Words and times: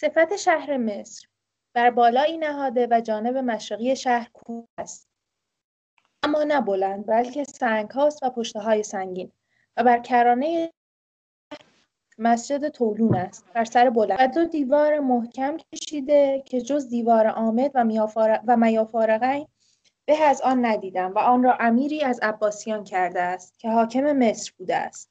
صفت 0.00 0.36
شهر 0.36 0.76
مصر 0.76 1.26
بر 1.74 1.90
بالایی 1.90 2.38
نهاده 2.38 2.88
و 2.90 3.00
جانب 3.00 3.36
مشرقی 3.36 3.96
شهر 3.96 4.30
کوه 4.32 4.66
است. 4.78 5.08
اما 6.22 6.42
نه 6.42 6.60
بلند 6.60 7.06
بلکه 7.06 7.44
سنگ 7.44 7.90
هاست 7.90 8.22
و 8.22 8.30
پشته 8.30 8.60
های 8.60 8.82
سنگین 8.82 9.32
و 9.76 9.84
بر 9.84 9.98
کرانه 9.98 10.72
مسجد 12.18 12.68
طولون 12.68 13.16
است 13.16 13.44
بر 13.54 13.64
سر 13.64 13.90
بلند. 13.90 14.18
و 14.20 14.26
دو 14.26 14.44
دیوار 14.44 15.00
محکم 15.00 15.56
کشیده 15.56 16.42
که 16.46 16.60
جز 16.60 16.88
دیوار 16.88 17.26
آمد 17.26 17.70
و, 17.74 17.84
و 18.46 18.56
میافارقین 18.56 19.46
به 20.04 20.22
از 20.22 20.42
آن 20.42 20.66
ندیدم 20.66 21.12
و 21.14 21.18
آن 21.18 21.42
را 21.42 21.56
امیری 21.60 22.02
از 22.02 22.20
عباسیان 22.22 22.84
کرده 22.84 23.22
است 23.22 23.58
که 23.58 23.70
حاکم 23.70 24.12
مصر 24.12 24.52
بوده 24.58 24.76
است. 24.76 25.10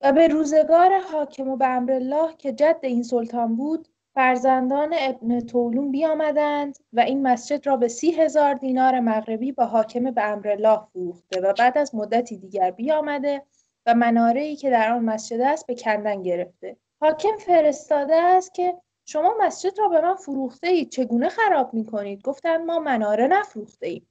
و 0.00 0.12
به 0.12 0.28
روزگار 0.28 0.98
حاکم 0.98 1.48
و 1.48 1.56
به 1.56 1.94
الله 1.94 2.36
که 2.36 2.52
جد 2.52 2.80
این 2.82 3.02
سلطان 3.02 3.56
بود 3.56 3.88
فرزندان 4.14 4.94
ابن 4.98 5.40
طولون 5.40 5.90
بیامدند 5.90 6.78
و 6.92 7.00
این 7.00 7.22
مسجد 7.22 7.66
را 7.66 7.76
به 7.76 7.88
سی 7.88 8.10
هزار 8.10 8.54
دینار 8.54 9.00
مغربی 9.00 9.52
با 9.52 9.64
حاکم 9.64 10.10
به 10.10 10.28
الله 10.28 10.80
فروخته 10.92 11.40
و 11.40 11.52
بعد 11.52 11.78
از 11.78 11.94
مدتی 11.94 12.38
دیگر 12.38 12.70
بیامده 12.70 13.42
و 13.86 13.94
مناره 13.94 14.56
که 14.56 14.70
در 14.70 14.92
آن 14.92 15.04
مسجد 15.04 15.40
است 15.40 15.66
به 15.66 15.74
کندن 15.74 16.22
گرفته. 16.22 16.76
حاکم 17.00 17.36
فرستاده 17.36 18.14
است 18.14 18.54
که 18.54 18.74
شما 19.04 19.34
مسجد 19.40 19.78
را 19.78 19.88
به 19.88 20.00
من 20.00 20.14
فروخته 20.14 20.66
اید 20.66 20.90
چگونه 20.90 21.28
خراب 21.28 21.74
می 21.74 21.86
کنید 21.86 22.22
گفتند 22.22 22.66
ما 22.66 22.78
مناره 22.78 23.26
نفروخته 23.26 23.86
ایم 23.86 24.06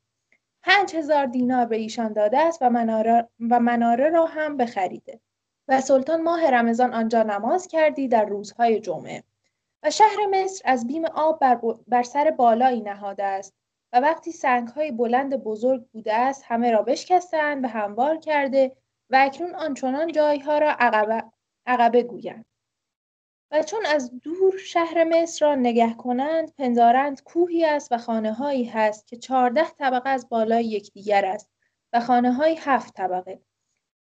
پنج 0.63 0.95
هزار 0.95 1.25
دینار 1.25 1.65
به 1.65 1.77
ایشان 1.77 2.13
داده 2.13 2.39
است 2.39 2.61
و 2.61 2.69
مناره, 2.69 3.29
و 3.49 3.59
مناره 3.59 4.09
را 4.09 4.25
هم 4.25 4.57
بخریده. 4.57 5.19
و 5.67 5.81
سلطان 5.81 6.21
ماه 6.21 6.49
رمضان 6.49 6.93
آنجا 6.93 7.23
نماز 7.23 7.67
کردی 7.67 8.07
در 8.07 8.25
روزهای 8.25 8.79
جمعه. 8.79 9.23
و 9.83 9.91
شهر 9.91 10.25
مصر 10.31 10.61
از 10.65 10.87
بیم 10.87 11.05
آب 11.05 11.39
بر, 11.39 11.59
بر 11.87 12.03
سر 12.03 12.31
بالایی 12.31 12.81
نهاده 12.81 13.23
است 13.23 13.53
و 13.93 13.99
وقتی 13.99 14.33
های 14.75 14.91
بلند 14.91 15.43
بزرگ 15.43 15.85
بوده 15.87 16.13
است 16.13 16.43
همه 16.47 16.71
را 16.71 16.81
بشکستند 16.81 17.65
و 17.65 17.67
هموار 17.67 18.17
کرده 18.17 18.75
و 19.09 19.17
اکنون 19.19 19.55
آنچنان 19.55 20.11
جایها 20.11 20.57
را 20.57 20.71
عقبه, 20.79 21.23
عقبه 21.65 22.03
گویند. 22.03 22.45
و 23.51 23.63
چون 23.63 23.85
از 23.85 24.19
دور 24.19 24.57
شهر 24.57 25.03
مصر 25.03 25.45
را 25.45 25.55
نگه 25.55 25.93
کنند 25.93 26.53
پندارند 26.55 27.23
کوهی 27.23 27.65
است 27.65 27.91
و 27.91 27.97
خانه 27.97 28.33
هایی 28.33 28.65
هست 28.65 29.07
که 29.07 29.17
چهارده 29.17 29.69
طبقه 29.69 30.09
از 30.09 30.29
بالای 30.29 30.65
یکدیگر 30.65 31.25
است 31.25 31.49
و 31.93 31.99
خانه 31.99 32.33
های 32.33 32.55
هفت 32.59 32.93
طبقه. 32.93 33.41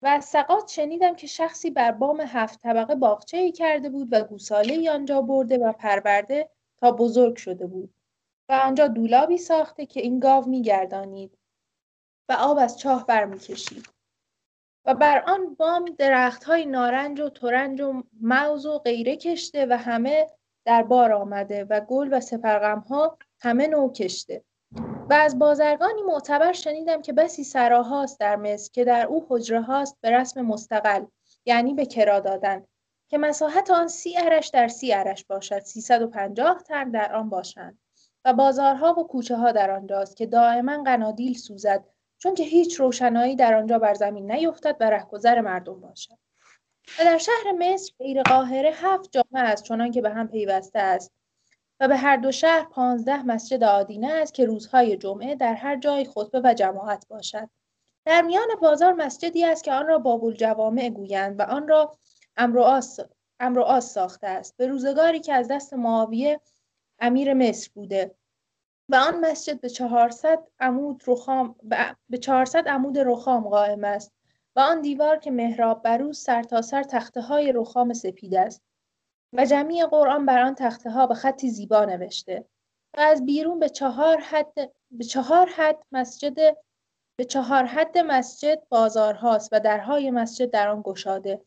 و 0.06 0.20
سقات 0.20 0.68
شنیدم 0.68 1.14
که 1.14 1.26
شخصی 1.26 1.70
بر 1.70 1.92
بام 1.92 2.20
هفت 2.20 2.62
طبقه 2.62 2.94
باغچه 2.94 3.36
ای 3.36 3.52
کرده 3.52 3.88
بود 3.88 4.08
و 4.12 4.24
گوساله 4.24 4.74
ای 4.74 4.88
آنجا 4.88 5.22
برده 5.22 5.58
و 5.58 5.72
پرورده 5.72 6.50
تا 6.76 6.92
بزرگ 6.92 7.36
شده 7.36 7.66
بود 7.66 7.94
و 8.48 8.52
آنجا 8.52 8.88
دولابی 8.88 9.38
ساخته 9.38 9.86
که 9.86 10.00
این 10.00 10.20
گاو 10.20 10.48
میگردانید 10.48 11.38
و 12.28 12.32
آب 12.32 12.58
از 12.58 12.78
چاه 12.78 13.06
برمیکشید. 13.06 13.88
و 14.84 14.94
بر 14.94 15.24
آن 15.26 15.54
بام 15.54 15.84
درخت 15.84 16.44
های 16.44 16.66
نارنج 16.66 17.20
و 17.20 17.28
ترنج 17.28 17.80
و 17.80 18.02
موز 18.20 18.66
و 18.66 18.78
غیره 18.78 19.16
کشته 19.16 19.66
و 19.66 19.78
همه 19.78 20.26
در 20.64 20.82
بار 20.82 21.12
آمده 21.12 21.64
و 21.64 21.80
گل 21.80 22.08
و 22.12 22.20
سفرغم 22.20 22.78
ها 22.78 23.18
همه 23.40 23.66
نو 23.66 23.92
کشته. 23.92 24.44
و 25.10 25.14
از 25.14 25.38
بازرگانی 25.38 26.02
معتبر 26.02 26.52
شنیدم 26.52 27.02
که 27.02 27.12
بسی 27.12 27.44
سراهاست 27.44 28.20
در 28.20 28.36
مصر 28.36 28.70
که 28.72 28.84
در 28.84 29.06
او 29.06 29.26
حجره 29.28 29.62
هاست 29.62 29.96
به 30.00 30.10
رسم 30.10 30.42
مستقل 30.42 31.04
یعنی 31.44 31.74
به 31.74 31.86
کرا 31.86 32.20
دادن 32.20 32.64
که 33.08 33.18
مساحت 33.18 33.70
آن 33.70 33.88
سی 33.88 34.18
ارش 34.18 34.48
در 34.48 34.68
سی 34.68 34.92
ارش 34.92 35.24
باشد 35.24 35.58
350 35.58 36.62
تن 36.62 36.90
در 36.90 37.14
آن 37.14 37.28
باشند 37.28 37.78
و 38.24 38.32
بازارها 38.32 39.00
و 39.00 39.06
کوچه 39.06 39.36
ها 39.36 39.52
در 39.52 39.70
آنجاست 39.70 40.16
که 40.16 40.26
دائما 40.26 40.82
قنادیل 40.82 41.34
سوزد 41.34 41.84
چون 42.18 42.34
که 42.34 42.42
هیچ 42.42 42.80
روشنایی 42.80 43.36
در 43.36 43.54
آنجا 43.54 43.78
بر 43.78 43.94
زمین 43.94 44.32
نیفتد 44.32 44.76
و 44.80 44.90
رهگذر 44.90 45.40
مردم 45.40 45.80
باشد. 45.80 46.18
و 46.98 47.04
در 47.04 47.18
شهر 47.18 47.52
مصر 47.58 47.92
غیر 47.98 48.22
قاهره 48.22 48.72
هفت 48.74 49.12
جامعه 49.12 49.48
است 49.48 49.62
چنان 49.62 49.90
که 49.90 50.02
به 50.02 50.10
هم 50.10 50.28
پیوسته 50.28 50.78
است. 50.78 51.12
و 51.80 51.88
به 51.88 51.96
هر 51.96 52.16
دو 52.16 52.32
شهر 52.32 52.64
پانزده 52.64 53.22
مسجد 53.22 53.64
آدینه 53.64 54.12
است 54.12 54.34
که 54.34 54.44
روزهای 54.44 54.96
جمعه 54.96 55.34
در 55.34 55.54
هر 55.54 55.76
جای 55.76 56.04
خطبه 56.04 56.40
و 56.44 56.54
جماعت 56.54 57.08
باشد. 57.08 57.50
در 58.04 58.22
میان 58.22 58.48
بازار 58.62 58.92
مسجدی 58.92 59.44
است 59.44 59.64
که 59.64 59.72
آن 59.72 59.86
را 59.86 59.98
باب 59.98 60.24
الجوامع 60.24 60.90
گویند 60.90 61.40
و 61.40 61.42
آن 61.42 61.68
را 61.68 61.98
امرو 62.36 63.62
آس 63.62 63.92
ساخته 63.92 64.26
است. 64.26 64.56
به 64.56 64.66
روزگاری 64.66 65.20
که 65.20 65.34
از 65.34 65.48
دست 65.48 65.74
معاویه 65.74 66.40
امیر 66.98 67.34
مصر 67.34 67.70
بوده. 67.74 68.14
و 68.88 68.96
آن 68.96 69.20
مسجد 69.20 69.60
به 69.60 69.68
400 69.68 70.48
عمود 70.60 71.02
رخام 71.06 71.54
به 72.08 72.18
400 72.18 72.68
عمود 72.68 72.98
رخام 72.98 73.48
قائم 73.48 73.84
است 73.84 74.12
و 74.56 74.60
آن 74.60 74.80
دیوار 74.80 75.18
که 75.18 75.30
محراب 75.30 75.82
بر 75.82 76.02
او 76.02 76.12
سرتاسر 76.12 76.82
سر 76.82 76.98
تخته 76.98 77.20
های 77.20 77.52
رخام 77.52 77.92
سپید 77.92 78.34
است. 78.34 78.62
و 79.32 79.44
جمعی 79.44 79.84
قرآن 79.84 80.26
بر 80.26 80.42
آن 80.42 80.54
تخته 80.54 80.90
ها 80.90 81.06
به 81.06 81.14
خطی 81.14 81.50
زیبا 81.50 81.84
نوشته 81.84 82.44
و 82.96 83.00
از 83.00 83.26
بیرون 83.26 83.58
به 83.58 83.68
چهار 83.68 84.20
حد 84.20 84.72
به 84.90 85.04
چهار 85.04 85.48
حد 85.48 85.78
مسجد 85.92 86.56
به 87.16 87.24
چهار 87.24 87.64
حد 87.64 87.98
مسجد 87.98 88.62
بازارهاست 88.68 89.48
و 89.52 89.60
درهای 89.60 90.10
مسجد 90.10 90.50
در 90.50 90.68
آن 90.68 90.82
گشاده 90.84 91.42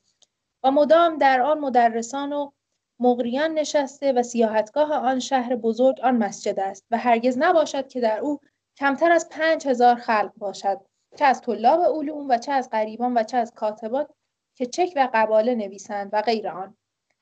و 0.64 0.72
مدام 0.72 1.18
در 1.18 1.42
آن 1.42 1.60
مدرسان 1.60 2.34
و 2.34 2.52
مغریان 3.00 3.54
نشسته 3.54 4.14
و 4.14 4.24
سیاحتگاه 4.24 4.94
آن 4.94 5.20
شهر 5.20 5.56
بزرگ 5.56 6.00
آن 6.00 6.18
مسجد 6.18 6.60
است 6.60 6.86
و 6.92 6.98
هرگز 6.98 7.38
نباشد 7.38 7.88
که 7.88 8.02
در 8.02 8.20
او 8.20 8.40
کمتر 8.78 9.12
از 9.12 9.30
پنج 9.30 9.68
هزار 9.68 9.96
خلق 9.96 10.32
باشد 10.38 10.82
چه 11.16 11.26
از 11.26 11.42
طلاب 11.42 11.82
علوم 11.82 12.30
و 12.30 12.38
چه 12.38 12.52
از 12.52 12.70
غریبان 12.70 13.18
و 13.18 13.24
چه 13.24 13.38
از 13.38 13.54
کاتبات 13.54 14.12
که 14.56 14.66
چک 14.66 14.94
و 14.96 15.10
قباله 15.14 15.56
نویسند 15.56 16.10
و 16.14 16.22
غیر 16.22 16.48
آن. 16.50 16.78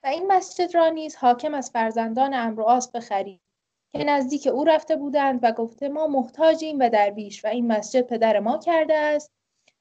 این 0.08 0.32
مسجد 0.32 0.76
را 0.76 0.90
نیز 0.90 1.16
حاکم 1.16 1.54
از 1.54 1.72
فرزندان 1.72 2.34
امر 2.34 2.62
آس 2.62 2.92
بخرید 2.92 3.42
که 3.92 4.04
نزدیک 4.04 4.48
او 4.48 4.64
رفته 4.64 4.96
بودند 4.96 5.40
و 5.44 5.52
گفته 5.52 5.90
ما 5.90 6.08
محتاجیم 6.08 6.80
و 6.80 6.90
درویش 6.90 7.46
و 7.46 7.48
این 7.48 7.68
مسجد 7.68 8.02
پدر 8.02 8.40
ما 8.40 8.58
کرده 8.58 8.98
است. 8.98 9.32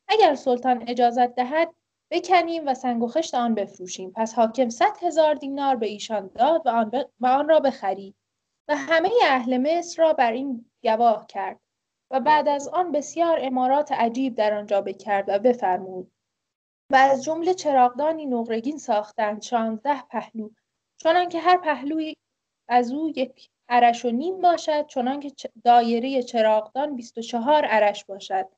اگر 0.09 0.35
سلطان 0.35 0.85
اجازت 0.87 1.35
دهد 1.35 1.75
بکنیم 2.11 2.69
و 2.69 2.75
سنگ 2.75 3.03
و 3.03 3.09
خشت 3.09 3.35
آن 3.35 3.55
بفروشیم. 3.55 4.13
پس 4.17 4.35
حاکم 4.35 4.69
صد 4.69 5.03
هزار 5.03 5.35
دینار 5.35 5.77
به 5.77 5.87
ایشان 5.87 6.31
داد 6.35 6.67
و 6.67 6.69
آن, 6.69 6.91
و 7.21 7.27
آن 7.27 7.49
را 7.49 7.61
بخرید. 7.61 8.15
و 8.69 8.77
همه 8.77 9.11
اهل 9.25 9.59
مصر 9.59 10.03
را 10.03 10.13
بر 10.13 10.33
این 10.33 10.71
گواه 10.83 11.27
کرد 11.27 11.61
و 12.11 12.21
بعد 12.21 12.49
از 12.49 12.69
آن 12.69 12.93
بسیار 12.93 13.39
امارات 13.43 13.93
عجیب 13.93 14.35
در 14.35 14.55
آنجا 14.55 14.81
بکرد 14.81 15.25
و 15.29 15.39
بفرمود. 15.39 16.13
و 16.91 16.97
از 16.97 17.25
جمله 17.25 17.55
چراغدانی 17.55 18.27
نقرگین 18.27 18.79
ساختند 18.79 19.43
شانزده 19.43 20.03
پهلو 20.03 20.51
چنان 20.97 21.29
که 21.29 21.41
هر 21.41 21.57
پهلوی 21.57 22.17
از 22.69 22.93
او 22.93 23.13
یک 23.17 23.51
عرش 23.69 24.05
و 24.05 24.11
نیم 24.11 24.41
باشد 24.41 24.87
چنان 24.87 25.21
که 25.21 25.33
دایره 25.65 26.23
چراغدان 26.23 26.97
24 26.97 27.65
عرش 27.65 28.05
باشد 28.05 28.49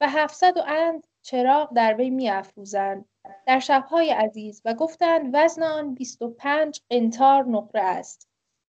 و 0.00 0.08
700 0.08 0.56
و 0.56 0.62
اند 0.66 1.06
چراغ 1.22 1.72
در 1.74 1.94
وی 1.94 2.10
میافروزند. 2.10 3.04
در 3.46 3.58
شبهای 3.58 4.10
عزیز 4.10 4.62
و 4.64 4.74
گفتند 4.74 5.30
وزن 5.32 5.62
آن 5.62 5.94
25 5.94 6.80
قنتار 6.90 7.44
نقره 7.44 7.82
است. 7.82 8.28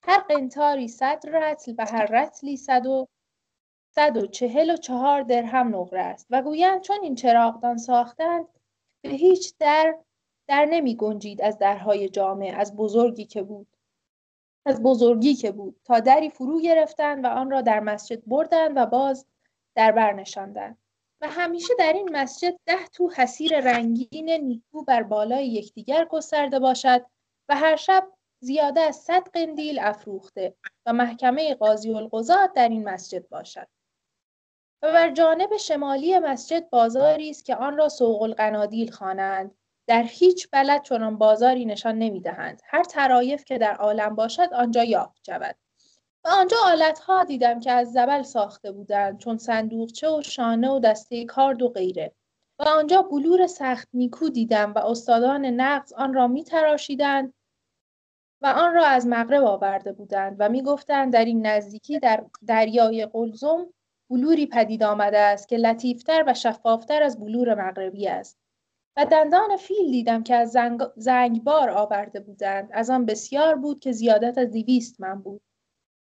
هر 0.02 0.18
قنتاری 0.18 0.88
صد 0.88 1.22
رتل 1.26 1.74
و 1.78 1.86
هر 1.86 2.06
رتلی 2.06 2.56
صد 2.56 2.86
و 2.86 3.08
صد 3.94 4.16
و 4.16 4.26
چهل 4.26 4.70
و 4.70 4.76
چهار 4.76 5.22
درهم 5.22 5.76
نقره 5.76 6.00
است. 6.00 6.26
و 6.30 6.42
گویند 6.42 6.80
چون 6.80 6.98
این 7.02 7.14
چراغدان 7.14 7.76
ساختند 7.76 8.46
به 9.02 9.08
هیچ 9.08 9.54
در 9.58 9.98
در 10.48 10.64
نمی 10.64 10.96
گنجید 10.96 11.42
از 11.42 11.58
درهای 11.58 12.08
جامعه 12.08 12.52
از 12.52 12.76
بزرگی 12.76 13.24
که 13.24 13.42
بود. 13.42 13.76
از 14.66 14.82
بزرگی 14.82 15.34
که 15.34 15.52
بود. 15.52 15.80
تا 15.84 16.00
دری 16.00 16.30
فرو 16.30 16.60
گرفتند 16.60 17.24
و 17.24 17.28
آن 17.28 17.50
را 17.50 17.60
در 17.60 17.80
مسجد 17.80 18.22
بردند 18.26 18.76
و 18.76 18.86
باز 18.86 19.26
در 19.74 19.92
برنشاندند 19.92 20.78
و 21.20 21.28
همیشه 21.28 21.74
در 21.78 21.92
این 21.92 22.16
مسجد 22.16 22.58
ده 22.66 22.86
تو 22.92 23.10
حسیر 23.16 23.60
رنگین 23.60 24.30
نیکو 24.30 24.84
بر 24.84 25.02
بالای 25.02 25.48
یکدیگر 25.48 26.04
گسترده 26.04 26.58
باشد 26.58 27.06
و 27.48 27.56
هر 27.56 27.76
شب 27.76 28.08
زیاده 28.40 28.80
از 28.80 28.96
صد 28.96 29.28
قندیل 29.28 29.78
افروخته 29.78 30.54
و 30.86 30.92
محکمه 30.92 31.54
قاضی 31.54 31.94
القضات 31.94 32.52
در 32.52 32.68
این 32.68 32.88
مسجد 32.88 33.28
باشد. 33.28 33.66
و 34.82 34.92
بر 34.92 35.10
جانب 35.10 35.56
شمالی 35.56 36.18
مسجد 36.18 36.70
بازاری 36.70 37.30
است 37.30 37.44
که 37.44 37.56
آن 37.56 37.76
را 37.76 37.88
سوق 37.88 38.22
القنادیل 38.22 38.90
خوانند. 38.90 39.54
در 39.86 40.02
هیچ 40.02 40.48
بلد 40.52 40.82
چنان 40.82 41.18
بازاری 41.18 41.64
نشان 41.64 41.98
نمی‌دهند. 41.98 42.62
هر 42.64 42.82
طرایف 42.82 43.44
که 43.44 43.58
در 43.58 43.74
عالم 43.74 44.14
باشد 44.14 44.48
آنجا 44.54 44.84
یافت 44.84 45.24
شود. 45.26 45.56
و 46.24 46.28
آنجا 46.28 46.56
آلتها 46.64 47.24
دیدم 47.24 47.60
که 47.60 47.72
از 47.72 47.92
زبل 47.92 48.22
ساخته 48.22 48.72
بودند 48.72 49.18
چون 49.18 49.38
صندوقچه 49.38 50.08
و 50.08 50.22
شانه 50.22 50.70
و 50.70 50.78
دسته 50.78 51.24
کارد 51.24 51.62
و 51.62 51.68
غیره. 51.68 52.12
و 52.58 52.62
آنجا 52.62 53.02
بلور 53.02 53.46
سخت 53.46 53.88
نیکو 53.92 54.28
دیدم 54.28 54.72
و 54.72 54.78
استادان 54.78 55.46
نقض 55.46 55.92
آن 55.92 56.14
را 56.14 56.26
می 56.26 56.44
تراشیدند 56.44 57.34
و 58.42 58.46
آن 58.46 58.74
را 58.74 58.86
از 58.86 59.06
مغرب 59.06 59.44
آورده 59.44 59.92
بودند 59.92 60.36
و 60.38 60.48
می‌گفتند 60.48 61.12
در 61.12 61.24
این 61.24 61.46
نزدیکی 61.46 61.98
در 61.98 62.24
دریای 62.46 63.06
قلزم 63.06 63.66
بلوری 64.10 64.46
پدید 64.46 64.82
آمده 64.82 65.18
است 65.18 65.48
که 65.48 65.56
لطیفتر 65.56 66.24
و 66.26 66.34
شفافتر 66.34 67.02
از 67.02 67.20
بلور 67.20 67.54
مغربی 67.54 68.08
است. 68.08 68.38
و 68.96 69.06
دندان 69.06 69.56
فیل 69.56 69.90
دیدم 69.90 70.22
که 70.22 70.34
از 70.34 70.50
زنگ... 70.50 70.80
زنگبار 70.96 71.70
آورده 71.70 72.20
بودند. 72.20 72.70
از 72.72 72.90
آن 72.90 73.06
بسیار 73.06 73.56
بود 73.56 73.80
که 73.80 73.92
زیادت 73.92 74.38
از 74.38 74.50
دیویست 74.50 75.00
من 75.00 75.22
بود. 75.22 75.42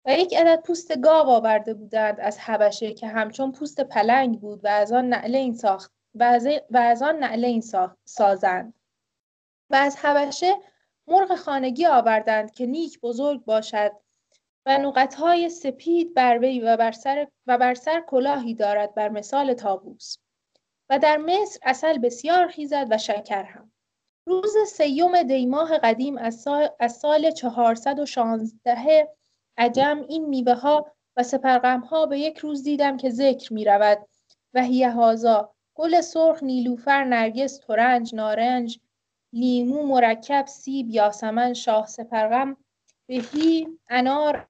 و 0.06 0.13
یک 0.13 0.36
عدد 0.36 0.62
پوست 0.62 1.01
گاو 1.01 1.27
آورده 1.27 1.74
بودند 1.74 2.19
از 2.19 2.39
حبشه 2.39 2.94
که 2.94 3.07
همچون 3.07 3.51
پوست 3.51 3.81
پلنگ 3.81 4.39
بود 4.39 4.65
و 4.65 4.68
از 4.68 4.92
آن 4.92 5.09
نعله 5.09 5.38
این 5.38 5.53
ساخت 5.53 5.94
و 6.15 6.24
از, 6.24 6.47
و 6.69 6.77
از 6.77 7.01
آن 7.01 7.15
نعله 7.15 7.47
این 7.47 7.63
سازند. 8.06 8.74
و 9.69 9.75
از 9.75 9.97
حبشه 9.97 10.56
مرغ 11.07 11.36
خانگی 11.36 11.86
آوردند 11.86 12.51
که 12.51 12.65
نیک 12.65 13.00
بزرگ 13.00 13.45
باشد 13.45 13.92
و 14.65 14.77
نقطهای 14.77 15.50
سپید 15.50 16.13
بر 16.13 16.39
وی 16.39 16.59
و 16.59 16.77
بر 16.77 16.91
سر 16.91 17.27
و 17.47 17.57
بر 17.57 17.73
سر 17.73 18.01
کلاهی 18.01 18.53
دارد 18.53 18.95
بر 18.95 19.09
مثال 19.09 19.53
تابوس 19.53 20.17
و 20.89 21.00
در 21.00 21.17
مصر 21.17 21.59
اصل 21.63 21.97
بسیار 21.97 22.47
خیزد 22.47 22.88
و 22.89 22.97
شکر 22.97 23.44
هم. 23.44 23.71
روز 24.27 24.53
سیوم 24.67 25.23
دیماه 25.23 25.77
قدیم 25.77 26.17
از 26.17 26.35
سال, 26.35 26.69
از 26.79 26.97
سال 26.97 27.31
416 27.31 29.07
عجم 29.57 30.06
این 30.07 30.25
میوه 30.25 30.53
ها 30.53 30.91
و 31.18 31.23
سپرغم 31.23 31.79
ها 31.79 32.06
به 32.06 32.19
یک 32.19 32.38
روز 32.38 32.63
دیدم 32.63 32.97
که 32.97 33.09
ذکر 33.09 33.53
می 33.53 33.65
رود 33.65 34.07
و 34.53 34.63
هیه 34.63 34.91
هازا 34.91 35.53
گل 35.75 36.01
سرخ 36.01 36.44
نیلوفر 36.44 37.03
نرگس 37.03 37.57
ترنج 37.57 38.15
نارنج 38.15 38.79
لیمو 39.33 39.83
مرکب 39.83 40.45
سیب 40.47 40.89
یاسمن 40.89 41.53
شاه 41.53 41.88
سپرغم 41.88 42.57
بهی 43.07 43.68
انار 43.89 44.47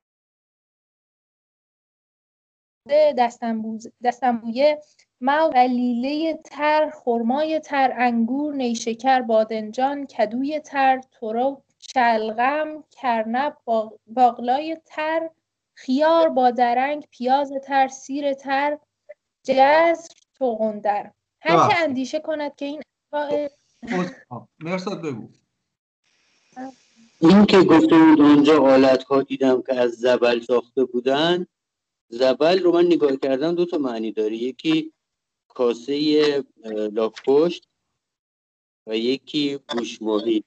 دستنبویه 4.04 4.82
مو 5.22 5.52
لیله 5.68 6.40
تر 6.46 6.90
خرمای 6.90 7.60
تر 7.60 7.94
انگور 7.98 8.56
نیشکر 8.56 9.22
بادنجان 9.22 10.06
کدوی 10.08 10.60
تر 10.60 11.02
ترو 11.12 11.62
شلغم 11.80 12.84
کرنب 12.92 13.58
باقلای 14.08 14.78
تر 14.86 15.30
خیار 15.74 16.30
با 16.30 16.52
درنگ 16.52 17.08
پیاز 17.12 17.52
تر 17.64 17.88
سیر 17.88 18.34
تر 18.34 18.78
جزر 19.44 20.14
توغندر. 20.38 21.12
هر 21.42 21.70
که 21.70 21.78
اندیشه 21.84 22.20
کند 22.20 22.56
که 22.56 22.66
این 22.66 22.82
مرساد 24.60 25.02
بگو. 25.02 25.30
این 27.20 27.46
که 27.46 27.62
گفته 27.62 27.98
بود 27.98 28.22
اونجا 28.22 28.64
آلت 28.64 29.04
ها 29.04 29.22
دیدم 29.22 29.62
که 29.62 29.76
از 29.76 29.92
زبل 29.92 30.40
ساخته 30.40 30.86
بودن 30.86 31.46
زبل 32.10 32.64
رو 32.64 32.72
من 32.72 32.86
نگاه 32.86 33.16
کردم 33.16 33.56
دو 33.56 33.66
تا 33.66 33.78
معنی 33.78 34.12
داره. 34.12 34.36
یکی 34.36 34.94
کاسه 35.48 36.44
لاکپشت 36.92 37.70
و 38.88 38.98
یکی 38.98 39.58
گوشماهی. 39.58 40.44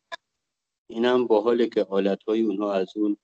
این 0.91 1.05
هم 1.05 1.27
با 1.27 1.41
حاله 1.43 1.69
که 1.69 1.83
حالت 1.83 2.23
های 2.23 2.43
اونها 2.43 2.73
از 2.73 2.97
اون 2.97 3.17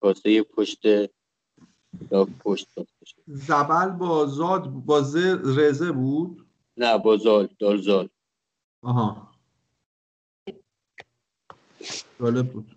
کاسه 0.00 0.42
پشت 0.42 0.82
لاکپشت 2.10 2.68
زبل 3.26 3.90
با 3.90 4.26
زاد 4.26 4.68
با 4.68 4.98
رزه 5.44 5.92
بود؟ 5.92 6.46
نه 6.76 6.98
با 6.98 7.16
زال 7.16 7.48
دالزال 7.58 8.08
آها. 8.82 9.30
جالب 12.20 12.52
بود. 12.52 12.76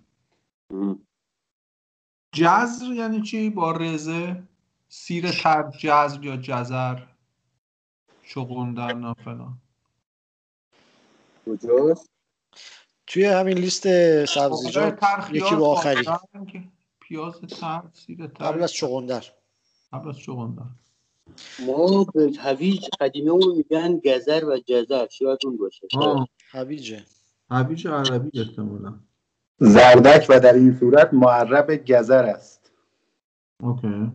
جزر 2.34 2.86
یعنی 2.86 3.22
چی 3.22 3.50
با 3.50 3.72
رزه؟ 3.72 4.44
سیر 4.90 5.32
تر 5.32 5.72
جزر 5.80 6.24
یا 6.24 6.38
جزر 6.38 7.00
شغندر 8.22 8.94
نه 8.94 9.14
فلان. 9.14 9.58
کجاست؟ 11.46 12.10
توی 13.08 13.26
همین 13.26 13.58
لیست 13.58 13.86
سبزیجات 14.26 15.00
یکی 15.32 15.56
با 15.56 15.72
آخری. 15.72 16.06
پیاز 17.00 17.42
تر 17.42 17.84
سیر 17.94 18.28
تر. 18.28 18.46
قبل 18.46 18.64
از 18.64 18.74
چغندر. 18.74 19.26
قبل 19.94 20.10
از 20.10 20.18
چغندر. 20.18 20.66
ما 21.60 22.04
به 22.04 22.32
هویج 22.40 22.86
قدیمه 23.00 23.32
اون 23.32 23.56
میگن 23.58 24.00
گذر 24.00 24.46
و 24.46 24.60
جزر 24.68 25.08
شاید 25.08 25.40
اون 25.46 25.58
باشه. 25.58 25.88
هویجه. 26.52 27.06
هویج 27.50 27.88
عربی 27.88 28.40
احتمالا. 28.40 29.00
زردک 29.60 30.26
و 30.30 30.40
در 30.40 30.54
این 30.54 30.78
صورت 30.80 31.14
معرب 31.14 31.86
گذر 31.92 32.26
است. 32.26 32.72
اوکی. 33.60 34.12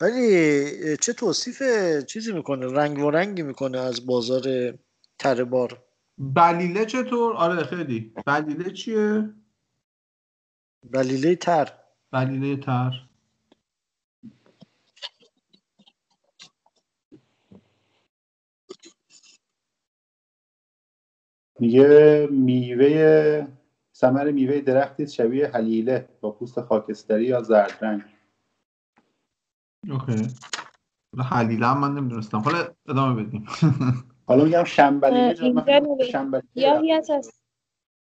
ولی 0.00 0.96
چه 0.96 1.12
توصیف 1.12 1.62
چیزی 2.06 2.32
می‌کنه؟ 2.32 2.66
رنگ 2.66 2.98
و 2.98 3.10
رنگی 3.10 3.42
می‌کنه 3.42 3.78
از 3.78 4.06
بازار 4.06 4.74
تره 5.18 5.44
بار؟ 5.44 5.82
بلیله 6.18 6.86
چطور؟ 6.86 7.36
آره 7.36 7.64
خیلی. 7.64 8.12
بلیله 8.26 8.70
چیه؟ 8.70 9.30
بلیله 10.90 11.36
تر. 11.36 11.72
بلیله 12.12 12.56
تر. 12.56 12.92
میگه 21.60 22.28
میوه 22.30 23.46
ثمر 23.96 24.30
میوه 24.30 24.60
درختی 24.60 25.06
شبیه 25.06 25.48
حلیله 25.48 26.08
با 26.20 26.30
پوست 26.30 26.60
خاکستری 26.60 27.24
یا 27.24 27.42
زرد 27.42 27.78
رنگ 27.84 28.02
اوکی 29.90 30.28
حلیله 31.30 31.66
هم 31.66 31.78
من 31.78 31.94
نمی‌دونستم. 31.94 32.38
حالا 32.38 32.68
ادامه 32.88 33.22
بدیم. 33.22 33.46
حالا 34.28 34.44
میگم 34.44 34.64
شنبلیله 34.64 35.50
یا 36.54 37.02
هست 37.10 37.42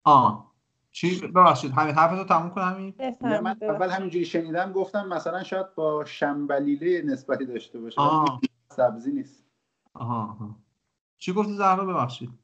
آه. 0.04 0.52
چی؟ 0.90 1.20
ببخشید. 1.20 1.72
همین 1.72 1.94
حرفتو 1.94 2.24
تموم 2.24 2.50
کن 2.50 2.60
همین 2.60 2.94
من 3.20 3.56
اول 3.62 3.90
همینجوری 3.90 4.24
شنیدم 4.24 4.72
گفتم 4.72 5.08
مثلا 5.08 5.42
شاید 5.42 5.74
با 5.74 6.04
شنبلیله 6.04 7.02
نسبتی 7.02 7.46
داشته 7.46 7.80
باشه. 7.80 8.00
سبزی 8.68 9.12
نیست. 9.12 9.44
آها 9.94 10.22
آها. 10.22 10.56
چی 11.18 11.32
گفتی 11.32 11.52
زهرا؟ 11.52 11.84
ببخشید. 11.84 12.41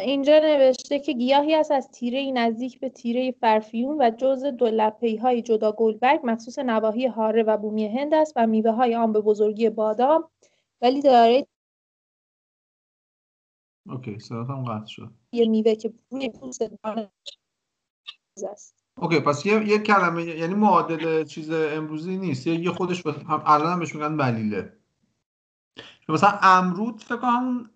اینجا 0.00 0.38
نوشته 0.38 0.98
که 0.98 1.12
گیاهی 1.12 1.54
است 1.54 1.70
از 1.70 1.90
تیره 1.90 2.32
نزدیک 2.32 2.80
به 2.80 2.88
تیره 2.88 3.32
فرفیون 3.40 3.96
و 4.00 4.10
جز 4.10 4.44
دو 4.44 4.66
لپه 4.66 5.18
های 5.22 5.42
جدا 5.42 5.72
گلبرگ 5.72 6.20
مخصوص 6.24 6.58
نواحی 6.58 7.06
هاره 7.06 7.42
و 7.42 7.56
بومی 7.56 7.88
هند 7.88 8.14
است 8.14 8.32
و 8.36 8.46
میوه 8.46 8.70
های 8.70 8.94
آن 8.94 9.12
به 9.12 9.20
بزرگی 9.20 9.70
بادام. 9.70 10.28
ولی 10.82 11.02
داره 11.02 11.46
اوکی 13.88 14.18
صداتم 14.18 14.64
قطع 14.64 14.86
شد. 14.86 15.10
یه 15.32 15.48
میوه 15.48 15.74
که 15.74 15.92
روی 16.10 16.28
پوست 16.28 16.62
است. 18.50 18.84
اوکی 18.98 19.20
پس 19.20 19.46
یه, 19.46 19.68
یه 19.68 19.78
کلمه 19.78 20.24
یعنی 20.24 20.54
معادل 20.54 21.24
چیز 21.24 21.50
امروزی 21.50 22.16
نیست. 22.16 22.46
یه 22.46 22.70
خودش. 22.70 23.06
هم 23.06 23.42
الان 23.46 23.78
بهش 23.78 23.94
میگن 23.94 24.16
بلیله. 24.16 24.72
مثلا 26.08 26.38
امرود 26.42 27.02
فکر 27.02 27.16
کنم 27.16 27.70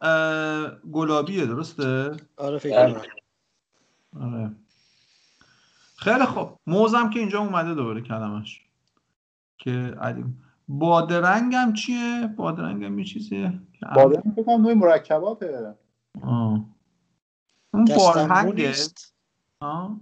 گلابیه 0.93 1.47
درسته؟ 1.47 2.17
آره 2.37 2.59
فکر 2.59 3.03
آره. 4.21 4.51
خیلی 5.97 6.25
خوب 6.25 6.49
موزم 6.67 7.11
که 7.11 7.21
اینجا 7.21 7.41
اومده 7.41 7.75
دوباره 7.75 8.01
کلمش. 8.01 8.67
که 9.59 9.71
علیم 10.01 10.45
بادرنگ 10.69 11.55
هم 11.55 11.73
چیه؟ 11.73 12.35
بادرنگ 12.37 12.85
هم 12.85 12.99
یه 12.99 13.05
چیزیه 13.05 13.61
بادرنگ 13.95 14.35
فکر 14.35 14.45
کنم 14.45 14.61
نوع 14.61 14.75
مرکباته. 14.75 15.75
آه. 16.23 16.65
اون 17.71 17.85
بارهنگه. 17.85 18.75
آه. 19.61 20.01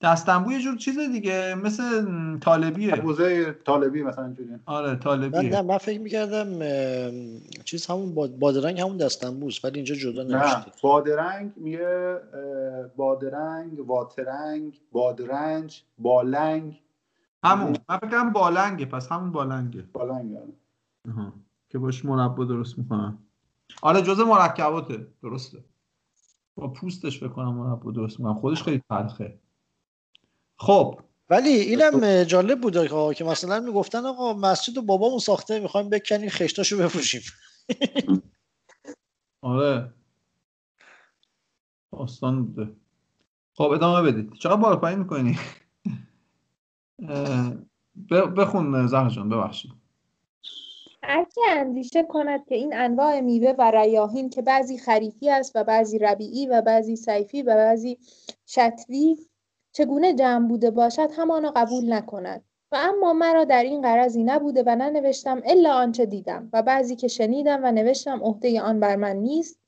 دستنبو 0.00 0.52
یه 0.52 0.60
جور 0.60 0.76
چیز 0.76 0.98
دیگه 0.98 1.54
مثل 1.54 2.04
طالبیه. 2.38 2.94
موزه 2.94 3.52
طالبی 3.52 4.02
مثلا 4.02 4.24
اینجوری 4.24 4.50
آره 4.66 4.96
طالبیه. 4.96 5.42
من, 5.42 5.48
نه 5.48 5.62
من 5.62 5.78
فکر 5.78 6.00
می‌کردم 6.00 6.58
چیز 7.64 7.86
همون 7.86 8.14
بادرنگ 8.38 8.80
همون 8.80 8.96
دستنبوست 8.96 9.64
ولی 9.64 9.74
اینجا 9.74 9.94
جدا 9.94 10.22
نمیشه 10.22 10.64
بادرنگ 10.82 11.52
میگه 11.56 12.18
بادرنگ 12.96 13.88
واترنگ 13.88 14.80
بادرنج 14.92 15.82
بالنگ. 15.98 16.80
همون. 17.44 17.76
من 17.88 17.96
فکر 17.96 18.10
کنم 18.10 18.32
بالنگه 18.32 18.86
پس 18.86 19.12
همون 19.12 19.32
بالنگه. 19.32 19.84
بالنگه 19.92 20.42
آها. 21.08 21.32
که 21.68 21.78
باش 21.78 22.04
مربا 22.04 22.44
درست 22.44 22.78
می‌کنن. 22.78 23.18
آره 23.82 24.02
جزء 24.02 24.24
مرکباته. 24.24 25.06
درسته. 25.22 25.58
با 26.54 26.68
پوستش 26.68 27.22
بکنم 27.24 27.54
مربا 27.54 27.90
درست 27.90 28.20
می‌کنم 28.20 28.34
خودش 28.34 28.62
خیلی 28.62 28.82
تلخه. 28.88 29.38
خب. 30.56 31.00
ولی 31.30 31.50
اینم 31.50 32.24
جالب 32.24 32.60
بود 32.60 33.14
که 33.14 33.24
مثلا 33.24 33.60
می‌گفتن 33.60 34.06
آقا 34.06 34.32
مسجد 34.32 34.78
و 34.78 34.82
بابامون 34.82 35.18
ساخته 35.18 35.60
می‌خوایم 35.60 35.88
بکنیم 35.88 36.28
خشتاشو 36.28 36.78
بفروشیم 36.78 37.22
آره. 39.42 39.92
داستان 41.92 42.46
بوده. 42.46 42.72
خب 43.54 43.70
ادامه 43.70 44.12
بدید. 44.12 44.32
چقدر 44.32 44.56
بالا 44.56 44.76
پایین 44.76 44.98
می‌کنی؟ 44.98 45.38
بخون 48.38 48.86
زهر 48.86 49.10
جان 49.10 49.28
ببخشید. 49.28 49.72
هر 51.02 51.26
اندیشه 51.48 52.02
کند 52.02 52.46
که 52.48 52.54
این 52.54 52.76
انواع 52.76 53.20
میوه 53.20 53.54
و 53.58 53.70
ریاهین 53.70 54.30
که 54.30 54.42
بعضی 54.42 54.78
خریفی 54.78 55.30
است 55.30 55.56
و 55.56 55.64
بعضی 55.64 55.98
ربیعی 55.98 56.46
و 56.46 56.62
بعضی 56.62 56.96
سیفی 56.96 57.42
و 57.42 57.54
بعضی 57.54 57.98
شتوی 58.46 59.16
چگونه 59.76 60.14
جمع 60.14 60.48
بوده 60.48 60.70
باشد 60.70 61.10
همانا 61.16 61.52
قبول 61.56 61.92
نکند. 61.92 62.44
و 62.72 62.76
اما 62.80 63.12
مرا 63.12 63.44
در 63.44 63.62
این 63.62 63.82
قرضی 63.82 64.24
نبوده 64.24 64.62
و 64.66 64.76
ننوشتم 64.76 65.42
الا 65.44 65.72
آنچه 65.72 66.06
دیدم 66.06 66.50
و 66.52 66.62
بعضی 66.62 66.96
که 66.96 67.08
شنیدم 67.08 67.60
و 67.64 67.72
نوشتم 67.72 68.20
عهده 68.22 68.60
آن 68.60 68.80
بر 68.80 68.96
من 68.96 69.16
نیست. 69.16 69.58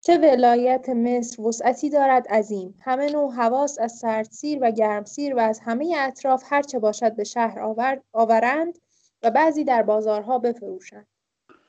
چه 0.00 0.18
ولایت 0.18 0.88
مصر 0.88 1.42
وسعتی 1.42 1.90
دارد 1.90 2.28
عظیم. 2.28 2.78
همه 2.80 3.12
نوع 3.12 3.32
حواس 3.32 3.78
از 3.78 3.92
سردسیر 3.92 4.58
و 4.62 4.70
گرمسیر 4.70 5.34
و 5.34 5.38
از 5.38 5.60
همه 5.60 5.94
اطراف 5.98 6.44
هرچه 6.46 6.78
باشد 6.78 7.16
به 7.16 7.24
شهر 7.24 7.60
آورد 7.60 8.02
آورند 8.12 8.78
و 9.22 9.30
بعضی 9.30 9.64
در 9.64 9.82
بازارها 9.82 10.38
بفروشند. 10.38 11.06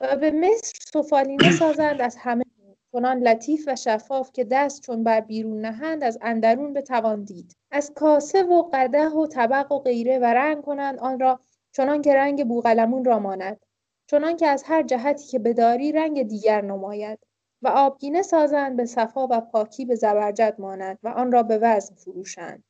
و 0.01 0.15
به 0.15 0.31
مصر 0.31 0.73
سفالینه 0.93 1.51
سازند 1.51 2.01
از 2.01 2.15
همه 2.19 2.43
چنان 2.91 3.19
لطیف 3.19 3.63
و 3.67 3.75
شفاف 3.75 4.31
که 4.31 4.43
دست 4.43 4.81
چون 4.81 5.03
بر 5.03 5.21
بیرون 5.21 5.61
نهند 5.61 6.03
از 6.03 6.17
اندرون 6.21 6.73
بتوان 6.73 7.23
دید. 7.23 7.55
از 7.71 7.91
کاسه 7.95 8.43
و 8.43 8.69
قده 8.73 9.09
و 9.09 9.27
طبق 9.27 9.71
و 9.71 9.79
غیره 9.79 10.19
و 10.19 10.23
رنگ 10.23 10.61
کنند 10.61 10.99
آن 10.99 11.19
را 11.19 11.39
چنان 11.71 12.01
که 12.01 12.15
رنگ 12.15 12.47
بوغلمون 12.47 13.05
را 13.05 13.19
ماند. 13.19 13.65
چنان 14.07 14.35
که 14.37 14.47
از 14.47 14.63
هر 14.63 14.83
جهتی 14.83 15.27
که 15.27 15.39
بداری 15.39 15.91
رنگ 15.91 16.23
دیگر 16.23 16.61
نماید. 16.61 17.19
و 17.61 17.67
آبگینه 17.67 18.21
سازند 18.21 18.77
به 18.77 18.85
صفا 18.85 19.27
و 19.27 19.41
پاکی 19.41 19.85
به 19.85 19.95
زبرجد 19.95 20.55
ماند 20.59 20.99
و 21.03 21.07
آن 21.07 21.31
را 21.31 21.43
به 21.43 21.57
وزن 21.57 21.95
فروشند. 21.95 22.63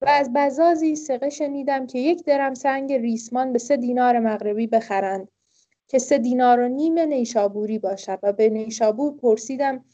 و 0.00 0.08
از 0.08 0.32
بزازی 0.32 0.96
سقه 0.96 1.30
شنیدم 1.30 1.86
که 1.86 1.98
یک 1.98 2.24
درم 2.24 2.54
سنگ 2.54 2.92
ریسمان 2.92 3.52
به 3.52 3.58
سه 3.58 3.76
دینار 3.76 4.18
مغربی 4.18 4.66
بخرند. 4.66 5.28
که 5.88 5.98
سه 5.98 6.18
دینار 6.18 6.60
و 6.60 6.68
نیم 6.68 6.98
نیشابوری 6.98 7.78
باشد. 7.78 8.18
و 8.22 8.32
به 8.32 8.48
نیشابور 8.48 9.16
پرسیدم 9.16 9.84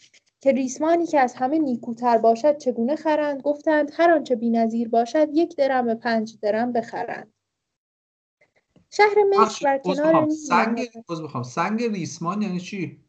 که 0.40 0.52
ریسمانی 0.52 1.06
که 1.06 1.20
از 1.20 1.34
همه 1.34 1.58
نیکوتر 1.58 2.18
باشد 2.18 2.58
چگونه 2.58 2.96
خرند؟ 2.96 3.42
گفتند 3.42 3.90
هر 3.94 4.10
آنچه 4.10 4.36
بینظیر 4.36 4.88
باشد 4.88 5.28
یک 5.32 5.56
درم 5.56 5.86
به 5.86 5.94
پنج 5.94 6.38
درم 6.42 6.72
بخرند. 6.72 7.32
شهر 8.90 9.16
مصر 9.30 9.64
بر 9.64 9.78
کنار 9.78 10.28
سنگ 10.28 10.88
بخوام 11.08 11.42
سنگ 11.42 11.82
ریسمان 11.82 12.42
یعنی 12.42 12.60
چی؟ 12.60 13.00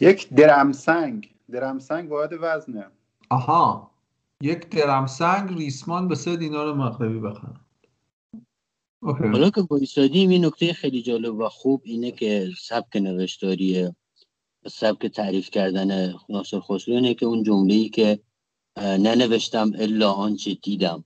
یک 0.00 0.34
درم 0.34 0.72
سنگ. 0.72 1.34
درم 1.50 1.78
سنگ 1.78 2.08
باید 2.08 2.30
وزنه. 2.40 2.86
آها. 3.30 3.90
یک 4.40 4.68
درم 4.68 5.06
سنگ 5.06 5.58
ریسمان 5.58 6.08
به 6.08 6.14
سه 6.14 6.36
دینار 6.36 6.74
مغربی 6.74 7.20
بخرن 9.02 9.32
حالا 9.32 9.50
که 9.50 9.62
بایستادیم 9.62 10.30
این 10.30 10.44
نکته 10.44 10.72
خیلی 10.72 11.02
جالب 11.02 11.34
و 11.34 11.48
خوب 11.48 11.82
اینه 11.84 12.10
که 12.10 12.50
سبک 12.58 12.96
نوشتاریه 12.96 13.96
سبک 14.68 15.06
تعریف 15.06 15.50
کردن 15.50 16.14
ناصر 16.28 16.60
خسرو 16.60 16.94
اینه 16.94 17.14
که 17.14 17.26
اون 17.26 17.42
جمله 17.42 17.74
ای 17.74 17.88
که 17.88 18.20
ننوشتم 18.76 19.72
الا 19.78 20.12
آنچه 20.12 20.54
دیدم. 20.54 21.04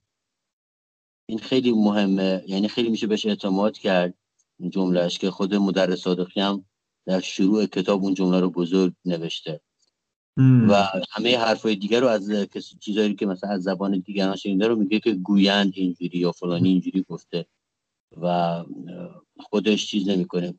این 1.29 1.39
خیلی 1.39 1.73
مهمه 1.73 2.45
یعنی 2.47 2.69
خیلی 2.69 2.89
میشه 2.89 3.07
بهش 3.07 3.27
اعتماد 3.27 3.79
کرد 3.79 4.15
این 4.59 4.71
جملهش 4.71 5.19
که 5.19 5.31
خود 5.31 5.55
مدرس 5.55 6.01
صادقی 6.01 6.41
هم 6.41 6.65
در 7.07 7.21
شروع 7.21 7.67
کتاب 7.67 8.05
اون 8.05 8.15
جمله 8.15 8.41
رو 8.41 8.51
بزرگ 8.51 8.95
نوشته. 9.05 9.61
و 10.69 10.89
همه 11.11 11.39
حرفای 11.39 11.77
دیگر 11.77 12.01
رو 12.01 12.07
از 12.07 12.31
چیزایی 12.81 13.15
که 13.15 13.27
مثلا 13.27 13.51
از 13.51 13.63
زبان 13.63 13.99
دیگران 13.99 14.37
شنیده 14.37 14.69
رو 14.69 14.77
میگه 14.77 15.01
که 15.01 15.13
گویند 15.13 15.73
اینجوری 15.77 16.19
یا 16.19 16.33
فلانی 16.33 16.69
اینجوری 16.69 17.03
گفته. 17.09 17.47
و 18.23 18.55
خودش 19.41 19.87
چیز 19.87 20.09
نمی‌کنه. 20.09 20.55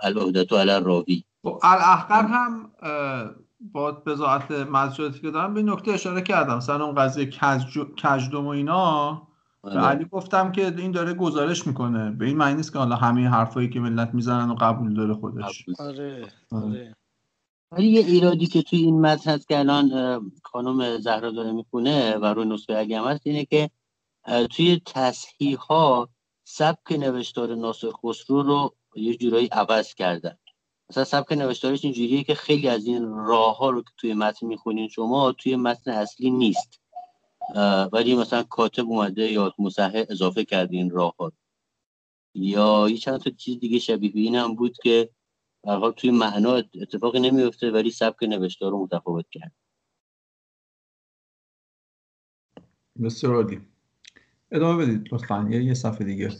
العهدتو 0.00 0.56
علی 0.56 0.84
راوی 0.84 1.24
خب، 1.42 1.60
الاحقر 1.62 2.26
هم 2.26 2.70
با 3.60 3.92
بزاعت 3.92 4.50
مزجاتی 4.50 5.20
که 5.20 5.30
دارم 5.30 5.54
به 5.54 5.62
نکته 5.62 5.90
اشاره 5.90 6.22
کردم. 6.22 6.56
مثلا 6.56 6.84
اون 6.84 6.94
قضیه 6.94 7.30
کجدوم 8.02 8.46
و 8.46 8.48
اینا 8.48 9.22
به 9.62 9.70
آره. 9.70 9.80
علی 9.80 10.04
گفتم 10.04 10.52
که 10.52 10.74
این 10.78 10.90
داره 10.90 11.14
گزارش 11.14 11.66
می‌کنه. 11.66 12.10
به 12.10 12.26
این 12.26 12.36
معنی 12.36 12.54
نیست 12.54 12.72
که 12.72 12.78
حالا 12.78 12.96
همه 12.96 13.28
حرفایی 13.28 13.70
که 13.70 13.80
ملت 13.80 14.14
می‌زنن 14.14 14.50
و 14.50 14.54
قبول 14.54 14.94
داره 14.94 15.14
خودش. 15.14 15.64
آره 15.78 16.32
آره. 16.52 16.96
ولی 17.72 17.86
یه 17.86 18.00
ایرادی 18.00 18.46
که 18.46 18.62
توی 18.62 18.78
این 18.78 19.00
متن 19.00 19.30
هست 19.30 19.48
که 19.48 19.58
الان 19.58 19.90
خانم 20.42 20.98
زهرا 20.98 21.30
داره 21.30 21.52
می‌خونه 21.52 22.16
و 22.16 22.24
روی 22.24 22.44
نسخه 22.44 22.74
اگه 22.76 23.02
هست 23.02 23.20
اینه 23.24 23.44
که 23.44 23.70
توی 24.50 24.80
تصحیح 24.86 25.58
ها 25.58 26.08
سبک 26.48 26.92
نوشتار 26.92 27.54
ناصر 27.54 27.90
خسرو 27.90 28.42
رو 28.42 28.74
یه 28.96 29.16
جورایی 29.16 29.46
عوض 29.46 29.94
کردن. 29.94 30.38
مثلا 30.90 31.04
سبک 31.04 31.32
نوشتارش 31.32 31.84
اینجوریه 31.84 32.24
که 32.24 32.34
خیلی 32.34 32.68
از 32.68 32.86
این 32.86 33.08
راه 33.14 33.56
ها 33.56 33.70
رو 33.70 33.82
که 33.82 33.90
توی 33.96 34.14
متن 34.14 34.46
می‌خونین 34.46 34.88
شما 34.88 35.32
توی 35.32 35.56
متن 35.56 35.90
اصلی 35.90 36.30
نیست. 36.30 36.80
ولی 37.92 38.16
مثلا 38.16 38.42
کاتب 38.42 38.84
اومده 38.84 39.32
یا 39.32 39.54
مصحح 39.58 40.04
اضافه 40.08 40.44
کرده 40.44 40.76
این 40.76 40.90
راه 40.90 41.14
ها 41.18 41.32
یا 42.34 42.88
یه 42.90 42.96
چند 42.96 43.20
تا 43.20 43.30
چیز 43.30 43.58
دیگه 43.58 43.78
شبیه 43.78 44.12
به 44.12 44.20
این 44.20 44.36
هم 44.36 44.54
بود 44.54 44.76
که 44.82 45.10
حال 45.66 45.92
توی 45.92 46.10
معنا 46.10 46.54
اتفاقی 46.54 47.20
نمیفته 47.20 47.70
ولی 47.70 47.90
سبک 47.90 48.22
نوشتار 48.22 48.70
رو 48.70 48.82
متفاوت 48.82 49.26
کرد. 49.30 49.52
بسیار 53.02 53.34
عالی. 53.34 53.75
ادامه 54.52 54.84
بدید 54.84 55.08
لطفا. 55.12 55.48
یه 55.50 55.74
صفحه 55.74 56.04
دیگه. 56.04 56.30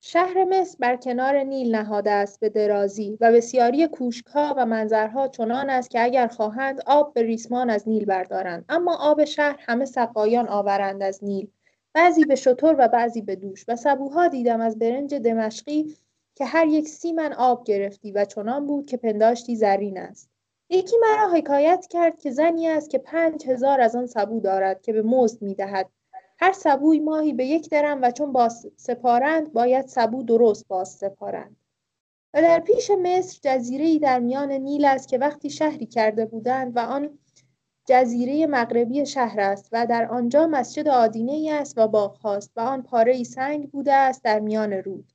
شهر 0.00 0.44
مصر 0.44 0.76
بر 0.80 0.96
کنار 0.96 1.38
نیل 1.42 1.74
نهاده 1.74 2.10
است 2.10 2.40
به 2.40 2.48
درازی 2.48 3.18
و 3.20 3.32
بسیاری 3.32 3.86
کوشکها 3.86 4.54
و 4.56 4.66
منظرها 4.66 5.28
چنان 5.28 5.70
است 5.70 5.90
که 5.90 6.04
اگر 6.04 6.26
خواهند 6.26 6.80
آب 6.86 7.14
به 7.14 7.22
ریسمان 7.22 7.70
از 7.70 7.88
نیل 7.88 8.04
بردارند. 8.04 8.64
اما 8.68 8.96
آب 8.96 9.24
شهر 9.24 9.56
همه 9.60 9.84
سقایان 9.84 10.48
آورند 10.48 11.02
از 11.02 11.24
نیل. 11.24 11.48
بعضی 11.92 12.24
به 12.24 12.34
شطور 12.34 12.76
و 12.78 12.88
بعضی 12.88 13.22
به 13.22 13.36
دوش 13.36 13.64
و 13.68 13.76
سبوها 13.76 14.28
دیدم 14.28 14.60
از 14.60 14.78
برنج 14.78 15.14
دمشقی 15.14 15.96
که 16.34 16.44
هر 16.44 16.66
یک 16.66 16.88
سی 16.88 17.12
من 17.12 17.32
آب 17.32 17.64
گرفتی 17.64 18.12
و 18.12 18.24
چنان 18.24 18.66
بود 18.66 18.86
که 18.86 18.96
پنداشتی 18.96 19.56
زرین 19.56 19.98
است. 19.98 20.30
یکی 20.70 20.96
مرا 21.02 21.28
حکایت 21.28 21.86
کرد 21.90 22.18
که 22.18 22.30
زنی 22.30 22.68
است 22.68 22.90
که 22.90 22.98
پنج 22.98 23.48
هزار 23.48 23.80
از 23.80 23.96
آن 23.96 24.06
سبو 24.06 24.40
دارد 24.40 24.82
که 24.82 24.92
به 24.92 25.02
مزد 25.02 25.42
می‌دهد. 25.42 25.88
هر 26.38 26.52
سبوی 26.52 27.00
ماهی 27.00 27.32
به 27.32 27.46
یک 27.46 27.70
درم 27.70 28.02
و 28.02 28.10
چون 28.10 28.32
باز 28.32 28.66
سپارند 28.76 29.52
باید 29.52 29.86
سبو 29.86 30.22
درست 30.22 30.68
باز 30.68 30.88
سپارند. 30.88 31.56
و 32.34 32.42
در 32.42 32.60
پیش 32.60 32.90
مصر 32.90 33.38
جزیره 33.42 33.98
در 33.98 34.18
میان 34.18 34.52
نیل 34.52 34.84
است 34.84 35.08
که 35.08 35.18
وقتی 35.18 35.50
شهری 35.50 35.86
کرده 35.86 36.26
بودند 36.26 36.76
و 36.76 36.78
آن 36.78 37.18
جزیره 37.86 38.46
مغربی 38.46 39.06
شهر 39.06 39.40
است 39.40 39.68
و 39.72 39.86
در 39.86 40.06
آنجا 40.06 40.46
مسجد 40.46 40.88
آدینه 40.88 41.32
ای 41.32 41.50
است 41.50 41.78
و 41.78 41.88
باغ 41.88 42.40
و 42.56 42.60
آن 42.60 42.82
پاره 42.82 43.24
سنگ 43.24 43.70
بوده 43.70 43.92
است 43.92 44.24
در 44.24 44.40
میان 44.40 44.72
رود. 44.72 45.12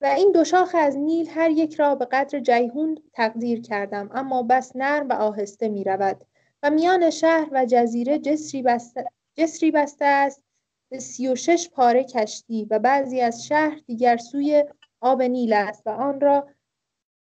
و 0.00 0.06
این 0.06 0.32
دو 0.32 0.44
شاخ 0.44 0.74
از 0.78 0.96
نیل 0.96 1.28
هر 1.28 1.50
یک 1.50 1.74
را 1.74 1.94
به 1.94 2.04
قدر 2.04 2.40
جیهون 2.40 2.98
تقدیر 3.12 3.60
کردم 3.60 4.10
اما 4.14 4.42
بس 4.42 4.76
نرم 4.76 5.08
و 5.08 5.12
آهسته 5.12 5.68
می 5.68 5.84
رود 5.84 6.24
و 6.62 6.70
میان 6.70 7.10
شهر 7.10 7.48
و 7.52 7.66
جزیره 7.66 8.18
جسری 8.18 8.62
بسته, 8.62 9.06
جسری 9.40 9.70
بسته 9.70 10.04
است. 10.04 10.42
به 10.90 10.98
سی 10.98 11.28
و 11.28 11.34
شش 11.34 11.68
پاره 11.72 12.04
کشتی 12.04 12.66
و 12.70 12.78
بعضی 12.78 13.20
از 13.20 13.46
شهر 13.46 13.80
دیگر 13.86 14.16
سوی 14.16 14.64
آب 15.00 15.22
نیل 15.22 15.52
است 15.52 15.82
و 15.86 15.90
آن 15.90 16.20
را 16.20 16.48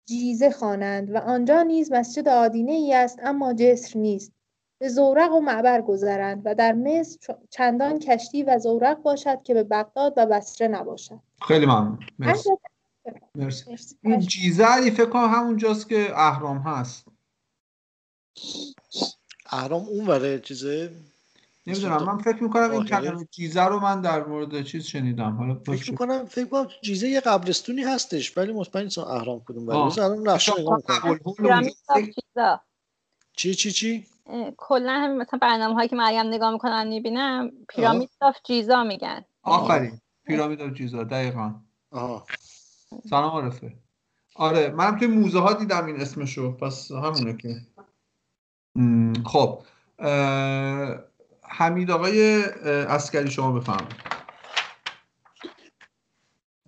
جیزه 0.08 0.50
خوانند 0.50 1.14
و 1.14 1.18
آنجا 1.18 1.62
نیز 1.62 1.92
مسجد 1.92 2.28
آدینه 2.28 2.72
ای 2.72 2.94
است 2.94 3.18
اما 3.22 3.52
جسر 3.52 3.98
نیست. 3.98 4.32
به 4.78 4.88
زورق 4.88 5.32
و 5.32 5.40
معبر 5.40 5.82
گذرند 5.82 6.42
و 6.44 6.54
در 6.54 6.72
مصر 6.72 7.34
چندان 7.50 7.98
کشتی 7.98 8.42
و 8.42 8.58
زورق 8.58 9.02
باشد 9.02 9.42
که 9.42 9.54
به 9.54 9.62
بغداد 9.62 10.14
و 10.16 10.26
بصره 10.26 10.68
نباشد. 10.68 11.20
خیلی 11.48 11.66
ممنون. 11.66 11.98
مرسی. 12.18 12.50
مرسی. 13.34 13.96
این 14.02 14.20
جیزه 14.20 14.90
فکر 14.90 15.10
کنم 15.10 15.28
همونجاست 15.34 15.88
که 15.88 16.18
اهرام 16.18 16.58
هست. 16.58 17.04
اهرام 19.50 19.84
اون 19.88 20.06
وره 20.06 20.40
چیزه 20.40 20.90
نمی‌دونم 21.66 22.04
من 22.04 22.18
فکر 22.18 22.42
می‌کنم 22.42 22.70
این 22.70 22.84
کلمه 22.84 23.28
جیزه 23.30 23.64
رو 23.64 23.80
من 23.80 24.00
در 24.00 24.24
مورد 24.24 24.62
چیز 24.62 24.84
شنیدم. 24.84 25.36
حالا 25.36 25.54
فکر 25.54 25.90
می‌کنم 25.90 26.24
فکر 26.24 26.44
کنم 26.44 26.68
جیزه 26.82 27.08
یه 27.08 27.20
قبرستونی 27.20 27.82
هستش 27.82 28.38
ولی 28.38 28.52
مطمئن 28.52 28.84
نیستم 28.84 29.02
اهرام 29.02 29.42
کدوم 29.48 29.66
ولی 29.66 29.76
الان 29.78 30.28
نقشه 30.28 30.52
نگاه 30.60 30.82
چی 33.36 33.54
چی 33.54 33.72
چی؟ 33.72 34.06
کلا 34.56 34.92
همین 34.92 35.16
مثلا 35.18 35.38
برنامه 35.42 35.74
هایی 35.74 35.88
که 35.88 35.96
مریم 35.96 36.26
نگاه 36.26 36.50
می‌کنم 36.50 36.86
می‌بینم 36.86 37.50
Pyramid 37.68 38.10
of 38.20 38.36
Giza 38.44 38.84
میگن. 38.84 39.24
آفرین. 39.42 40.00
Pyramid 40.26 40.60
of 40.60 40.72
Giza 40.72 41.04
دقیقا. 41.04 41.54
آها. 41.90 42.26
سلام 43.10 43.30
عارفه. 43.30 43.74
آره 44.36 44.70
منم 44.70 44.98
توی 44.98 45.08
موزه 45.08 45.40
ها 45.40 45.52
دیدم 45.52 45.86
این 45.86 46.00
اسمشو 46.00 46.56
پس 46.56 46.90
همونه 46.90 47.36
که. 47.36 47.56
خب 49.24 49.62
حمید 51.56 51.90
آقای 51.90 52.42
اسکری 52.64 53.30
شما 53.30 53.62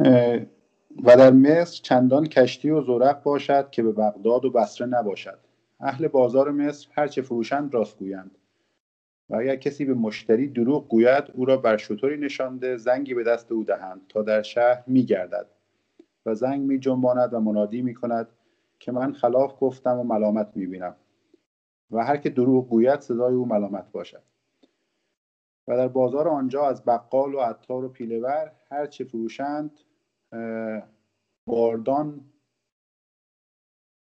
اه، 0.00 0.38
و 1.04 1.16
در 1.16 1.30
مصر 1.30 1.80
چندان 1.82 2.26
کشتی 2.26 2.70
و 2.70 2.80
زورق 2.80 3.22
باشد 3.22 3.70
که 3.70 3.82
به 3.82 3.92
بغداد 3.92 4.44
و 4.44 4.50
بصره 4.50 4.86
نباشد. 4.86 5.38
اهل 5.80 6.08
بازار 6.08 6.50
مصر 6.50 6.88
هرچه 6.92 7.22
فروشند 7.22 7.74
راست 7.74 7.98
گویند. 7.98 8.30
و 9.30 9.36
اگر 9.36 9.56
کسی 9.56 9.84
به 9.84 9.94
مشتری 9.94 10.48
دروغ 10.48 10.88
گوید 10.88 11.24
او 11.34 11.44
را 11.44 11.56
بر 11.56 11.76
شطوری 11.76 12.16
نشانده 12.16 12.76
زنگی 12.76 13.14
به 13.14 13.24
دست 13.24 13.52
او 13.52 13.64
دهند 13.64 14.00
تا 14.08 14.22
در 14.22 14.42
شهر 14.42 14.84
میگردد. 14.86 15.46
و 16.26 16.34
زنگ 16.34 16.60
می 16.60 16.78
جنباند 16.78 17.34
و 17.34 17.40
منادی 17.40 17.82
می 17.82 17.94
کند 17.94 18.28
که 18.78 18.92
من 18.92 19.12
خلاف 19.12 19.54
گفتم 19.60 19.98
و 19.98 20.02
ملامت 20.02 20.48
می 20.54 20.66
بینم 20.66 20.96
و 21.90 22.04
هر 22.04 22.16
که 22.16 22.30
دروغ 22.30 22.68
گوید 22.68 23.00
صدای 23.00 23.34
او 23.34 23.46
ملامت 23.46 23.92
باشد. 23.92 24.22
و 25.68 25.76
در 25.76 25.88
بازار 25.88 26.28
آنجا 26.28 26.66
از 26.66 26.84
بقال 26.84 27.34
و 27.34 27.40
عطار 27.40 27.84
و 27.84 27.88
پیلهور 27.88 28.52
هر 28.70 28.86
چه 28.86 29.04
فروشند 29.04 29.78
باردان 31.48 32.32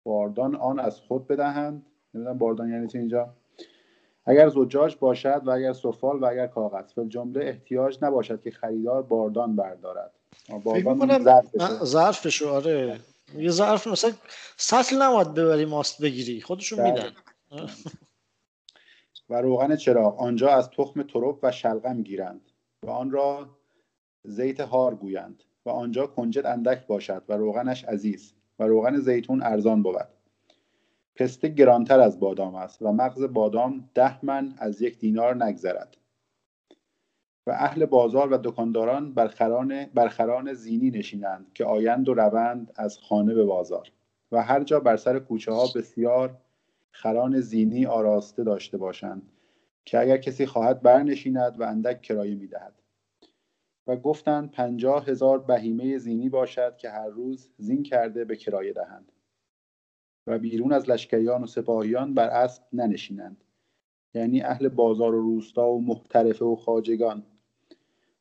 باردان 0.05 0.55
آن 0.55 0.79
از 0.79 0.99
خود 0.99 1.27
بدهند. 1.27 1.85
نمی‌دونم 2.13 2.37
باردان 2.37 2.69
یعنی 2.69 2.87
چی 2.87 2.97
اینجا؟ 2.97 3.33
اگر 4.25 4.49
زجاج 4.49 4.97
باشد 4.99 5.41
و 5.45 5.49
اگر 5.49 5.73
سفال 5.73 6.19
و 6.19 6.25
اگر 6.25 6.47
کاغذ. 6.47 6.93
فی 6.93 7.05
جمله 7.05 7.45
احتیاج 7.45 7.97
نباشد 8.01 8.41
که 8.41 8.51
خریدار 8.51 9.03
باردان 9.03 9.55
بردارد. 9.55 10.11
باردان. 10.63 11.41
ظرفشو 11.83 12.49
آره. 12.49 12.99
یه 13.37 13.49
ظرف 13.49 13.87
مثلا 13.87 14.11
سطل 14.57 15.01
نباید 15.01 15.33
ببری 15.33 15.65
ماست 15.65 16.01
بگیری. 16.01 16.41
خودشون 16.41 16.79
بله. 16.79 16.91
میدن. 16.91 17.11
و 19.29 19.41
روغن 19.41 19.75
چراغ 19.75 20.19
آنجا 20.19 20.49
از 20.49 20.69
تخم 20.69 21.03
ترب 21.03 21.39
و 21.43 21.51
شلغم 21.51 22.01
گیرند 22.01 22.41
و 22.83 22.89
آن 22.89 23.11
را 23.11 23.49
زیت 24.23 24.59
هار 24.59 24.95
گویند 24.95 25.43
و 25.65 25.69
آنجا 25.69 26.07
کنجد 26.07 26.45
اندک 26.45 26.87
باشد 26.87 27.23
و 27.29 27.33
روغنش 27.33 27.83
عزیز 27.83 28.33
و 28.59 28.63
روغن 28.63 28.97
زیتون 28.97 29.43
ارزان 29.43 29.83
بود. 29.83 30.07
پسته 31.15 31.47
گرانتر 31.47 31.99
از 31.99 32.19
بادام 32.19 32.55
است 32.55 32.81
و 32.81 32.91
مغز 32.91 33.23
بادام 33.23 33.89
ده 33.95 34.25
من 34.25 34.53
از 34.57 34.81
یک 34.81 34.99
دینار 34.99 35.43
نگذرد. 35.43 35.97
و 37.47 37.51
اهل 37.51 37.85
بازار 37.85 38.33
و 38.33 38.37
دکانداران 38.37 39.13
بر 39.13 39.27
خران, 39.27 39.85
بر 39.85 40.07
خران 40.07 40.53
زینی 40.53 40.89
نشینند 40.89 41.53
که 41.53 41.65
آیند 41.65 42.09
و 42.09 42.13
روند 42.13 42.71
از 42.75 42.97
خانه 42.97 43.33
به 43.33 43.45
بازار 43.45 43.91
و 44.31 44.43
هر 44.43 44.63
جا 44.63 44.79
بر 44.79 44.97
سر 44.97 45.19
کوچه 45.19 45.51
ها 45.51 45.65
بسیار 45.75 46.37
خران 46.95 47.39
زینی 47.39 47.85
آراسته 47.85 48.43
داشته 48.43 48.77
باشند 48.77 49.31
که 49.85 49.99
اگر 49.99 50.17
کسی 50.17 50.45
خواهد 50.45 50.81
برنشیند 50.81 51.59
و 51.59 51.63
اندک 51.63 52.01
کرایه 52.01 52.35
می‌دهد. 52.35 52.81
و 53.87 53.95
گفتند 53.95 54.51
پنجاه 54.51 55.05
هزار 55.05 55.39
بهیمه 55.39 55.97
زینی 55.97 56.29
باشد 56.29 56.77
که 56.77 56.89
هر 56.89 57.07
روز 57.07 57.49
زین 57.57 57.83
کرده 57.83 58.25
به 58.25 58.35
کرایه 58.35 58.73
دهند. 58.73 59.11
و 60.27 60.39
بیرون 60.39 60.73
از 60.73 60.89
لشکریان 60.89 61.43
و 61.43 61.47
سپاهیان 61.47 62.13
بر 62.13 62.27
اسب 62.27 62.63
ننشینند. 62.73 63.43
یعنی 64.13 64.41
اهل 64.41 64.67
بازار 64.67 65.15
و 65.15 65.21
روستا 65.21 65.69
و 65.69 65.81
محترفه 65.81 66.45
و 66.45 66.55
خاجگان 66.55 67.23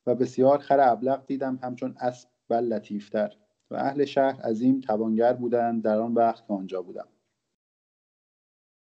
و 0.06 0.14
بسیار 0.14 0.58
خر 0.58 0.80
ابلق 0.80 1.26
دیدم 1.26 1.58
همچون 1.62 1.94
اسب 2.00 2.28
بل 2.48 2.64
لطیفتر. 2.64 3.36
و 3.70 3.74
اهل 3.74 4.04
شهر 4.04 4.40
عظیم 4.42 4.80
توانگر 4.80 5.32
بودند 5.32 5.82
در 5.82 5.98
آن 5.98 6.14
وقت 6.14 6.46
که 6.46 6.52
آنجا 6.52 6.82
بودم. 6.82 7.08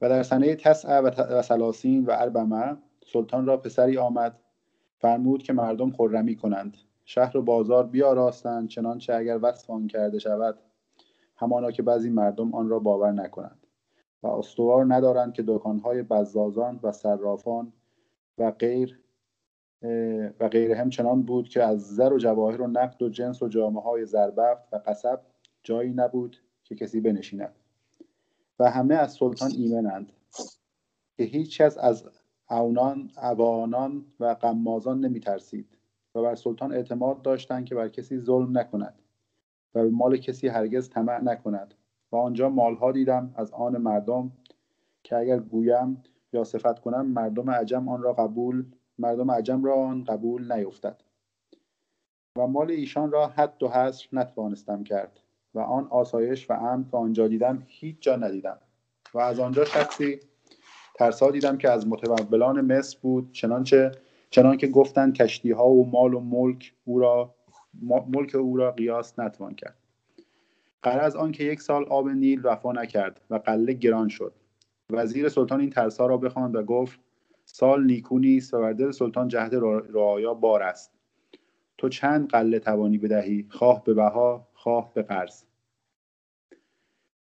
و 0.01 0.09
در 0.09 0.23
سنه 0.23 0.57
تسع 0.57 1.01
و, 1.01 1.43
سلاسین 1.43 2.05
و 2.05 2.11
اربعمه 2.11 2.77
سلطان 3.13 3.47
را 3.47 3.57
پسری 3.57 3.99
آمد 3.99 4.41
فرمود 4.99 5.43
که 5.43 5.53
مردم 5.53 5.91
خرمی 5.91 6.37
کنند. 6.37 6.77
شهر 7.05 7.37
و 7.37 7.43
بازار 7.43 7.87
بیاراستند 7.87 8.69
چنانچه 8.69 9.15
اگر 9.15 9.39
وصف 9.43 9.71
آن 9.71 9.87
کرده 9.87 10.19
شود 10.19 10.59
همانا 11.37 11.71
که 11.71 11.83
بعضی 11.83 12.11
مردم 12.11 12.55
آن 12.55 12.69
را 12.69 12.79
باور 12.79 13.13
نکنند. 13.13 13.67
و 14.23 14.27
استوار 14.27 14.95
ندارند 14.95 15.33
که 15.33 15.45
دکانهای 15.47 16.03
بزازان 16.03 16.81
و 16.83 16.93
صرافان 16.93 17.73
و 18.39 18.51
غیر 18.51 19.01
و 20.41 20.49
غیرهم 20.49 20.91
چنان 20.91 21.23
بود 21.23 21.49
که 21.49 21.63
از 21.63 21.97
زر 21.97 22.13
و 22.13 22.19
جواهر 22.19 22.63
و 22.63 22.67
نقد 22.67 23.03
و 23.03 23.09
جنس 23.09 23.43
و 23.43 23.49
جامعه 23.49 23.83
های 23.83 24.07
زربفت 24.07 24.73
و 24.73 24.81
قصب 24.87 25.21
جایی 25.63 25.93
نبود 25.93 26.37
که 26.65 26.75
کسی 26.75 27.01
بنشیند. 27.01 27.55
و 28.59 28.71
همه 28.71 28.95
از 28.95 29.13
سلطان 29.13 29.51
ایمنند 29.51 30.13
که 31.17 31.25
هیچ 31.25 31.61
کس 31.61 31.79
از 31.79 32.09
اونان 32.51 33.11
اوانان 33.23 34.07
و 34.21 34.25
قمازان 34.41 35.01
نمی 35.01 35.21
ترسید 35.21 35.79
و 36.15 36.23
بر 36.23 36.35
سلطان 36.35 36.73
اعتماد 36.73 37.23
داشتند 37.23 37.65
که 37.65 37.75
بر 37.75 37.89
کسی 37.89 38.19
ظلم 38.19 38.59
نکند 38.59 39.03
و 39.75 39.83
به 39.83 39.91
مال 39.91 40.17
کسی 40.17 40.49
هرگز 40.49 40.91
طمع 40.91 41.21
نکند. 41.23 41.75
و 42.13 42.17
آنجا 42.17 42.49
مالها 42.49 42.93
دیدم 42.93 43.35
از 43.37 43.53
آن 43.53 43.77
مردم 43.77 44.33
که 45.03 45.17
اگر 45.17 45.39
گویم 45.39 46.03
یا 46.33 46.45
صفت 46.45 46.79
کنم 46.79 47.07
مردم 47.07 47.51
عجم 47.51 47.89
آن 47.89 48.03
را 48.03 48.13
قبول 48.13 48.67
مردم 48.99 49.31
عجم 49.31 49.65
را 49.65 49.75
آن 49.75 50.05
قبول 50.05 50.53
نیفتد. 50.53 51.03
و 52.39 52.47
مال 52.47 52.71
ایشان 52.71 53.11
را 53.11 53.29
حد 53.29 53.63
و 53.63 53.69
حصر 53.69 54.09
نتوانستم 54.13 54.85
کرد. 54.85 55.21
و 55.55 55.61
آن 55.61 55.87
آسایش 55.91 56.51
و 56.51 56.53
امن 56.53 56.85
که 56.91 56.97
آنجا 56.97 57.29
دیدم 57.29 57.63
هیچ 57.67 57.97
جا 58.01 58.17
ندیدم. 58.17 58.59
و 59.15 59.19
از 59.19 59.41
آنجا 59.41 59.65
شخصی 59.65 60.21
ترسا 60.95 61.31
دیدم 61.31 61.59
که 61.59 61.71
از 61.71 61.89
متولان 61.89 62.61
مصر 62.61 62.99
بود 63.03 63.33
چنانچه 63.33 63.93
چنان 64.31 64.57
که 64.57 64.67
گفتند 64.67 65.15
کشتی 65.15 65.51
ها 65.51 65.69
و 65.69 65.91
مال 65.91 66.15
و 66.15 66.21
ملک 66.21 66.73
او 66.85 66.99
را 66.99 67.35
ملک 68.09 68.35
او 68.35 68.57
را 68.57 68.71
قیاس 68.71 69.19
نتوان 69.19 69.55
کرد. 69.55 69.77
غرض 70.85 71.17
آن 71.17 71.33
که 71.33 71.45
یک 71.45 71.61
سال 71.61 71.85
آب 71.85 72.09
نیل 72.09 72.41
وفا 72.45 72.73
نکرد 72.73 73.21
و 73.31 73.35
قله 73.35 73.73
گران 73.73 74.09
شد. 74.09 74.33
وزیر 74.91 75.29
سلطان 75.29 75.61
این 75.61 75.71
ترسا 75.71 76.07
را 76.07 76.17
بخواند 76.17 76.57
و 76.57 76.63
گفت 76.63 77.01
سال 77.45 77.85
نیکو 77.85 78.19
نیست 78.19 78.55
و 78.55 78.61
بر 78.61 78.73
دل 78.73 78.91
سلطان 78.91 79.29
جهد 79.29 79.55
رعایا 79.95 80.35
بار 80.35 80.63
است. 80.63 80.93
تو 81.79 81.89
چند 81.89 82.29
قله 82.29 82.59
توانی 82.59 82.99
بدهی؟ 82.99 83.47
خواه 83.51 83.85
به 83.85 83.95
بها. 83.95 84.49
خواه 84.65 84.95
به 84.95 85.03
قرض 85.03 85.45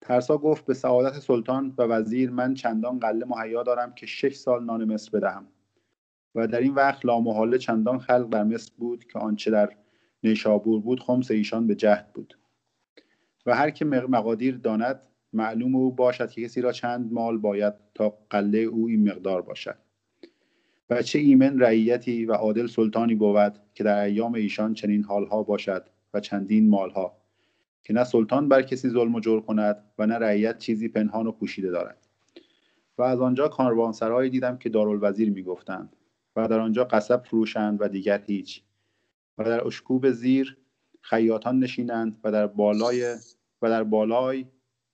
ترسا 0.02 0.38
گفت 0.38 0.66
به 0.66 0.74
سعادت 0.74 1.20
سلطان 1.20 1.74
و 1.78 1.84
وزیر 1.84 2.30
من 2.30 2.54
چندان 2.54 3.00
قله 3.00 3.26
مهیا 3.26 3.64
دارم 3.64 3.94
که 3.94 4.06
شش 4.06 4.34
سال 4.36 4.66
نان 4.66 4.94
مصر 4.94 5.20
بدهم. 5.20 5.48
و 6.36 6.48
در 6.48 6.60
این 6.60 6.74
وقت 6.74 7.06
لامحاله 7.06 7.58
چندان 7.58 8.00
خلق 8.00 8.30
در 8.30 8.44
مصر 8.44 8.72
بود 8.78 9.04
که 9.04 9.20
آنچه 9.20 9.52
در 9.52 9.70
نیشابور 10.24 10.82
بود 10.82 11.00
خمس 11.00 11.32
ایشان 11.32 11.68
به 11.68 11.76
جهد 11.76 12.14
بود. 12.14 12.38
و 13.46 13.56
هر 13.56 13.70
که 13.70 13.86
مقادیر 13.86 14.58
داند 14.58 15.02
معلوم 15.34 15.76
او 15.76 15.92
باشد 15.92 16.32
که 16.32 16.44
کسی 16.44 16.62
را 16.62 16.72
چند 16.72 17.14
مال 17.14 17.38
باید 17.38 17.74
تا 17.96 18.18
قله 18.30 18.58
او 18.58 18.88
این 18.88 19.10
مقدار 19.10 19.42
باشد. 19.42 19.78
و 20.90 21.02
چه 21.02 21.20
ایمن 21.20 21.60
رعیتی 21.60 22.26
و 22.26 22.34
عادل 22.34 22.68
سلطانی 22.68 23.16
بود 23.16 23.60
که 23.74 23.84
در 23.84 24.04
ایام 24.04 24.34
ایشان 24.34 24.74
چنین 24.74 25.04
حالها 25.04 25.44
باشد 25.44 25.86
و 26.14 26.20
چندین 26.20 26.70
مالها. 26.70 27.23
که 27.84 27.94
نه 27.94 28.04
سلطان 28.04 28.50
بر 28.50 28.62
کسی 28.62 28.90
ظلم 28.90 29.16
و 29.16 29.20
جور 29.20 29.42
کند 29.42 29.84
و 29.98 30.08
نه 30.08 30.16
رعیت 30.16 30.58
چیزی 30.58 30.88
پنهان 30.88 31.28
و 31.28 31.32
پوشیده 31.32 31.70
دارد. 31.70 32.08
و 32.98 33.02
از 33.02 33.22
آنجا 33.22 33.48
کاروانسرایی 33.48 34.30
دیدم 34.30 34.58
که 34.58 34.70
دارالوزیر 34.70 35.32
می‌گفتند 35.32 35.96
و 36.36 36.48
در 36.48 36.60
آنجا 36.60 36.84
قصب 36.84 37.24
فروشند 37.24 37.82
و 37.82 37.88
دیگر 37.88 38.22
هیچ. 38.22 38.64
و 39.38 39.44
در 39.44 39.68
اشکوب 39.68 40.12
زیر 40.12 40.58
خیاطان 41.02 41.60
نشینند 41.60 42.20
و 42.24 42.32
در 42.32 42.48
بالای 42.48 43.16
و 43.62 43.70
در 43.70 43.84
بالای 43.84 44.46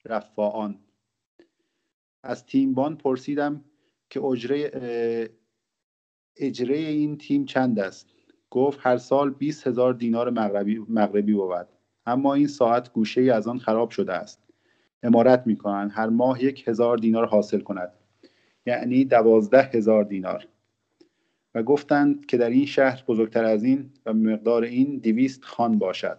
رفاعان. 0.05 0.79
از 2.23 2.45
تیمبان 2.45 2.97
پرسیدم 2.97 3.63
که 4.09 4.21
اجره 4.23 4.71
اجره 6.37 6.77
این 6.77 7.17
تیم 7.17 7.45
چند 7.45 7.79
است؟ 7.79 8.09
گفت 8.49 8.79
هر 8.81 8.97
سال 8.97 9.29
20 9.29 9.67
هزار 9.67 9.93
دینار 9.93 10.29
مغربی, 10.29 10.79
مغربی 10.89 11.33
بود. 11.33 11.67
اما 12.09 12.33
این 12.33 12.47
ساعت 12.47 12.93
گوشه 12.93 13.21
ای 13.21 13.29
از 13.29 13.47
آن 13.47 13.59
خراب 13.59 13.89
شده 13.89 14.13
است. 14.13 14.39
امارت 15.03 15.43
می 15.45 15.57
کنند 15.57 15.91
هر 15.93 16.07
ماه 16.07 16.43
یک 16.43 16.67
هزار 16.67 16.97
دینار 16.97 17.25
حاصل 17.25 17.59
کند 17.59 17.91
یعنی 18.65 19.05
دوازده 19.05 19.61
هزار 19.61 20.03
دینار. 20.03 20.47
و 21.55 21.63
گفتند 21.63 22.25
که 22.25 22.37
در 22.37 22.49
این 22.49 22.65
شهر 22.65 23.03
بزرگتر 23.07 23.43
از 23.43 23.63
این 23.63 23.89
و 24.05 24.13
مقدار 24.13 24.63
این 24.63 24.97
دویست 24.97 25.43
خان 25.43 25.79
باشد. 25.79 26.17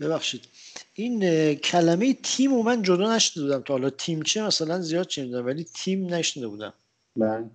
ببخشید. 0.00 0.48
این 0.94 1.54
کلمه 1.54 2.14
تیم 2.14 2.52
و 2.52 2.62
من 2.62 2.82
جدا 2.82 3.16
نشده 3.16 3.42
بودم 3.42 3.60
تا 3.60 3.74
حالا. 3.74 3.90
تیم 3.90 4.22
چه؟ 4.22 4.42
مثلا 4.42 4.80
زیاد 4.80 5.08
شنیدم 5.08 5.46
ولی 5.46 5.64
تیم 5.64 6.14
نشنیده 6.14 6.48
بودم. 6.48 6.72
بله. 7.16 7.50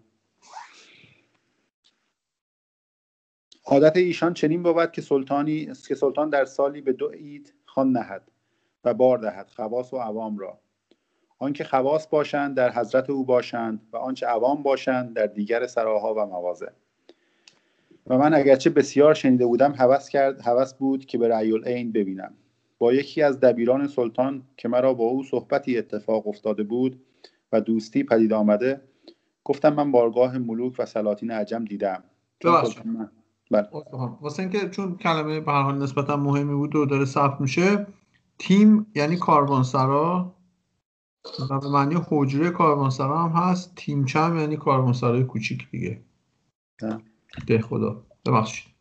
عادت 3.65 3.97
ایشان 3.97 4.33
چنین 4.33 4.63
بود 4.63 4.91
که 4.91 5.01
سلطانی 5.01 5.65
که 5.87 5.95
سلطان 5.95 6.29
در 6.29 6.45
سالی 6.45 6.81
به 6.81 6.93
دو 6.93 7.09
عید 7.09 7.53
خان 7.73 7.91
نهد 7.91 8.31
و 8.83 8.93
بار 8.93 9.17
دهد 9.17 9.49
خواص 9.49 9.93
و 9.93 9.97
عوام 9.97 10.37
را. 10.37 10.59
آنکه 11.39 11.63
خواص 11.63 12.07
باشند 12.07 12.55
در 12.55 12.71
حضرت 12.71 13.09
او 13.09 13.25
باشند 13.25 13.81
و 13.93 13.97
آنچه 13.97 14.25
عوام 14.25 14.63
باشند 14.63 15.13
در 15.13 15.25
دیگر 15.25 15.67
سراها 15.67 16.13
و 16.13 16.25
مواضع 16.25 16.69
و 18.07 18.17
من 18.17 18.33
اگرچه 18.33 18.69
بسیار 18.69 19.13
شنیده 19.13 19.45
بودم 19.45 19.71
هوس 19.71 20.09
کرد 20.09 20.41
هوس 20.41 20.73
بود 20.73 21.05
که 21.05 21.17
به 21.17 21.27
رأی 21.27 21.51
العین 21.51 21.91
ببینم. 21.91 22.33
با 22.77 22.93
یکی 22.93 23.21
از 23.21 23.39
دبیران 23.39 23.87
سلطان 23.87 24.43
که 24.57 24.67
مرا 24.67 24.93
با 24.93 25.05
او 25.05 25.23
صحبتی 25.23 25.77
اتفاق 25.77 26.27
افتاده 26.27 26.63
بود 26.63 27.01
و 27.51 27.61
دوستی 27.61 28.03
پدید 28.03 28.33
آمده 28.33 28.81
گفتم 29.43 29.73
من 29.73 29.91
بارگاه 29.91 30.37
ملوک 30.37 30.75
و 30.79 30.85
سلاطین 30.85 31.31
عجم 31.31 31.65
دیدم. 31.65 32.03
چون 32.39 33.09
بله. 33.53 33.67
واسه 34.21 34.43
اینکه 34.43 34.69
چون 34.69 34.97
کلمه 34.97 35.39
به 35.39 35.51
هر 35.51 35.61
حال 35.61 35.77
نسبتا 35.83 36.17
مهمی 36.17 36.55
بود 36.55 36.75
و 36.75 36.85
داره 36.85 37.05
ثبت 37.05 37.41
میشه 37.41 37.87
تیم 38.39 38.87
یعنی 38.95 39.17
کاروانسرا 39.17 40.35
و 41.49 41.59
به 41.59 41.69
معنی 41.69 41.95
حجره 42.07 42.49
کاروانسرا 42.49 43.23
هم 43.23 43.41
هست 43.41 43.75
تیمچه 43.75 44.19
هم 44.19 44.37
یعنی 44.37 44.57
کاروانسرای 44.57 45.23
کوچیک 45.23 45.69
دیگه. 45.71 46.01
نه. 46.81 47.01
ده 47.47 47.61
خدا. 47.61 48.03
ببخشید. 48.25 48.73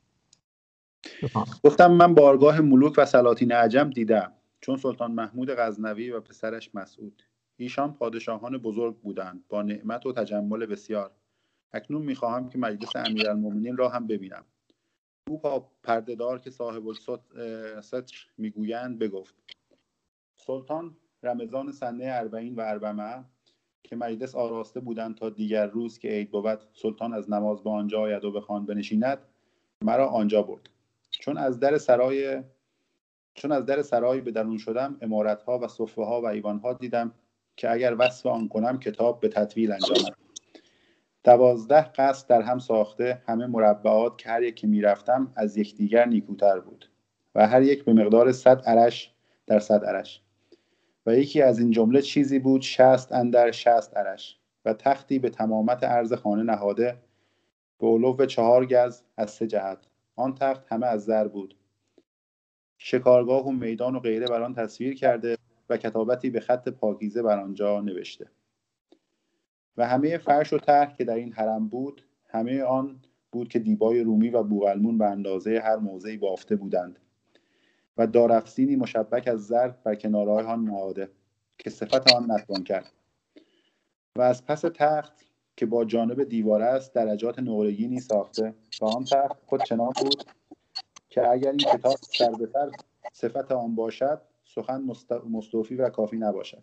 گفتم 1.65 1.93
من 1.93 2.15
بارگاه 2.15 2.61
ملوک 2.61 2.95
و 2.99 3.05
سلاطین 3.05 3.53
عجم 3.53 3.91
دیدم 3.91 4.33
چون 4.61 4.77
سلطان 4.77 5.13
محمود 5.13 5.51
غزنوی 5.51 6.11
و 6.11 6.21
پسرش 6.21 6.75
مسعود. 6.75 7.23
ایشان 7.57 7.95
پادشاهان 7.95 8.59
بزرگ 8.59 9.01
بودند 9.01 9.45
با 9.49 9.63
نعمت 9.63 10.07
و 10.07 10.13
تجمل 10.13 10.67
بسیار. 10.67 11.11
اکنون 11.73 12.03
می‌خواهم 12.03 12.49
که 12.49 12.59
مجلس 12.59 12.97
امیرالمؤمنین 12.97 13.77
را 13.77 13.89
هم 13.89 14.07
ببینم. 14.07 14.45
او 15.29 15.39
با 15.39 15.69
پردهدار 15.83 16.39
که 16.39 16.51
صاحب 16.51 16.89
الستر 16.89 18.27
می‌گویند 18.39 18.99
بگفت 18.99 19.35
سلطان 20.35 20.97
رمضان 21.23 21.73
سنه 21.73 22.05
اربعین 22.07 22.55
و 22.55 22.61
اربعمه 22.61 23.25
که 23.83 23.97
مجلس 23.97 24.35
آراسته 24.35 24.81
بودند 24.81 25.17
تا 25.17 25.31
دیگر 25.31 25.67
روز 25.67 25.99
که 25.99 26.09
عید 26.09 26.31
بود 26.31 26.61
سلطان 26.73 27.13
از 27.13 27.31
نماز 27.31 27.63
به 27.63 27.71
آنجا 27.71 28.01
آید 28.01 28.25
و 28.25 28.33
به 28.33 28.41
خان 28.41 28.67
بنشیند 28.67 29.19
مرا 29.83 30.09
آنجا 30.09 30.43
برد. 30.43 30.69
چون 31.11 31.37
از 31.37 31.61
در 31.61 31.79
سرای 31.79 32.43
چون 33.35 33.53
از 33.53 33.67
در 33.67 33.83
سرای 33.83 34.21
به 34.21 34.31
درون 34.31 34.59
شدم 34.59 34.99
امارتها 35.01 35.59
و 35.59 35.69
صفه 35.69 36.03
ها 36.03 36.21
و 36.21 36.27
ایوانها 36.27 36.73
دیدم 36.73 37.15
که 37.57 37.71
اگر 37.71 37.97
وصف 37.99 38.27
آن 38.27 38.49
کنم 38.49 38.79
کتاب 38.79 39.21
به 39.21 39.29
تطویل 39.29 39.73
انجامد. 39.73 40.22
دوازده 41.25 41.83
قصد 41.83 42.29
در 42.29 42.43
هم 42.43 42.59
ساخته 42.59 43.23
همه 43.27 43.47
مربعات 43.47 44.19
که 44.19 44.29
هر 44.29 44.43
یک 44.43 44.57
که 44.57 44.67
می‌رفتم 44.67 45.33
از 45.37 45.57
یکدیگر 45.57 46.05
نیکوتر 46.09 46.61
بود 46.61 46.91
و 47.35 47.47
هر 47.47 47.63
یک 47.63 47.85
به 47.85 47.93
مقدار 47.93 48.33
صد 48.33 48.63
عرش 48.67 49.15
در 49.47 49.59
صد 49.59 49.85
عرش. 49.85 50.23
و 51.07 51.17
یکی 51.17 51.43
از 51.43 51.59
این 51.59 51.71
جمله 51.71 52.03
چیزی 52.03 52.39
بود 52.39 52.63
شست 52.63 53.13
اندر 53.13 53.51
شست 53.51 53.97
عرش 53.97 54.39
و 54.65 54.73
تختی 54.73 55.19
به 55.19 55.31
تمامت 55.31 55.85
عرض 55.85 56.13
خانه 56.13 56.43
نهاده 56.43 56.97
به 57.79 57.87
علو 57.87 58.27
چهار 58.27 58.67
گز 58.67 59.03
از 59.17 59.31
سه 59.31 59.47
جهت. 59.47 59.79
آن 60.17 60.35
تخت 60.35 60.63
همه 60.69 60.87
از 60.87 61.05
زر 61.05 61.29
بود. 61.29 61.57
شکارگاه 62.79 63.47
و 63.47 63.51
میدان 63.51 63.97
و 63.97 64.01
غیره 64.01 64.27
بر 64.27 64.43
آن 64.43 64.55
تصویر 64.55 64.95
کرده 64.95 65.37
و 65.69 65.77
کتابتی 65.77 66.31
به 66.31 66.41
خط 66.41 66.69
پاکیزه 66.69 67.23
بر 67.23 67.39
آنجا 67.39 67.81
نوشته. 67.81 68.31
و 69.77 69.87
همه 69.87 70.19
فرش 70.19 70.53
و 70.53 70.59
طرح 70.59 70.95
که 70.97 71.05
در 71.05 71.15
این 71.15 71.33
حرم 71.33 71.69
بود 71.69 72.03
همه 72.29 72.63
آن 72.63 73.01
بود 73.33 73.49
که 73.49 73.59
دیبای 73.59 74.01
رومی 74.01 74.29
و 74.29 74.43
بوغلمون 74.43 74.99
به 74.99 75.07
اندازه 75.07 75.61
هر 75.65 75.77
موضعی 75.77 76.17
بافته 76.17 76.57
بودند 76.57 76.99
و 77.97 78.07
دارفسینی 78.07 78.77
مشبک 78.77 79.29
از 79.29 79.47
زر 79.47 79.69
بر 79.69 79.95
کنارهای 79.95 80.45
آن 80.45 80.65
نهاده 80.65 81.11
که 81.59 81.71
صفت 81.71 82.13
آن 82.13 82.31
نتوان 82.31 82.65
کرد. 82.65 82.93
و 84.17 84.23
از 84.23 84.45
پس 84.45 84.61
تخت 84.61 85.13
که 85.57 85.67
با 85.67 85.85
جانب 85.85 86.25
دیوار 86.25 86.63
است 86.63 86.95
درجات 86.95 87.39
نقرگینی 87.39 88.01
ساخته 88.01 88.55
و 88.81 88.85
آن 88.85 89.05
تخت 89.05 89.37
خود 89.47 89.63
چنان 89.63 89.93
بود 90.01 90.25
که 91.11 91.31
اگر 91.31 91.49
این 91.51 91.59
کتاب 91.59 91.97
سر 91.97 92.31
به 92.31 92.47
سر 92.47 92.71
صفت 93.13 93.53
آن 93.53 93.75
باشد 93.75 94.21
سخن 94.45 94.81
مست- 94.81 95.13
مستوفی 95.13 95.77
و 95.77 95.91
کافی 95.91 96.17
نباشد. 96.17 96.63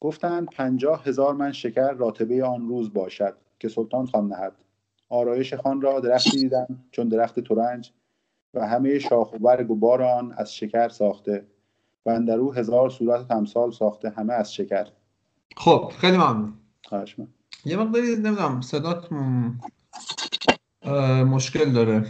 گفتند 0.00 0.46
پنجاه 0.46 1.04
هزار 1.04 1.34
من 1.34 1.52
شکر 1.52 1.92
راتبه 1.92 2.44
آن 2.44 2.68
روز 2.68 2.92
باشد 2.92 3.36
که 3.58 3.68
سلطان 3.68 4.06
خان 4.06 4.28
نهد 4.28 4.52
آرایش 5.08 5.54
خان 5.54 5.80
را 5.80 6.00
درختی 6.00 6.30
دیدم 6.30 6.84
چون 6.90 7.08
درخت 7.08 7.40
ترنج 7.40 7.92
و 8.54 8.66
همه 8.66 8.98
شاخ 8.98 9.32
و 9.32 9.38
برگ 9.38 9.70
و 9.70 9.74
بار 9.74 10.02
آن 10.02 10.32
از 10.32 10.54
شکر 10.54 10.88
ساخته 10.88 11.46
و 12.06 12.10
اندرو 12.10 12.52
هزار 12.52 12.90
صورت 12.90 13.20
و 13.20 13.24
تمثال 13.24 13.70
ساخته 13.70 14.10
همه 14.10 14.32
از 14.32 14.54
شکر. 14.54 14.86
خب 15.56 15.92
خیلی 15.98 16.16
ممنون. 16.16 16.52
خواهش 16.84 17.18
من 17.18 17.28
یه 17.64 17.76
مقداری 17.76 18.16
نمی‌دونم 18.16 18.60
صدات 18.60 19.12
م... 19.12 19.60
مشکل 21.24 21.72
داره. 21.72 22.06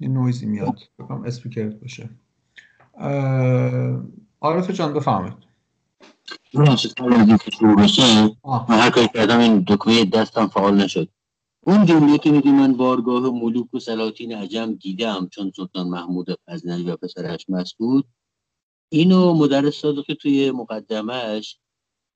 یه 0.00 0.08
نویزی 0.08 0.46
میاد. 0.46 0.78
بکنم 0.98 1.24
اسپیکر 1.24 1.68
باشه. 1.68 2.10
عارف 4.40 4.70
جان 4.70 4.94
بفهمید 4.94 5.51
شروع 6.52 7.76
بشه. 7.76 8.24
من 8.44 8.78
هر 8.78 8.90
کاری 8.90 9.08
کردم 9.14 9.38
این 9.38 9.64
دکمه 9.68 10.04
دستم 10.04 10.46
فعال 10.46 10.76
نشد. 10.76 11.08
اون 11.66 11.86
جمله 11.86 12.18
که 12.18 12.30
میگی 12.30 12.50
من 12.50 12.72
بارگاه 12.72 13.22
ملوک 13.30 13.74
و 13.74 13.78
سلاطین 13.78 14.34
عجم 14.34 14.72
دیدم 14.74 15.28
چون 15.32 15.52
سلطان 15.56 15.88
محمود 15.88 16.26
غزنوی 16.48 16.90
و 16.90 16.96
پسرش 16.96 17.46
مسعود 17.48 18.04
اینو 18.92 19.34
مدرس 19.34 19.74
صادقی 19.74 20.14
توی 20.14 20.50
مقدمهش 20.50 21.58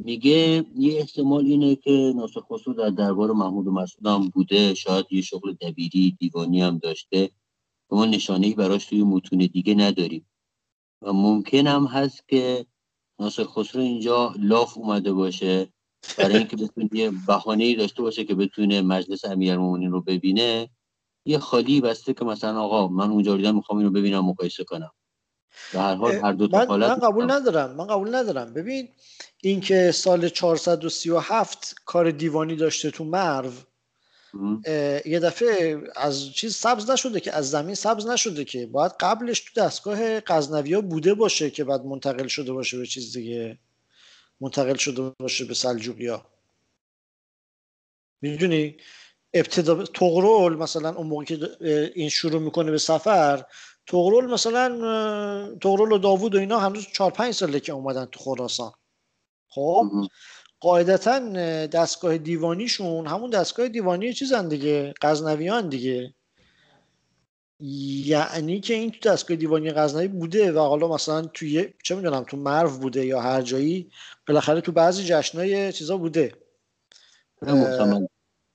میگه 0.05 0.64
یه 0.77 0.99
احتمال 1.01 1.44
اینه 1.44 1.77
که 1.77 2.12
ناصر 2.16 2.40
خسرو 2.40 2.75
در 2.75 2.90
دربار 2.90 3.33
محمود 3.33 3.66
و 3.66 3.70
مسعود 3.70 4.07
هم 4.07 4.29
بوده 4.29 4.75
شاید 4.75 5.07
یه 5.11 5.22
شغل 5.22 5.53
دبیری 5.53 6.16
دیوانی 6.20 6.62
هم 6.62 6.79
داشته. 6.79 7.31
ما 7.90 8.07
نشانه 8.07 8.55
براش 8.55 8.87
توی 8.87 9.03
متون 9.03 9.38
دیگه 9.38 9.75
نداریم. 9.75 10.27
و 11.03 11.12
ممکن 11.12 11.66
هم 11.66 11.87
هست 11.87 12.29
که 12.29 12.66
ناصر 13.20 13.44
خسرو 13.44 13.83
اینجا 13.83 14.35
لاف 14.38 14.79
اومده 14.79 15.12
باشه. 15.12 15.68
برای 16.16 16.37
اینکه 16.37 16.57
بتونه 16.57 16.88
یه 16.92 17.11
بهانه‌ای 17.11 17.74
داشته 17.74 18.02
باشه 18.02 18.24
که 18.24 18.35
بتونه 18.35 18.83
مجلس 18.83 19.24
امیرالمومنین 19.24 19.90
رو 19.90 20.00
ببینه 20.00 20.70
یه 21.26 21.38
خالی 21.38 21.81
بسته 21.81 22.14
که 22.14 22.24
مثلا 22.24 22.61
آقا 22.61 22.88
من 22.88 23.11
اونجا 23.11 23.37
دیدم 23.37 23.55
می‌خوام 23.55 23.79
اینو 23.79 23.90
ببینم 23.90 24.24
مقایسه 24.24 24.64
کنم. 24.64 24.90
به 25.72 25.81
هر 25.81 25.94
حال 25.94 26.12
هر 26.12 26.33
دو 26.33 26.48
تا 26.48 26.59
من, 26.59 26.79
من 26.79 26.94
قبول 26.94 27.31
ندارم 27.31 27.76
من 27.76 27.87
قبول 27.87 28.14
ندارم. 28.14 28.55
ببین 28.55 28.88
اینکه 29.42 29.92
سال 29.92 30.29
437 30.29 31.74
کار 31.85 32.11
دیوانی 32.11 32.57
داشته 32.57 32.90
تو 32.90 33.05
مرو 33.05 33.50
یه 35.07 35.20
دفعه 35.22 35.83
از 35.96 36.31
چیز 36.33 36.57
سبز 36.57 36.90
نشده 36.90 37.20
که 37.20 37.33
از 37.33 37.51
زمین 37.51 37.75
سبز 37.75 38.07
نشده 38.07 38.44
که 38.44 38.66
باید 38.66 38.92
قبلش 39.01 39.40
تو 39.40 39.61
دستگاه 39.61 40.20
غزنوی 40.20 40.81
بوده 40.81 41.14
باشه 41.14 41.51
که 41.51 41.64
بعد 41.64 41.85
منتقل 41.85 42.27
شده 42.27 42.53
باشه 42.53 42.79
به 42.79 42.87
چیز 42.87 43.12
دیگه. 43.16 43.59
منتقل 44.40 44.75
شده 44.75 45.14
باشه 45.20 45.44
به 45.44 45.55
سلجوقیا. 45.55 46.27
می‌دونی؟ 48.20 48.77
ابتدا 49.35 49.85
تغرل 49.85 50.57
مثلا 50.57 50.94
اون 50.94 51.07
موقع 51.07 51.25
که 51.25 51.57
این 51.94 52.09
شروع 52.09 52.40
می‌کنه 52.40 52.70
به 52.70 52.79
سفر 52.79 53.44
تغرل 53.87 54.31
مثلا 54.31 54.68
تغرل 55.61 55.92
و 55.92 55.99
داوود 55.99 56.35
و 56.35 56.38
اینا 56.38 56.59
هنوز 56.59 56.87
4 56.94 57.11
5 57.11 57.35
ساله 57.35 57.61
که 57.61 57.72
اومدن 57.72 58.05
تو 58.05 58.20
خراسان. 58.20 58.72
خب. 59.49 59.90
قاعدتا 60.61 61.14
اه، 61.35 61.66
دستگاه 61.66 62.19
دیوانیشون 62.19 63.07
همون 63.07 63.31
دستگاه 63.31 63.69
دیوانی 63.69 64.12
چیزن 64.12 64.49
دیگه 64.49 64.95
غزنویان 65.03 65.69
دیگه. 65.69 66.14
یعنی 67.61 68.61
که 68.61 68.75
این 68.75 68.90
تو 68.90 69.11
دستگاه 69.11 69.37
دیوانی 69.37 69.71
غزنوی 69.71 70.09
بوده 70.09 70.53
و 70.53 70.59
حالا 70.59 70.88
مثلا 70.88 71.23
توی 71.23 71.75
چه 71.85 71.95
می‌دونم 71.95 72.25
تو 72.25 72.37
مرو 72.37 72.79
بوده 72.79 73.07
یا 73.07 73.21
هر 73.21 73.42
جایی 73.42 73.90
بالاخره 74.29 74.61
تو 74.61 74.73
بعضی 74.73 75.05
جشنای 75.05 75.73
چیزا 75.73 75.97
بوده. 75.97 76.33
محتمل. 77.42 78.07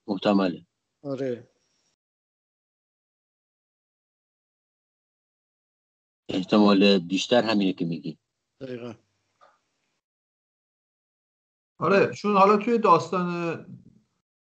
محتمله. 0.08 0.66
آره. 1.04 1.48
احتمال 6.30 7.00
بیشتر 7.00 7.44
همینه 7.44 7.74
که 7.74 7.86
میگی. 7.86 8.18
دقیقا. 8.62 8.94
آره 11.82 12.14
چون 12.14 12.38
حالا 12.38 12.58
توی 12.58 12.78
داستان 12.78 13.66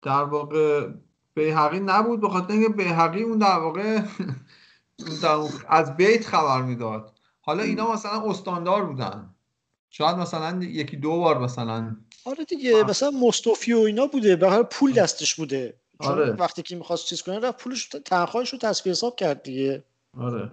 در 0.03 0.25
واقع 0.25 0.88
بیهقی 1.35 1.81
نبود 1.81 2.20
به 2.20 2.29
خاطر 2.29 2.53
اینکه 2.53 2.68
بیهقی 2.68 3.23
اون 3.23 3.38
در 3.38 3.59
واقع 3.59 4.01
از 5.68 5.97
بیت 5.97 6.27
خبر 6.27 6.62
می‌داد. 6.62 7.12
حالا 7.40 7.62
اینا 7.62 7.92
مثلا 7.92 8.31
استاندار 8.31 8.85
بودن. 8.85 9.35
شاید 9.90 10.16
مثلا 10.16 10.62
یکی 10.62 10.97
دو 10.97 11.18
بار 11.18 11.38
مثلا 11.38 11.97
آره 12.25 12.44
دیگه 12.44 12.85
مثلا 12.85 13.11
مستوفی 13.11 13.73
و 13.73 13.79
اینا 13.79 14.07
بوده 14.07 14.37
به 14.37 14.62
پول 14.62 14.92
دستش 14.92 15.35
بوده. 15.35 15.75
چون 16.03 16.12
آره. 16.12 16.33
وقتی 16.33 16.62
که 16.62 16.77
می‌خواست 16.77 17.07
چیز 17.07 17.23
کنه 17.23 17.38
رفت 17.38 17.59
پولش 17.59 17.88
تنخواهش 18.05 18.53
رو 18.53 18.59
تصفیه 18.59 18.92
حساب 18.92 19.16
کرد 19.16 19.42
دیگه. 19.42 19.85
آره. 20.18 20.51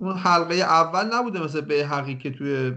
اون 0.00 0.16
حلقه 0.16 0.54
اول 0.54 1.14
نبوده 1.14 1.44
مثل 1.44 1.60
بیهقی 1.60 2.18
که 2.18 2.30
توی 2.30 2.72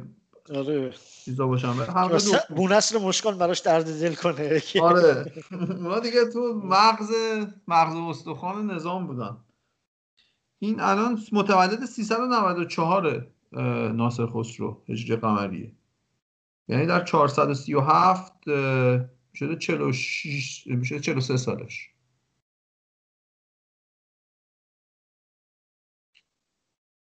آره. 0.50 0.94
چیزا 1.26 1.48
باشن. 1.48 1.68
حلقه 1.68 2.18
دوم 2.18 2.40
بونصر 2.56 2.98
مشکان 2.98 3.38
براش 3.38 3.60
درد 3.60 4.00
دل 4.00 4.16
کنه. 4.16 4.62
آره. 4.82 5.34
اونا 5.52 6.00
دیگه 6.00 6.26
تو 6.26 6.62
مغز 6.64 7.12
مغز 7.68 7.96
استخوان 7.96 8.72
نظام 8.72 9.08
بودن. 9.08 9.38
این 10.60 10.80
الان 10.80 11.20
متولد 11.32 11.86
394 11.86 13.28
اه، 13.54 13.64
ناصر 13.92 14.28
خسرو 14.28 14.84
هجری 14.90 15.16
قمریه. 15.16 15.72
یعنی 16.68 16.86
در 16.86 17.04
437 17.04 18.48
اه، 18.48 19.06
شده 19.34 19.56
46 19.56 20.68
میشه 20.68 21.00
43 21.00 21.38
سالش. 21.38 21.90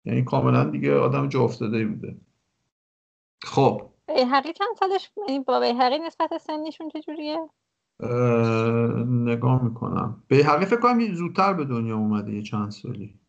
یعنی 0.05 0.23
کاملا 0.23 0.63
دیگه 0.63 0.95
آدم 0.95 1.29
جا 1.29 1.41
افتاده 1.41 1.77
ای 1.77 1.85
بوده. 1.85 2.17
خب. 3.43 3.89
بیهقی 4.07 4.53
چند 4.53 4.75
سالش 4.79 5.11
یعنی 5.17 5.39
با 5.39 5.59
بیهقی 5.59 5.99
نسبت 5.99 6.37
سنیشون 6.37 6.89
چجوریه؟ 6.89 7.49
اه، 7.99 9.03
نگاه 9.03 9.63
می‌کنم. 9.63 10.23
بیهقی 10.27 10.65
فکر 10.65 10.79
کنم 10.79 11.13
زودتر 11.13 11.53
به 11.53 11.65
دنیا 11.65 11.97
اومده 11.97 12.33
یه 12.33 12.43
چند 12.43 12.71
سالی. 12.71 13.19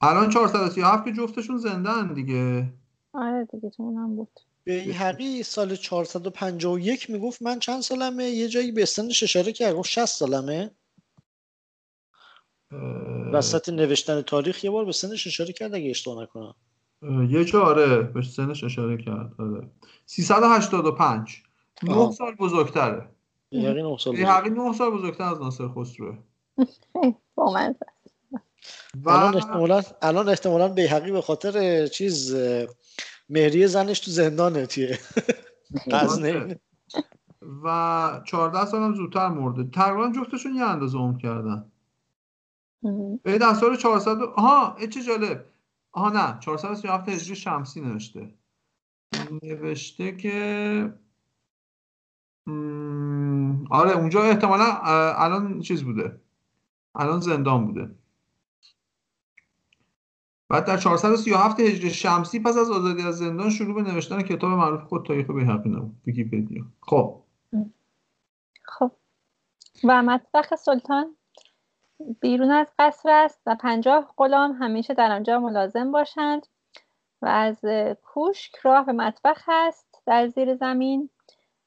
الان 0.00 0.30
437 0.30 1.04
که 1.04 1.12
جفتشون 1.12 1.58
زندن 1.58 2.14
دیگه. 2.14 2.72
آره 3.12 3.44
دیگه 3.44 3.70
تو 3.70 3.82
اونم 3.82 4.16
بود. 4.16 4.40
بیهقی 4.64 5.42
سال 5.42 5.76
451 5.76 7.10
می‌گفت 7.10 7.42
من 7.42 7.58
چند 7.58 7.80
سالمه؟ 7.80 8.24
یه 8.24 8.48
جایی 8.48 8.72
به 8.72 8.84
سنش 8.84 9.22
اشاره 9.22 9.52
کرد 9.52 9.74
گفت 9.74 9.90
60 9.90 10.04
سالمه. 10.04 10.70
اه، 12.72 12.78
وسط 13.32 13.68
نوشتن 13.68 14.22
تاریخ 14.22 14.64
یه 14.64 14.70
بار 14.70 14.84
به 14.84 14.92
سنش 14.92 15.26
اشاره 15.26 15.52
کرد 15.52 15.74
اگه 15.74 15.90
اشتباه 15.90 16.22
نکنم. 16.22 16.54
یه 17.02 17.44
جا 17.44 17.62
آره 17.62 18.02
به 18.02 18.22
سنش 18.22 18.64
اشاره 18.64 18.96
کرد 18.96 19.34
آره. 19.38 19.70
385 20.06 21.42
نه 21.82 21.94
آها. 21.94 22.10
سال 22.10 22.34
بزرگتره. 22.34 23.10
بیهقی 23.50 23.82
9 23.82 23.96
سال. 23.98 24.16
بیهقی 24.16 24.50
نه 24.50 24.72
سال 24.72 24.90
بزرگتر 24.90 25.24
از 25.24 25.40
ناصر 25.40 25.68
خسروه 25.68 26.18
با 27.34 27.52
من 27.52 27.74
و 28.94 29.10
الان 29.10 29.34
احتمالا 29.36 29.82
الان 30.02 30.28
احتمالا 30.28 30.68
بیهقی 30.68 31.12
به 31.12 31.20
خاطر 31.20 31.86
چیز 31.86 32.36
مهریه 33.28 33.66
زنش 33.66 34.00
تو 34.00 34.10
زندانه 34.10 34.66
غزنین 35.90 36.56
و 37.64 38.20
14 38.26 38.64
سال 38.64 38.82
هم 38.82 38.94
زودتر 38.94 39.28
مرده. 39.28 39.64
تقریبا 39.64 40.12
جفتشون 40.12 40.54
یه 40.54 40.64
اندازه 40.64 40.98
عمر 40.98 41.18
کردن. 41.18 41.72
به 43.22 43.38
سال 43.54 43.76
400 43.76 44.20
و- 44.22 44.24
آها 44.36 44.76
ای 44.76 44.88
چه 44.88 45.02
جالب. 45.02 45.44
آها 45.92 46.08
نه 46.10 46.38
437 46.40 47.08
هجری 47.08 47.36
شمسی 47.36 47.80
نوشته. 47.80 48.34
نوشته 49.42 50.16
که 50.16 50.94
آره 53.70 53.90
اونجا 53.90 54.22
احتمالا 54.22 54.64
الان 55.16 55.60
چیز 55.60 55.82
بوده. 55.84 56.20
الان 56.94 57.20
زندان 57.20 57.66
بوده. 57.66 57.94
بعد 60.48 60.66
در 60.66 60.76
437 60.76 61.60
هجری 61.60 61.90
شمسی 61.90 62.40
پس 62.40 62.56
از 62.56 62.70
آزادی 62.70 63.02
از 63.02 63.18
زندان 63.18 63.50
شروع 63.50 63.74
به 63.74 63.92
نوشتن 63.92 64.22
کتاب 64.22 64.50
معروف 64.50 64.82
خود 64.82 65.06
تاریخ 65.06 65.30
بیهقی 65.30 65.68
نمود 65.68 65.96
ویکی‌پدیا 66.06 66.64
خب. 66.80 67.22
خب. 68.62 68.92
و 69.84 70.02
مطبخ 70.02 70.54
سلطان؟ 70.54 71.16
بیرون 72.20 72.50
از 72.50 72.66
قصر 72.78 73.10
است 73.10 73.40
و 73.46 73.56
پنجاه 73.60 74.14
غلام 74.16 74.52
همیشه 74.52 74.94
در 74.94 75.12
آنجا 75.12 75.40
ملازم 75.40 75.92
باشند 75.92 76.46
و 77.22 77.26
از 77.26 77.60
کوشک 78.02 78.56
راه 78.62 78.86
به 78.86 78.92
مطبخ 78.92 79.44
است 79.48 80.02
در 80.06 80.28
زیر 80.28 80.54
زمین 80.54 81.10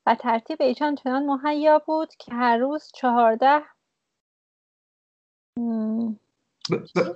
و 0.05 0.15
ترتیب 0.15 0.61
ایشان 0.61 0.95
چنان 0.95 1.25
مهیا 1.25 1.79
بود 1.79 2.15
که 2.19 2.33
هر 2.33 2.57
روز 2.57 2.91
چهارده 2.93 3.61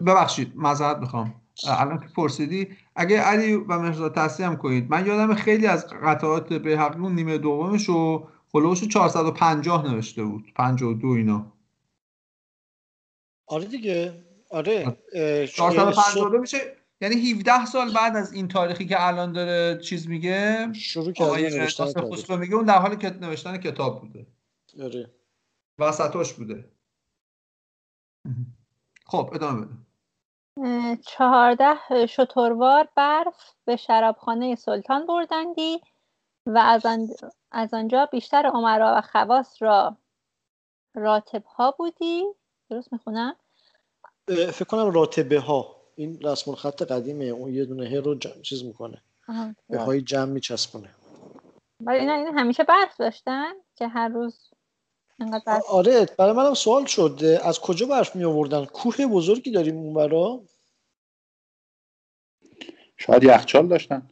ببخشید 0.07 0.51
معذرت 0.55 0.97
می‌خوام. 0.97 1.33
الان 1.69 1.99
که 1.99 2.07
پرسیدی 2.15 2.67
اگه 2.95 3.21
علی 3.21 3.53
و 3.53 3.79
مهرزاد 3.79 4.15
تصحیح 4.15 4.49
هم 4.49 4.57
کنید 4.57 4.91
من 4.91 5.05
یادم 5.05 5.33
خیلی 5.33 5.67
از 5.67 5.87
قطعات 5.87 6.53
به 6.53 6.95
اون 6.95 7.15
نیمه 7.15 7.37
دومش 7.37 7.85
رو 7.85 8.27
هلوش 8.53 8.87
450 8.87 9.91
نوشته 9.91 10.23
بود. 10.23 10.53
52 10.55 11.07
اینا. 11.07 11.56
آره 13.47 13.65
دیگه. 13.65 14.13
آره 14.49 14.97
اه، 15.13 15.21
اه، 15.21 15.45
452 15.45 16.37
میشه. 16.37 16.57
یعنی 17.01 17.31
17 17.31 17.65
سال 17.65 17.93
بعد 17.93 18.15
از 18.15 18.33
این 18.33 18.47
تاریخی 18.47 18.85
که 18.85 19.07
الان 19.07 19.31
داره 19.31 19.81
چیز 19.81 20.07
میگه 20.07 20.73
شروع 20.73 21.11
کرده 21.11 21.59
نوشتن 21.59 22.37
میگه 22.37 22.55
اون 22.55 22.65
در 22.65 22.79
حال 22.79 22.95
نوشتن 23.21 23.57
کتاب 23.57 24.01
بوده. 24.01 24.27
آره. 24.83 25.11
وسطاش 25.79 26.33
بوده. 26.33 26.71
خب 29.05 29.29
ادامه 29.33 29.65
بده. 29.65 29.77
چهارده 31.05 31.75
شتروار 32.07 32.87
برف 32.95 33.53
به 33.65 33.75
شرابخانه 33.75 34.55
سلطان 34.55 35.05
بردندی 35.05 35.81
و 36.45 36.57
از, 36.57 36.85
آن... 36.85 37.07
از 37.51 37.73
آنجا 37.73 38.05
بیشتر 38.05 38.47
امرا 38.47 38.95
و 38.97 39.01
خواص 39.01 39.61
را 39.61 39.97
راتب 40.95 41.43
ها 41.45 41.71
بودی. 41.71 42.25
درست 42.69 42.93
می‌خونم؟ 42.93 43.35
فکر 44.27 44.65
کنم 44.65 44.91
راتبه 44.91 45.39
ها. 45.39 45.75
این 45.95 46.19
رسم 46.21 46.51
الخط 46.51 46.81
قدیمه. 46.81 47.25
اون 47.25 47.53
یه 47.53 47.65
دونه 47.65 47.89
ه 47.89 47.95
رو 47.95 48.15
جمع 48.15 48.41
چیز 48.41 48.63
می‌کنه. 48.63 49.01
به 49.69 49.79
های 49.79 50.01
جمع 50.01 50.31
میچسبونه. 50.31 50.89
ولی 51.79 51.99
اینا 51.99 52.13
این 52.13 52.27
همیشه 52.27 52.63
برف 52.63 52.97
داشتن 52.97 53.53
که 53.75 53.87
هر 53.87 54.07
روز 54.07 54.39
انقدر 55.19 55.43
برف 55.45 55.65
آره 55.65 56.05
برای 56.17 56.33
منم 56.33 56.53
سوال 56.53 56.85
شد. 56.85 57.39
از 57.43 57.59
کجا 57.59 57.85
برف 57.85 58.15
می 58.15 58.23
آوردن 58.23 58.65
کوه 58.65 59.05
بزرگی 59.05 59.51
داریم 59.51 59.77
اونورا 59.77 60.41
شاید 62.97 63.23
یخچال 63.23 63.67
داشتن. 63.67 64.09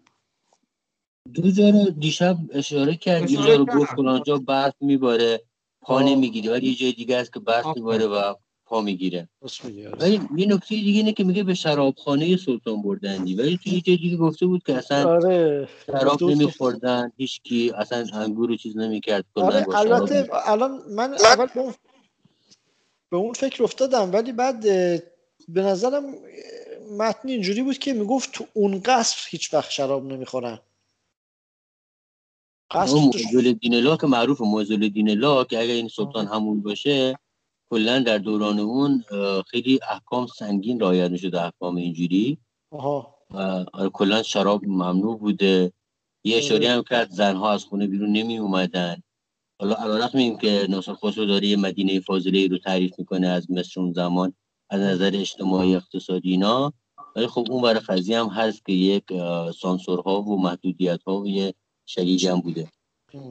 دو 1.33 1.51
جا 1.51 1.69
رو 1.69 1.89
دیشب 1.89 2.37
اشاره 2.51 2.95
کرد 2.95 3.31
یه 3.31 3.37
جا 3.37 3.55
رو. 3.55 3.65
گفت 3.65 3.95
فلانجا 3.95 4.37
برف 4.37 4.75
میباره. 4.81 5.41
پا 5.81 5.95
آه. 5.95 6.03
نمی‌گیره 6.03 6.51
ولی 6.51 6.67
یه 6.67 6.75
جای 6.75 6.91
دیگه 6.91 7.17
است 7.17 7.33
که 7.33 7.39
برف. 7.39 7.65
میباره 7.75 8.05
و 8.07 8.35
پا 8.65 8.81
می‌گیره. 8.81 9.29
آره. 9.41 9.89
ولی 9.99 10.21
یه 10.37 10.45
نکته 10.47 10.75
دیگه 10.75 10.99
اینه 10.99 11.13
که 11.13 11.23
میگه 11.23 11.43
به 11.43 11.53
شرابخانه 11.53 12.37
سلطان 12.37 12.81
بردندی. 12.81 13.35
ولی 13.35 13.59
تو 13.63 13.69
یه 13.69 13.81
جای 13.81 13.97
دیگه 13.97 14.17
گفته 14.17 14.45
بود 14.45 14.63
که 14.63 14.73
اصلا 14.73 15.09
آره. 15.09 15.67
شراب 15.85 16.23
نمیخوردن 16.23 17.11
هیچکی 17.17 17.71
اصلا 17.77 18.05
انگور 18.13 18.49
رو 18.49 18.55
چیز 18.55 18.77
نمی‌کرد 18.77 19.25
کلا 19.35 19.45
آره 19.45 19.77
البته 19.77 20.29
الان 20.31 20.81
من 20.89 21.13
اول 21.13 21.45
به 21.55 21.59
اون, 21.59 21.73
به 23.11 23.17
اون 23.17 23.33
فکر 23.33 23.63
افتادم 23.63 24.13
ولی 24.13 24.31
بعد 24.31 24.61
به 25.47 25.61
نظرم 25.61 26.03
متن 26.97 27.29
اینجوری 27.29 27.63
بود 27.63 27.77
که 27.77 27.93
می‌گفت 27.93 28.31
تو 28.31 28.45
اون 28.53 28.81
قصر 28.85 29.17
هیچ 29.29 29.53
وقت 29.53 29.69
شراب 29.69 30.05
نمی‌خورن. 30.05 30.59
قصر 32.71 32.95
موزول 32.95 33.53
دینلا 33.53 33.97
که 33.97 34.07
معروف 34.07 34.41
موزول 34.41 34.89
دینلا 34.89 35.43
که 35.43 35.59
اگر 35.59 35.73
این 35.73 35.87
سلطان 35.87 36.27
همون 36.27 36.61
باشه 36.61 37.15
کلا 37.69 37.99
در 37.99 38.17
دوران 38.17 38.59
اون 38.59 39.03
خیلی 39.47 39.79
احکام 39.91 40.27
سنگین 40.27 40.79
رعایت 40.79 41.11
می‌شد 41.11 41.35
احکام 41.35 41.75
اینجوری. 41.75 42.37
آره، 43.73 43.89
کلا 43.93 44.23
شراب 44.23 44.65
ممنوع 44.65 45.17
بوده. 45.17 45.71
یه 46.23 46.37
اشاره 46.37 46.69
هم 46.69 46.83
کرد 46.89 47.09
زنها 47.09 47.51
از 47.51 47.65
خونه 47.65 47.87
بیرون 47.87 48.11
نمی 48.11 48.37
اومدن 48.37 48.95
حالا 49.59 49.75
علیرغم 49.75 50.17
این 50.17 50.37
که 50.37 50.67
ناصر 50.69 50.93
خسرو 50.93 51.25
داره 51.25 51.47
یه 51.47 51.57
مدینه 51.57 51.99
فاضله 51.99 52.47
رو 52.47 52.57
تعریف 52.57 52.99
می‌کنه 52.99 53.27
از 53.27 53.51
مصر 53.51 53.81
اون 53.81 53.93
زمان 53.93 54.33
از 54.69 54.81
نظر 54.81 55.11
اجتماعی 55.13 55.75
اقتصادی 55.75 56.31
اینا. 56.31 56.73
ولی 57.15 57.27
خب 57.27 57.45
اون 57.49 57.61
برای 57.61 57.79
قضیه 57.79 58.19
هم 58.19 58.27
هست 58.27 58.65
که 58.65 58.73
یک 58.73 59.03
سانسورها 59.61 60.21
و 60.21 60.41
محدودیت 60.41 61.03
ها 61.03 61.21
و 61.21 61.27
یه 61.27 61.53
هم 62.31 62.41
بوده. 62.41 62.67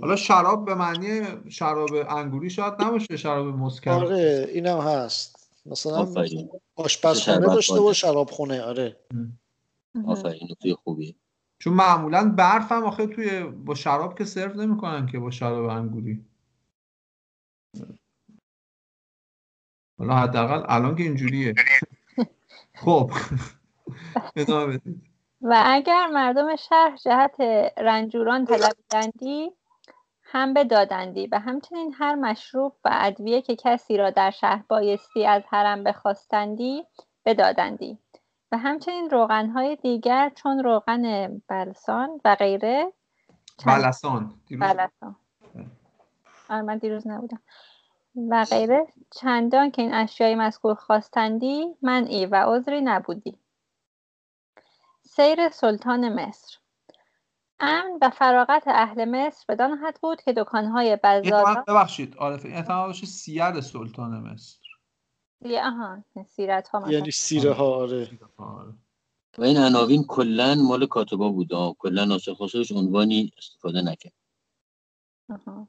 حالا 0.01 0.16
شراب 0.16 0.64
به 0.64 0.75
معنی 0.75 1.23
شراب 1.51 1.90
انگوری 2.09 2.51
شاید 2.51 2.75
نباشه 2.83 3.16
شراب 3.16 3.47
مسکر 3.47 3.90
آره 3.90 4.49
اینم 4.53 4.79
هست. 4.79 5.51
مثلا 5.66 6.07
آشپزخونه 6.77 7.47
داشته. 7.47 7.81
و 7.81 7.92
شرابخونه 7.92 8.62
آره. 8.62 8.97
آفرین 10.07 10.49
نکته 10.51 10.75
خوبیه 10.75 11.14
چون 11.59 11.73
معمولا 11.73 12.35
برف 12.38 12.73
هم 12.73 12.85
آخه 12.85 13.07
توی 13.07 13.42
با 13.42 13.75
شراب 13.75 14.18
که 14.18 14.25
سرو 14.25 14.61
نمی‌کنن 14.61 15.07
که 15.07 15.18
با 15.18 15.31
شراب 15.31 15.64
انگوری. 15.64 16.25
حالا 19.99 20.14
حداقل 20.16 20.62
الان 20.68 20.97
که 20.97 21.03
اینجوریه. 21.03 21.55
خب. 22.75 23.11
ادامه 24.37 24.79
بدید 24.79 25.03
و 25.40 25.62
اگر 25.66 26.07
مردم 26.07 26.57
شهر 26.57 26.97
جهت 27.05 27.40
رنجوران 27.79 28.44
طلبیدندی 28.44 29.53
هم 30.35 30.55
بدادندی 30.55 31.27
و 31.27 31.38
همچنین 31.38 31.94
هر 31.99 32.14
مشروب 32.14 32.73
و 32.85 32.90
ادویه 32.92 33.42
که 33.42 33.57
کسی 33.57 33.97
را 33.97 34.11
در 34.11 34.31
شهر 34.31 34.64
بایستی 34.68 35.27
از 35.27 35.42
حرم 35.49 35.85
بخواستندی 35.85 36.87
بدادندی 37.25 37.99
و 38.53 38.59
همچنین 38.59 39.11
روغنهای 39.11 39.77
دیگر 39.77 40.33
چون 40.35 40.64
روغن 40.64 41.29
بلسان 41.49 42.20
و 42.25 42.35
غیره. 42.35 42.92
بلسان. 43.66 44.35
دیروز 44.47 44.68
بلسان. 44.68 45.16
آره 46.49 46.62
من 46.62 46.79
دیروز 46.79 47.07
نبودم. 47.07 47.40
و 48.31 48.44
غیره. 48.44 48.87
چندان 49.11 49.70
که 49.70 49.83
این 49.83 49.94
اشیای 49.94 50.35
مذکور 50.35 50.75
خواستندی 50.75 51.77
منعی 51.83 52.27
و 52.27 52.44
عذری 52.47 52.81
نبودی. 52.81 53.38
سیر 55.03 55.49
سلطان 55.49 56.09
مصر. 56.20 56.59
امن 57.61 57.99
و 58.03 58.11
فراغت 58.11 58.62
اهل 58.67 59.05
مصر 59.05 59.45
بدان 59.49 59.79
حد 59.79 59.99
بود 60.03 60.23
که 60.23 60.33
دکانهای 60.33 60.99
بزازان 61.05 61.64
ببخشید. 61.69 62.17
عارف 62.17 62.47
احتمال 62.47 62.87
باشه 62.87 63.07
سیر 63.07 63.61
سلطان 63.61 64.11
مصر. 64.11 64.59
آها 65.45 66.05
سیرت 66.27 66.69
ها 66.69 66.79
مثلا. 66.79 66.93
یعنی 66.93 67.11
سیره 67.11 67.53
ها 67.53 67.75
آره. 67.75 68.09
آره. 68.37 68.75
و 69.38 69.43
این 69.43 69.57
عناوین 69.57 70.05
کلا 70.05 70.55
مال 70.55 70.87
کاتبا 70.87 71.29
بود. 71.29 71.49
کلا 71.79 72.05
ناسخ 72.05 72.33
خاصش 72.33 72.73
عنوانی 72.73 73.33
استفاده 73.38 73.83
نکرد. 73.83 74.12
آها. 75.31 75.69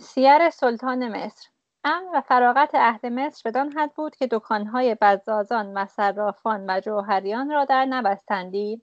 سیر 0.00 0.50
سلطان 0.50 1.08
مصر. 1.08 1.48
امن 1.84 2.08
و 2.14 2.20
فراغت 2.20 2.70
اهل 2.74 3.08
مصر 3.08 3.50
بدان 3.50 3.72
حد 3.72 3.94
بود 3.94 4.16
که 4.16 4.26
دکانهای 4.26 4.96
بزازان 5.00 5.76
و 5.76 5.86
صرافان 5.86 6.70
و 6.70 6.80
جوهریان 6.80 7.50
را 7.50 7.64
در 7.64 7.84
نبستندی 7.84 8.82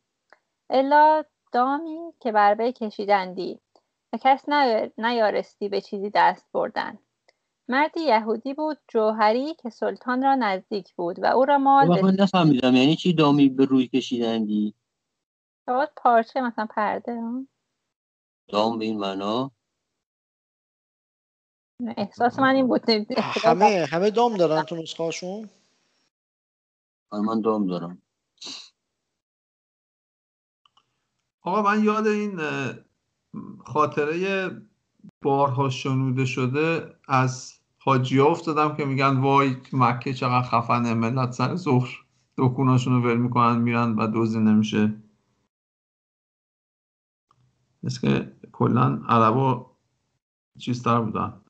الا 0.73 1.23
دامی 1.51 1.99
که 2.19 2.31
بر 2.31 2.55
وی 2.59 2.71
کشیدندی 2.73 3.59
و 4.13 4.17
کس 4.21 4.49
نیا- 4.49 4.91
نیارستی 4.97 5.69
به 5.69 5.81
چیزی 5.81 6.11
دست 6.15 6.45
بردن. 6.53 6.97
مردی 7.67 7.99
یهودی 7.99 8.53
بود 8.53 8.77
جوهری 8.87 9.55
که 9.55 9.69
سلطان 9.69 10.23
را 10.23 10.35
نزدیک 10.35 10.93
بود 10.93 11.19
و 11.19 11.25
او 11.25 11.45
را 11.45 11.57
مال 11.57 12.01
من 12.01 12.15
نفهمیدم. 12.19 12.75
یعنی 12.75 12.95
چی 12.95 13.13
دامی 13.13 13.49
به 13.49 13.65
روی 13.65 13.87
کشیدندی؟ 13.87 14.73
سواد 15.65 15.91
پارچه 15.95 16.41
مثلا 16.41 16.65
پرده. 16.65 17.21
ها؟ 17.21 17.45
دام 18.47 18.79
به 18.79 18.85
این 18.85 18.99
معنا؟ 18.99 19.51
احساس 21.97 22.39
من 22.39 22.55
این 22.55 22.67
بود. 22.67 22.81
همه 23.43 23.87
همه 23.91 24.09
دام 24.11 24.37
دارن 24.37 24.63
تو 24.63 24.75
نسخه 24.75 25.03
هاشون 25.03 25.49
آره 27.09 27.23
من 27.23 27.41
دام 27.41 27.67
دارم. 27.67 28.01
آقا 31.43 31.61
من 31.61 31.83
یاد 31.83 32.07
این 32.07 32.39
خاطره 33.65 34.49
بارها 35.21 35.69
شنوده 35.69 36.25
شده 36.25 36.95
از 37.07 37.53
حاجی 37.77 38.19
افتادم 38.19 38.75
که 38.75 38.85
میگن 38.85 39.17
وای 39.17 39.55
مکه 39.73 40.13
چقدر 40.13 40.47
خفنه 40.47 40.93
ملت 40.93 41.31
سر 41.31 41.55
ظهر. 41.55 42.05
دکوناشون 42.37 42.93
رو 42.93 43.09
ول 43.09 43.17
می‌کنن 43.17 43.57
میرن 43.57 43.95
و 43.95 44.07
دوزی 44.07 44.39
نمیشه. 44.39 44.93
مثل 47.83 48.01
که 48.01 48.35
کلا 48.51 49.01
عربا 49.07 49.71
چیزتر 50.59 51.01
بودن. 51.01 51.41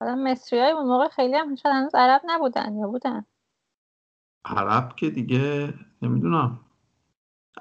حالا 0.00 0.14
مصری 0.14 0.58
های 0.58 0.70
اون 0.70 0.86
موقع 0.86 1.08
خیلی 1.08 1.34
هم 1.34 1.54
شاید 1.54 1.74
هنوز 1.74 1.94
عرب 1.94 2.22
نبودن 2.26 2.76
یا 2.76 2.88
بودن؟ 2.88 3.26
عرب 4.44 4.96
که 4.96 5.10
دیگه 5.10 5.74
نمی‌دونم. 6.02 6.60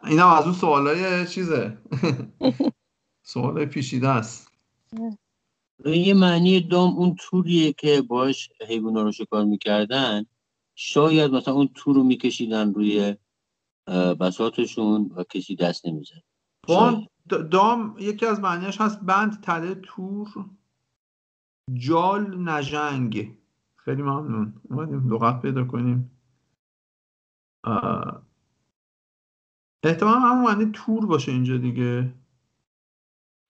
این 0.04 0.20
هم 0.20 0.28
از 0.28 0.44
اون 0.44 0.54
سوالای 0.54 1.28
چیزه. 1.28 1.78
سوالای 3.24 3.66
پیشیده 3.66 4.10
است. 4.10 4.52
یه 5.86 6.14
معنی 6.14 6.62
دام 6.62 6.96
اون 6.98 7.16
توریه 7.20 7.74
که 7.74 8.02
باش 8.02 8.50
حیوونا 8.68 9.04
رو 9.04 9.12
شکار 9.12 9.46
می‌کردن 9.46 10.26
شاید 10.76 11.32
مثلا 11.32 11.54
اون 11.54 11.70
تور 11.76 11.96
رو 11.96 12.04
میکشیدن 12.04 12.74
روی 12.74 13.16
اه، 13.88 14.14
بساطشون 14.14 15.12
و 15.16 15.24
کسی 15.24 15.56
دست 15.56 15.86
نمی‌زد. 15.86 16.24
دام 17.52 17.96
یکی 18.00 18.26
از 18.26 18.40
معنیش 18.40 18.82
هست 18.82 19.00
بند 19.00 19.42
تله 19.44 19.76
تور 19.76 20.28
جال 21.74 22.38
نژنگ. 22.38 23.38
خیلی 23.76 24.02
ممنون. 24.02 24.62
اومدیم 24.70 25.14
لغت 25.14 25.42
پیدا 25.42 25.64
کنیم. 25.64 26.12
احتمال 29.84 30.18
همون 30.18 30.44
معنی 30.44 30.72
تور 30.72 31.06
باشه 31.06 31.32
اینجا 31.32 31.58
دیگه. 31.58 32.14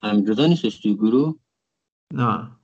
همینجدا 0.02 0.46
نیستش 0.46 0.80
توی 0.80 0.94
گروه؟ 0.94 1.34
نه. 2.12 2.56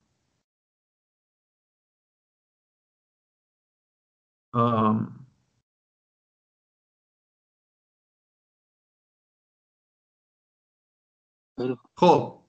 آم. 4.52 5.26
خب. 11.96 12.42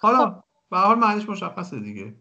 حالا 0.00 0.42
به 0.70 0.76
هر 0.78 0.84
حال 0.86 0.98
معنیش 0.98 1.28
مشخصه 1.28 1.80
دیگه. 1.80 2.14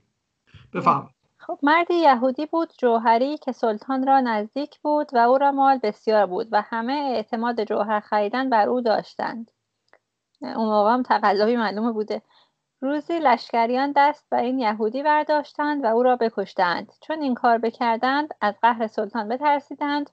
بفهم. 0.74 1.10
خب 1.48 1.60
مردی 1.64 1.94
یهودی 1.94 2.46
بود 2.46 2.74
جوهری 2.78 3.38
که 3.38 3.52
سلطان 3.52 4.08
را 4.08 4.20
نزدیک 4.20 4.80
بود 4.80 5.10
و 5.14 5.18
او 5.18 5.38
را 5.38 5.52
مال 5.52 5.78
بسیار 5.78 6.26
بود 6.26 6.48
و 6.52 6.62
همه 6.62 6.94
اعتماد 6.94 7.64
جوهر 7.64 8.00
خریدن 8.00 8.50
بر 8.50 8.70
او 8.70 8.82
داشتند. 8.82 9.52
اون 10.42 10.70
موقع 10.70 10.94
هم 10.94 11.04
تقلبی 11.04 11.56
معلومه 11.56 11.92
بوده. 11.92 12.22
روزی 12.82 13.20
لشکریان 13.20 13.94
دست 13.96 14.26
بر 14.30 14.42
این 14.42 14.60
یهودی 14.60 15.04
برداشتند 15.04 15.84
و 15.84 15.88
او 15.88 16.04
را 16.04 16.16
بکشتند. 16.16 16.94
چون 17.02 17.22
این 17.22 17.36
کار 17.36 17.58
بکردند 17.58 18.30
از 18.42 18.56
قهر 18.62 18.88
سلطان 18.88 19.28
بترسیدند 19.28 20.10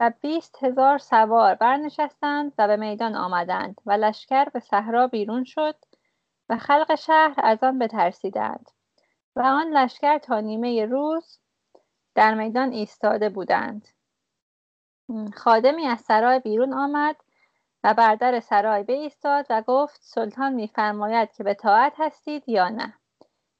و 0.00 0.12
بیست 0.20 0.64
هزار 0.64 0.98
سوار 0.98 1.54
برنشستند 1.54 2.52
و 2.58 2.68
به 2.68 2.76
میدان 2.76 3.14
آمدند 3.14 3.80
و 3.86 3.92
لشکر 3.92 4.44
به 4.44 4.60
صحرا 4.60 5.06
بیرون 5.06 5.44
شد 5.44 5.74
و 6.48 6.56
خلق 6.56 6.94
شهر 6.94 7.34
از 7.36 7.62
آن 7.62 7.78
بترسیدند. 7.78 8.70
و 9.36 9.40
آن 9.40 9.70
لشکر 9.70 10.18
تا 10.18 10.40
نیمه 10.40 10.86
روز 10.86 11.38
در 12.14 12.34
میدان 12.34 12.72
ایستاده 12.72 13.28
بودند. 13.28 13.88
خادمی 15.36 15.86
از 15.86 16.00
سرای 16.00 16.38
بیرون 16.38 16.72
آمد 16.72 17.16
و 17.84 17.94
بر 17.94 18.14
در 18.14 18.40
سرای 18.40 18.82
بایستاد 18.82 19.46
و 19.50 19.62
گفت 19.66 20.00
سلطان 20.02 20.52
میفرماید 20.52 21.32
که 21.32 21.44
به 21.44 21.54
طاعت 21.54 21.92
هستید 21.98 22.48
یا 22.48 22.68
نه. 22.68 22.94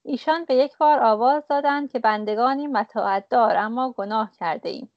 ایشان 0.02 0.44
به 0.44 0.54
یک 0.54 0.78
بار 0.78 1.00
آواز 1.00 1.46
دادند 1.48 1.92
که 1.92 1.98
بندگانیم 1.98 2.74
و 2.74 2.85
طاعت 2.85 3.28
دار 3.28 3.56
اما 3.56 3.92
گناه 3.92 4.33
کرده 4.33 4.68
ایم 4.68 4.92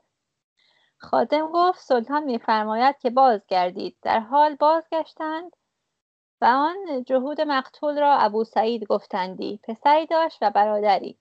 خادم 0.98 1.48
گفت 1.52 1.80
سلطان 1.80 2.24
میفرماید 2.24 2.98
که 2.98 3.10
بازگردید. 3.10 3.98
در 4.02 4.20
حال 4.20 4.56
بازگشتند 4.56 5.56
و 6.44 6.46
آن 6.46 7.04
جهود 7.06 7.42
مقتول 7.42 8.00
را 8.00 8.18
ابو 8.18 8.44
سعید 8.44 8.84
گفتندی 8.84 9.60
پسری 9.64 10.06
داشت 10.06 10.38
و 10.42 10.50
برادری. 10.50 11.20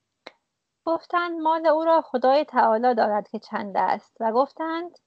گفتند 0.84 1.40
مال 1.40 1.66
او 1.66 1.84
را 1.84 2.00
خدای 2.00 2.44
تعالی 2.44 2.94
دارد 2.94 3.28
که 3.28 3.38
چند 3.38 3.76
است. 3.76 4.16
و 4.20 4.32
گفتند 4.32 4.98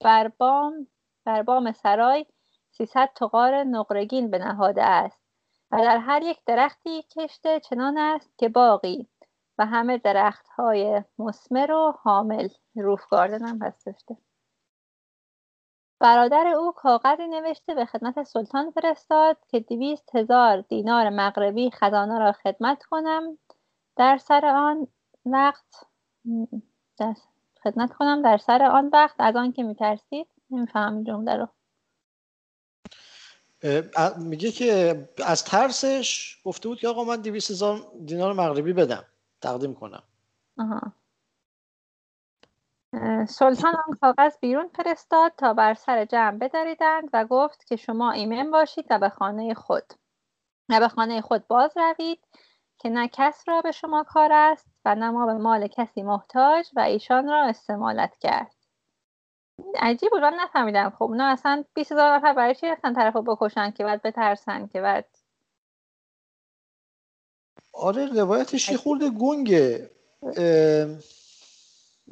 بر 0.00 0.28
بام 0.28 0.86
بر 1.24 1.42
بام 1.42 1.72
سرای 1.72 2.26
سیصد 2.70 3.08
تغار 3.14 3.64
نقرگین 3.64 4.30
بنهاده 4.30 4.82
است. 4.82 5.20
و 5.70 5.78
در 5.78 5.98
هر 5.98 6.22
یک 6.22 6.38
درختی 6.46 7.02
کشته 7.02 7.60
چنان 7.60 7.98
است 7.98 8.38
که 8.38 8.48
باقی. 8.48 9.08
و 9.58 9.66
همه 9.66 9.98
درخت 9.98 10.48
های 10.48 11.04
مسمر 11.18 11.72
و 11.72 11.92
حامل 12.02 12.48
روف 12.76 13.06
گاردن 13.06 13.46
هم 13.46 13.58
پس 13.58 13.84
داشته. 13.84 14.16
برادر 16.00 16.46
او 16.46 16.72
کاغذی 16.72 17.28
نوشته 17.28 17.74
به 17.74 17.86
خدمت 17.86 18.22
سلطان 18.22 18.70
فرستاد 18.70 19.36
که 19.48 19.60
دویست 19.60 20.14
هزار 20.14 20.60
دینار 20.60 21.10
مغربی 21.10 21.70
خزانه 21.70 22.18
را 22.18 22.32
خدمت 22.32 22.82
کنم. 22.82 23.38
در 23.96 24.18
سر 24.18 24.46
آن 24.46 24.86
وقت 25.26 25.86
خدمت 27.64 27.92
کنم. 27.92 28.22
در 28.22 28.38
سر 28.38 28.62
آن 28.62 28.90
وقت 28.92 29.14
از 29.18 29.36
آن 29.36 29.52
که 29.52 29.62
میترسید 29.62 30.26
نمیفهم 30.50 31.04
جمله 31.04 31.36
رو. 31.36 31.48
میگه 34.18 34.50
که 34.50 35.08
از 35.26 35.44
ترسش 35.44 36.40
گفته 36.44 36.68
بود 36.68 36.78
که 36.78 36.88
آقا 36.88 37.04
من 37.04 37.16
200 37.16 37.50
هزار 37.50 37.92
دینار 38.04 38.32
مغربی 38.32 38.72
بدم 38.72 39.04
تقدیم 39.40 39.74
کنم. 39.74 40.02
آها. 40.58 40.92
سلطان 43.28 43.74
آن 43.88 43.96
کاغذ 44.00 44.36
بیرون 44.40 44.68
فرستاد 44.68 45.32
تا 45.36 45.54
بر 45.54 45.74
سر 45.74 46.04
جمع 46.04 46.38
بدریدند 46.38 47.08
و 47.12 47.24
گفت 47.24 47.66
که 47.66 47.76
شما 47.76 48.12
ایمن 48.12 48.50
باشید 48.50 48.86
و 48.90 48.98
به 48.98 49.08
خانه 49.08 49.54
خود 49.54 49.84
و 50.68 50.80
به 50.80 50.88
خانه 50.88 51.20
خود 51.20 51.46
باز 51.46 51.72
روید 51.76 52.20
که 52.78 52.88
نه 52.88 53.08
کس 53.08 53.44
را 53.46 53.60
به 53.60 53.72
شما 53.72 54.04
کار 54.08 54.32
است 54.32 54.66
و 54.84 54.94
نه 54.94 55.10
ما 55.10 55.26
به 55.26 55.32
مال 55.32 55.66
کسی 55.66 56.02
محتاج 56.02 56.66
و 56.76 56.80
ایشان 56.80 57.28
را 57.28 57.44
استمالت 57.44 58.18
کرد. 58.18 58.54
عجیب 59.76 60.10
بود 60.10 60.22
من 60.22 60.34
نفهمیدم. 60.40 60.90
خب 60.90 61.02
اونا 61.02 61.26
اصلا 61.26 61.64
20 61.74 61.92
هزار 61.92 62.16
نفر 62.16 62.32
برای 62.32 62.54
چی 62.54 62.66
رفتن 62.66 62.94
طرف 62.94 63.14
رو 63.14 63.22
بکشن 63.22 63.70
که 63.70 63.84
بعد 63.84 64.02
بترسن 64.02 64.66
که 64.66 64.80
بعد؟ 64.80 65.06
آره 67.72 68.06
روایتش 68.06 68.68
یه 68.68 68.76
خورده؟ 68.76 69.10
گنگه 69.10 69.90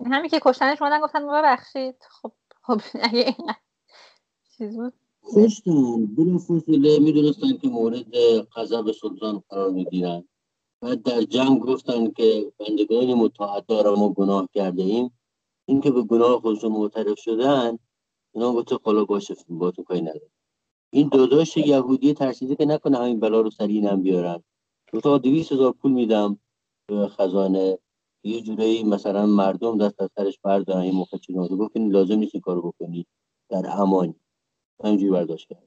همین 0.07 0.31
که 0.31 0.41
کشتنش 0.43 0.83
اومدن 0.83 1.01
گفتن 1.01 1.27
ببخشید. 1.27 1.95
خب 2.11 2.33
خب 2.63 2.81
اگه 3.03 3.35
این 3.39 3.55
چیز 4.57 4.77
بود. 4.77 4.93
کشتن. 5.35 6.07
بلا 6.07 6.99
می‌دونستن 6.99 7.57
که 7.57 7.69
مورد 7.69 8.07
غضب 8.57 8.93
سلطان 8.93 9.43
قرار 9.49 9.71
می‌گیرن. 9.71 10.29
بعد 10.81 11.03
در 11.03 11.23
جمع 11.23 11.59
گفتن 11.59 12.11
که 12.11 12.53
بندگان 12.59 13.15
متعهد 13.15 13.67
دارا 13.67 13.95
ما 13.95 14.09
گناه 14.09 14.49
کرده 14.55 14.83
ایم. 14.83 15.19
این 15.69 15.81
که 15.81 15.91
به 15.91 16.03
گناه 16.03 16.41
خودشون 16.41 16.73
معترف 16.73 17.19
شدن 17.19 17.79
اینا 18.35 18.53
گفته 18.53 18.79
خلا 18.85 19.05
باشه 19.05 19.37
با 19.49 19.71
تو 19.71 19.83
کاری 19.83 20.01
نداره 20.01 20.31
این 20.91 21.09
داداش 21.09 21.57
یهودی 21.57 22.15
ترسیده 22.15 22.57
که 22.57 22.65
نکنه 22.65 22.99
همین 22.99 23.21
بلا 23.21 23.41
رو 23.41 23.51
اینم 23.61 24.03
بیارن 24.03 24.43
گفت 24.93 25.23
دویست 25.23 25.53
هزار 25.53 25.73
پول 25.73 25.93
میدم 25.93 26.39
به 26.87 27.09
خزانه. 27.09 27.79
یه 28.23 28.43
جورایی 28.43 28.85
مثلا 28.85 29.27
مردم 29.27 29.79
دست 29.79 30.01
از 30.01 30.11
سرش 30.16 30.39
بردارن 30.43 30.81
این 30.81 30.95
موقع 30.95 31.19
چی 31.19 31.33
گفت 31.33 31.77
لازم 31.77 32.14
نیست 32.14 32.35
این 32.35 32.41
کارو 32.41 32.73
بکنی. 32.73 33.07
در 33.49 33.66
امان. 33.66 34.14
همینجوری 34.85 35.12
برداشت 35.12 35.49
کرد 35.49 35.62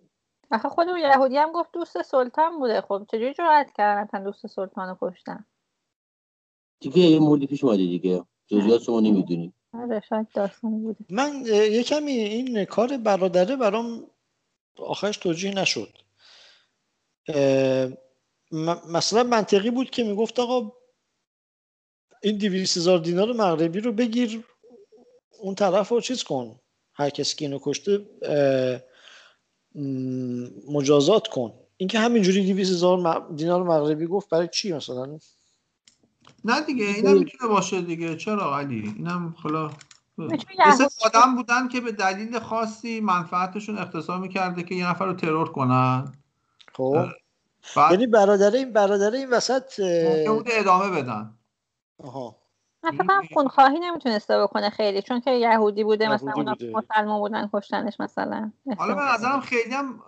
آخه 0.52 0.70
خود 0.70 0.90
اون 0.90 1.00
یهودی 1.00 1.38
هم 1.38 1.52
گفت 1.52 1.72
دوست 1.74 2.02
سلطان 2.02 2.60
بوده. 2.60 2.82
خب 2.82 3.06
چجوری 3.12 3.34
جرأت 3.34 3.72
کردن 3.78 4.24
دوست 4.24 4.48
سلطان 4.48 4.90
رو 4.90 4.98
کشتن؟ 5.02 5.46
دیگه 6.80 7.02
یه 7.02 7.20
موردی 7.20 7.48
پیش 7.48 7.64
اومده 7.64 7.78
دیگه. 7.78 8.26
جزئیات 8.48 8.82
شما 8.82 9.00
نمی‌دونی. 9.00 9.54
آره 9.74 10.02
بوده. 10.62 11.06
من 11.10 11.46
یه 11.46 11.84
کمی 11.84 12.12
این 12.12 12.66
کار 12.66 12.98
برادره 12.98 13.56
برام 13.56 14.08
آخرش 14.78 15.18
توجیه 15.18 15.54
نشد. 15.56 15.90
مثلا 18.90 19.24
منطقی 19.24 19.72
بود 19.72 19.90
که 19.90 20.04
می‌گفت 20.04 20.40
آقا 20.40 20.74
این 22.22 22.38
دیویس 22.38 22.78
هزار 22.78 23.00
دینار 23.00 23.34
مغربی 23.34 23.80
رو 23.80 23.92
بگیر 23.92 24.44
اون 25.40 25.56
طرف 25.56 25.90
رو 25.90 26.02
چیز 26.02 26.24
کن. 26.24 26.60
هر 26.94 27.10
کسی 27.10 27.36
که 27.36 27.46
اینو 27.46 27.60
کشته 27.62 28.06
مجازات 30.68 31.28
کن. 31.28 31.54
اینکه 31.78 32.00
همینجوری 32.00 32.44
دیویس 32.46 32.70
هزار 32.70 33.28
دینار 33.36 33.64
مغربی 33.64 34.06
گفت 34.06 34.30
برای 34.30 34.50
چی 34.52 34.74
مثلا؟ 34.74 35.20
نه 36.46 36.62
دیگه 36.62 36.86
اینم 36.86 37.18
می‌تونه 37.18 37.54
باشه 37.54 37.82
دیگه. 37.82 38.18
چرا 38.18 38.58
علی؟ 38.58 38.94
اینم 38.98 39.36
خلا 39.44 39.72
مثل 40.18 40.86
آدم 41.06 41.36
بودن 41.36 41.68
که 41.68 41.82
به 41.82 41.92
دلیل 41.92 42.40
خاصی 42.40 43.02
منفعتشون 43.02 43.78
اختصار 43.78 44.20
می‌کرده 44.20 44.64
که 44.64 44.76
یه 44.76 44.90
نفر 44.90 45.06
رو 45.06 45.14
ترور 45.14 45.52
کنن. 45.52 46.14
خب. 46.74 47.06
یعنی 47.92 48.08
برادره 48.08 48.60
این 48.60 48.74
برادره 48.74 49.18
این 49.18 49.30
وسط 49.30 49.82
بوده 50.28 50.52
ادامه 50.54 51.02
بدن. 51.02 51.38
آها. 52.04 52.36
من 52.84 53.22
فکر 53.22 53.34
خونخواهی 53.34 53.80
نمی‌تونسته 53.80 54.42
بکنه 54.42 54.70
خیلی 54.70 55.02
چون 55.02 55.20
که 55.20 55.32
یهودی 55.32 55.84
بوده 55.84 56.10
مثلا 56.10 56.34
اونا 56.36 56.56
مسلمان 56.74 57.20
بودن 57.20 57.50
کشتنش 57.54 58.00
مثلا 58.00 58.52
حالا 58.78 58.96
به 58.96 59.02
نظرم 59.02 59.40
خیلی 59.40 59.74
هم 59.74 60.00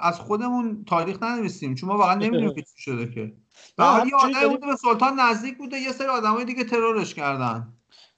از 0.00 0.20
خودمون 0.20 0.84
تاریخ 0.84 1.22
ننویسیم 1.22 1.74
چون 1.74 1.88
ما 1.88 1.98
واقعا 1.98 2.14
نمی‌دونیم 2.14 2.54
که 2.54 2.62
چی 2.62 2.82
شده 2.82 3.10
که. 3.10 3.32
و 3.78 4.02
یه 4.06 4.16
آدمی 4.16 4.48
بوده 4.48 4.66
به 4.66 4.76
سلطان 4.76 5.20
نزدیک 5.20 5.58
بوده 5.58 5.78
یه 5.78 5.92
سری 5.92 6.06
آدمای 6.06 6.44
دیگه 6.44 6.64
ترورش 6.64 7.14
کردن. 7.14 7.72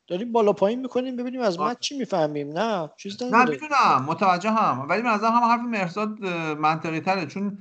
داریم 0.08 0.32
بالا 0.32 0.52
پایین 0.52 0.80
می‌کنیم 0.80 1.16
ببینیم 1.16 1.40
از 1.40 1.58
من 1.58 1.74
چی 1.80 1.98
می‌فهمیم. 1.98 2.58
نه 2.58 2.90
چیز 2.96 3.22
نه 3.22 3.44
می‌دونم 3.44 4.04
متوجه 4.06 4.50
هم. 4.50 4.86
ولی 4.88 5.02
به 5.02 5.08
نظر 5.08 5.28
هم 5.28 5.44
حرف 5.44 5.60
مرزاد 5.60 6.24
منطقی 6.58 7.00
تره 7.00 7.26
چون 7.26 7.58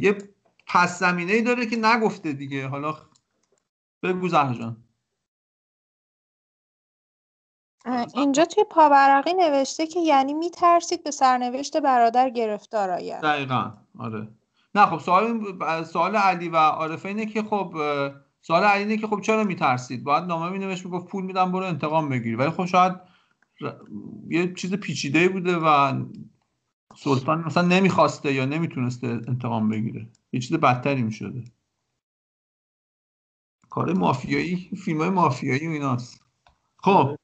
یه 0.00 0.18
پس 0.66 0.98
زمینه 0.98 1.32
ای 1.32 1.42
داره 1.42 1.66
که 1.66 1.76
نگفته 1.76 2.32
دیگه. 2.32 2.68
حالا 2.68 2.96
بگو 4.02 4.28
زهر 4.28 4.54
جان. 4.54 4.76
اینجا 8.14 8.44
توی 8.44 8.64
پاورقی 8.70 9.32
نوشته 9.34 9.86
که 9.86 10.00
یعنی 10.00 10.34
میترسید 10.34 11.04
به 11.04 11.10
سرنوشت 11.10 11.76
برادر 11.76 12.30
گرفتار 12.30 12.90
آید. 12.90 13.20
دقیقا 13.20 13.72
آره. 13.98 14.28
نه 14.74 14.86
خب 14.86 14.98
سوال 14.98 15.84
سوال 15.84 16.16
علی 16.16 16.48
و 16.48 16.56
عارفه 16.56 17.08
اینه 17.08 17.26
که 17.26 17.42
خب 17.42 17.74
سوال 18.40 18.64
علی 18.64 18.82
اینه 18.82 18.96
که 18.96 19.06
خب 19.06 19.20
چرا 19.20 19.44
میترسید؟ 19.44 20.04
باید 20.04 20.24
نامه 20.24 20.50
می 20.50 20.58
نوشت 20.58 20.84
می‌گفت 20.84 21.06
پول 21.06 21.24
میدم 21.24 21.52
برو 21.52 21.64
انتقام 21.64 22.08
بگیری. 22.08 22.36
ولی 22.36 22.50
خب 22.50 22.64
شاید 22.64 22.92
یه 24.28 24.54
چیز 24.54 24.74
پیچیده 24.74 25.28
بوده 25.28 25.56
و 25.56 26.02
سلطان 26.96 27.44
مثلا 27.44 27.68
نمی‌خواسته 27.68 28.32
یا 28.32 28.44
نمی‌تونسته 28.44 29.06
انتقام 29.06 29.68
بگیره. 29.68 30.08
یه 30.32 30.40
چیز 30.40 30.56
بدتری 30.56 31.02
می‌شده. 31.02 31.44
کار 33.72 33.92
مافیایی 33.92 34.70
فیلم 34.84 35.00
های 35.00 35.10
مافیایی 35.10 35.68
و 35.68 35.70
ایناست. 35.70 36.20
خب. 36.76 37.16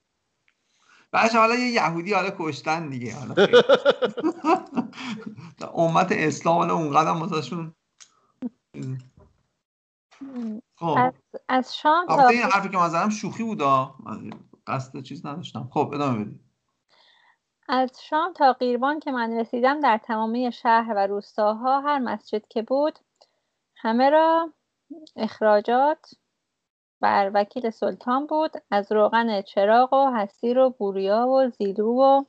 بعدش 1.13 1.35
حالا 1.35 1.55
یه 1.55 1.67
یهودی 1.67 2.13
حالا 2.13 2.31
کشتن 2.39 2.89
دیگه 2.89 3.15
حالا 3.15 3.35
امت 5.85 6.09
اسلام 6.13 6.59
حالا 6.59 6.75
اونقدر 6.75 7.13
مثلا 7.13 7.73
خب. 10.77 11.13
از, 11.49 11.77
شام 11.77 12.07
تا 12.07 12.29
این 12.29 12.43
حرفی 12.43 12.69
که 12.69 12.77
من 12.77 13.11
شوخی 13.11 13.43
بودا. 13.43 13.95
قصد 14.67 15.03
چیز 15.03 15.27
نداشتم. 15.27 15.69
خب 15.73 15.91
ادامه 15.95 16.25
بدید 16.25 16.41
از 17.69 17.91
شام 18.03 18.33
تا 18.33 18.53
قیروان 18.53 19.01
که 19.01 19.13
من 19.13 19.39
رسیدم 19.41 19.81
در 19.81 19.99
تمامی 19.99 20.53
شهر 20.53 20.93
و 20.97 21.07
روستاها 21.07 21.81
هر 21.81 21.99
مسجد 21.99 22.47
که 22.49 22.63
بود 22.63 22.99
همه 23.77 24.11
را 24.11 24.53
اخراجات 25.17 26.15
بر 27.01 27.31
وکیل 27.35 27.71
سلطان 27.71 28.27
بود. 28.27 28.53
از 28.71 28.93
روغن 28.93 29.41
چراغ 29.43 29.93
و 29.93 30.11
حسیر 30.17 30.59
و 30.59 30.71
بوریا 30.71 31.29
و 31.29 31.49
زیلو 31.49 32.03
و 32.03 32.25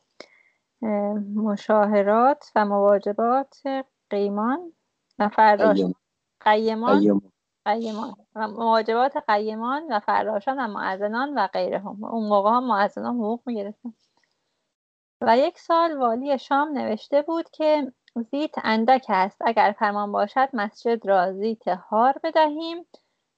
مشاهرات 1.35 2.51
و 2.55 2.65
مواجبات 2.65 3.61
قیمان. 4.09 4.73
و 5.19 5.29
فراش 5.29 5.79
قیمان. 6.39 7.21
قیمان. 7.65 8.15
مواجبات 8.35 9.17
قیمان 9.27 9.83
و 9.89 9.99
فراشان 9.99 10.59
و 10.59 10.67
معزنان 10.67 11.33
و 11.37 11.47
غیره 11.47 11.79
هم. 11.79 12.03
اون 12.03 12.29
موقع 12.29 12.49
هم 12.49 12.63
معزنان 12.67 13.15
حقوق 13.15 13.41
می‌گرفتن. 13.45 13.93
و 15.21 15.37
یک 15.37 15.59
سال 15.59 15.97
والی 15.97 16.39
شام 16.39 16.77
نوشته 16.77 17.21
بود 17.21 17.49
که 17.49 17.93
زیت 18.31 18.55
اندک 18.63 19.05
است. 19.09 19.41
اگر 19.41 19.75
فرمان 19.79 20.11
باشد 20.11 20.49
مسجد 20.53 21.07
را 21.07 21.33
زیت 21.33 21.67
هار 21.67 22.15
بدهیم. 22.23 22.85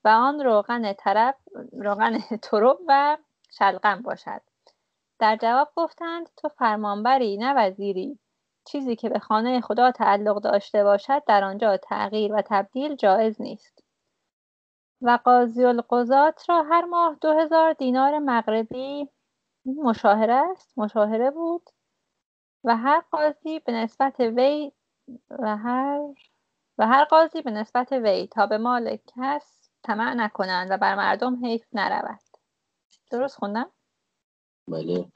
و 0.03 0.07
آن 0.07 0.39
روغن 0.39 0.93
طرب 0.93 1.35
روغن 1.73 2.17
ترب 2.43 2.77
و 2.87 3.17
شلغم 3.51 4.01
باشد. 4.01 4.41
در 5.19 5.35
جواب 5.35 5.71
گفتند 5.75 6.29
تو 6.37 6.49
فرمانبری 6.49 7.37
نه 7.37 7.53
وزیری. 7.53 8.19
چیزی 8.65 8.95
که 8.95 9.09
به 9.09 9.19
خانه 9.19 9.61
خدا 9.61 9.91
تعلق 9.91 10.41
داشته 10.41 10.83
باشد 10.83 11.23
در 11.27 11.43
آنجا 11.43 11.77
تغییر 11.77 12.33
و 12.33 12.41
تبدیل 12.45 12.95
جایز 12.95 13.41
نیست. 13.41 13.83
و 15.01 15.19
قاضی 15.23 15.65
القضات 15.65 16.49
را 16.49 16.63
هر 16.63 16.85
ماه 16.85 17.17
دو 17.21 17.31
هزار 17.31 17.73
دینار 17.73 18.19
مغربی 18.19 19.09
مشاهره 19.65 20.33
است 20.33 20.77
مشاهره 20.77 21.31
بود. 21.31 21.69
و 22.63 22.77
هر 22.77 23.03
قاضی 23.11 23.59
به 23.59 23.71
نسبت 23.71 24.19
وی 24.19 24.71
و 25.29 25.57
هر 25.57 25.99
و 26.77 26.87
هر 26.87 27.03
قاضی 27.03 27.41
به 27.41 27.51
نسبت 27.51 27.91
وی 27.91 28.27
تا 28.27 28.45
به 28.45 28.57
مال 28.57 28.97
کس 29.07 29.60
طمع 29.83 30.13
نکنند 30.13 30.71
و 30.71 30.77
بر 30.77 30.95
مردم 30.95 31.45
حیف 31.45 31.65
نرود. 31.73 32.19
درست 33.11 33.37
خوندم؟ 33.37 33.71
بله. 34.67 35.11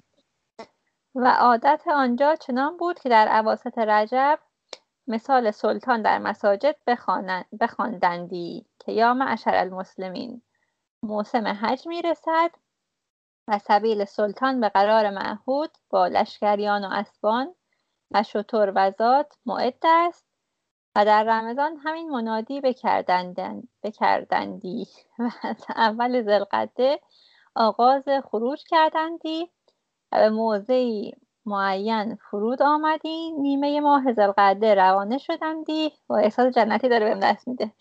و 1.16 1.28
عادت 1.28 1.84
آنجا 1.88 2.36
چنان 2.36 2.78
بود 2.78 3.00
که 3.00 3.10
در 3.10 3.28
عواست 3.28 3.78
رجب 3.78 4.40
مثال 5.08 5.52
سلطان 5.52 6.02
در 6.02 6.20
مساجد 6.20 6.76
بخواندندی 7.60 8.66
که 8.80 8.92
یا 8.92 9.14
معشر 9.14 9.56
المسلمین 9.56 10.42
موسم 11.04 11.48
حج 11.48 11.88
می‌رسد 11.88 12.52
و 13.48 13.60
سبیل 13.60 14.06
سلطان 14.06 14.62
به 14.62 14.70
قرار 14.70 15.10
معهود 15.10 15.78
با 15.90 16.08
لشکریان 16.08 16.86
و 16.86 16.90
اسبان 16.92 17.56
و 18.12 18.24
شطور 18.24 18.72
و 18.76 18.92
زاد 18.92 19.34
معد 19.46 19.84
است 19.84 20.25
و 20.96 21.06
در 21.06 21.24
رمضان 21.24 21.78
همین 21.84 22.10
منادی 22.10 22.62
بکردندی. 23.84 24.88
و 25.20 25.30
از 25.44 25.66
اول 25.76 26.22
زلقده 26.22 27.00
آغاز 27.56 28.04
خروج 28.24 28.64
کردندی 28.64 29.50
و 30.12 30.20
به 30.20 30.30
موضعی 30.30 31.14
معین 31.46 32.16
فرود 32.16 32.62
آمدی. 32.62 33.32
نیمه 33.32 33.80
ماه 33.80 34.14
زلقده 34.14 34.76
روانه 34.76 35.18
شدندی. 35.18 35.94
و 36.10 36.14
احساس 36.14 36.54
جنتی 36.54 36.90
داره 36.90 37.06
بهم 37.06 37.20
دست 37.20 37.48
میده. 37.48 37.72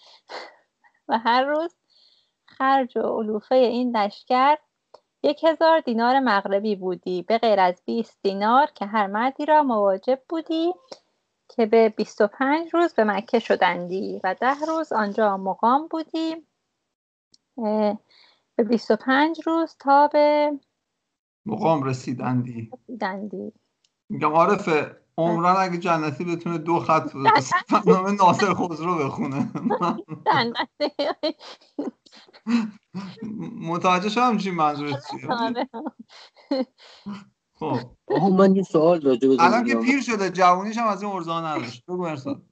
و 1.09 1.19
هر 1.19 1.45
روز 1.45 1.77
خرج 2.47 2.97
و 2.97 3.01
علوفه 3.01 3.55
این 3.55 3.97
لشکر 3.97 4.57
یک 5.23 5.45
هزار 5.45 5.81
دینار 5.81 6.21
مغربی 6.21 6.77
بودی. 6.77 7.23
به 7.23 7.39
غیر 7.39 7.61
از 7.61 7.83
20 7.85 8.19
دینار 8.23 8.67
که 8.75 8.87
هر 8.87 9.07
مردی 9.07 9.47
را 9.47 9.63
مواجب 9.63 10.21
بودی. 10.29 10.75
که 11.57 11.67
به 11.67 11.89
25 11.89 12.71
روز 12.75 12.95
به 12.95 13.05
مکه 13.05 13.39
شدندی 13.39 14.21
و 14.25 14.35
ده 14.41 14.61
روز 14.69 14.93
آنجا 14.93 15.37
مقام 15.37 15.89
بودی 15.89 16.47
به 18.57 18.65
25 18.69 19.41
روز 19.47 19.77
تا 19.81 20.09
به 20.09 20.53
مقام 21.47 21.83
رسیدندی. 21.83 22.71
دندی 23.01 23.53
میگم 24.11 24.33
عارفه 24.33 24.97
عمران 25.19 25.57
اگه 25.57 25.79
جنتی 25.79 26.25
بتونه 26.25 26.59
دو 26.59 26.79
خط 26.81 27.15
نام 27.87 28.07
ناصر 28.07 28.55
خسرو 28.55 28.99
بخونه. 28.99 29.53
متوجه 33.61 34.09
شدم 34.09 34.37
چی 34.37 34.51
منظورت 34.51 35.11
چیه. 35.11 35.35
آره. 35.35 35.69
خب. 37.55 37.79
آها 38.07 38.29
من 38.29 38.57
یه 38.57 38.63
سوال 38.63 39.01
راجع 39.03 39.29
به 39.29 39.37
الان 39.39 39.65
که 39.65 39.77
پیر 39.77 40.03
شده 40.03 40.31
جوونیش 40.31 40.79
هم 40.79 40.87
از 40.87 41.03
این 41.03 41.13
ارزا 41.13 41.41
نداشت. 41.41 41.87
بگو 41.87 42.03
ارسال. 42.03 42.43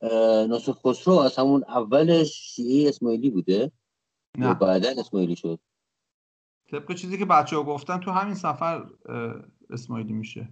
اه، 0.00 0.46
ناصر 0.46 0.72
خسرو 0.72 1.14
از 1.14 1.36
همون 1.36 1.64
اولش 1.68 2.32
شیعه 2.32 2.88
اسماعیلی 2.88 3.30
بوده؟ 3.30 3.72
نه. 4.38 4.54
بعدا 4.54 4.94
اسماعیلی 4.98 5.36
شد؟ 5.36 5.58
طبق 6.70 6.94
چیزی 6.94 7.18
که 7.18 7.24
بچه 7.24 7.56
ها 7.56 7.62
گفتن 7.62 8.00
تو 8.00 8.10
همین 8.10 8.34
سفر 8.34 8.86
اسماعیلی 9.70 10.12
میشه. 10.12 10.48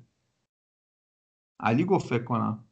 علی 1.61 1.85
گفت 1.85 2.09
فکر 2.09 2.25
کنم. 2.25 2.65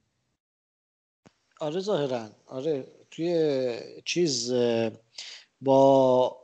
آره 1.60 1.80
ظاهرا. 1.80 2.28
آره 2.46 2.86
توی 3.10 3.80
چیز 4.04 4.52
با 5.60 6.36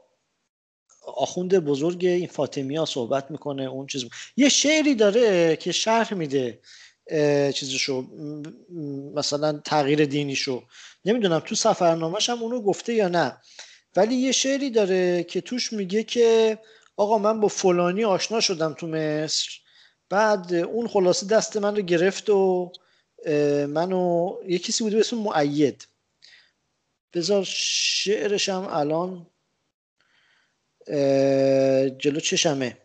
آخوند 1.07 1.59
بزرگ 1.59 2.05
این 2.05 2.27
فاطمی 2.27 2.77
ها 2.77 2.85
صحبت 2.85 3.31
می‌کنه 3.31 3.63
اون 3.63 3.87
چیز. 3.87 4.05
یه 4.37 4.49
شعری 4.49 4.95
داره 4.95 5.57
که 5.57 5.73
شرح 5.73 6.15
میده 6.15 6.61
چیزشو 7.53 8.07
مثلا 9.15 9.61
تغییر 9.65 10.05
دینیشو. 10.05 10.63
نمی‌دونم 11.05 11.39
تو 11.39 11.55
سفرنامهش 11.55 12.31
هم 12.31 12.43
اونو 12.43 12.61
گفته 12.61 12.95
یا 12.95 13.09
نه. 13.09 13.37
ولی 13.97 14.15
یه 14.15 14.33
شعری 14.33 14.71
داره 14.71 15.25
که 15.25 15.41
توش 15.41 15.73
میگه 15.73 16.03
که 16.03 16.59
آقا 16.97 17.19
من 17.19 17.41
با 17.41 17.49
فلانی 17.49 18.05
آشنا 18.05 18.41
شدم 18.41 18.75
تو 18.75 18.87
مصر. 18.87 19.49
بعد 20.09 20.55
اون 20.55 20.89
خلاصه 20.89 21.27
دست 21.27 21.57
من 21.57 21.77
رو 21.77 21.83
گرفت 21.83 22.31
و 22.31 22.73
منو 23.69 24.35
یه 24.49 24.59
کسی 24.59 24.85
بوده 24.85 24.97
به 24.97 25.01
اسم 25.01 25.17
معید. 25.17 25.89
بذار 27.15 27.45
شعرش 27.45 28.49
هم 28.49 28.69
الان 28.71 29.27
جلو 31.99 32.21
چشمه. 32.21 32.79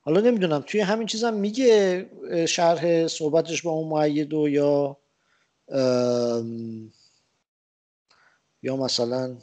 حالا 0.00 0.20
نمی‌دونم 0.20 0.64
توی 0.66 0.80
همین 0.80 1.06
چیزم 1.06 1.34
میگه 1.34 2.06
شرح 2.48 3.06
صحبتش 3.06 3.62
با 3.62 3.70
اون 3.70 3.88
معید 3.88 4.34
و 4.34 4.48
یا 4.48 4.96
یا 8.62 8.76
مثلا 8.76 9.36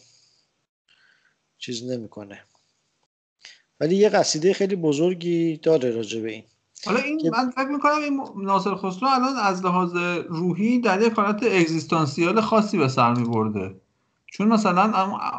چیز 1.57 1.83
نمی‌کنه. 1.83 2.43
ولی 3.79 3.95
یه 3.95 4.09
قصیده 4.09 4.53
خیلی 4.53 4.75
بزرگی 4.75 5.57
داره 5.57 5.91
راجع 5.91 6.21
به 6.21 6.31
این. 6.31 6.43
حالا 6.85 6.99
این 6.99 7.17
که- 7.17 7.29
من 7.29 7.49
فکر 7.49 7.67
می‌کنم 7.67 8.01
این 8.03 8.21
ناصر 8.45 8.75
خسرو 8.75 9.07
الان 9.07 9.35
از 9.37 9.65
لحاظ 9.65 9.95
روحی 10.29 10.79
در 10.81 11.01
یک 11.01 11.13
حالت 11.13 11.43
اگزیستانسیال 11.43 12.41
خاصی 12.41 12.77
به 12.77 12.87
سر 12.87 13.13
میبرده. 13.13 13.75
چون 14.31 14.47
مثلا 14.47 14.81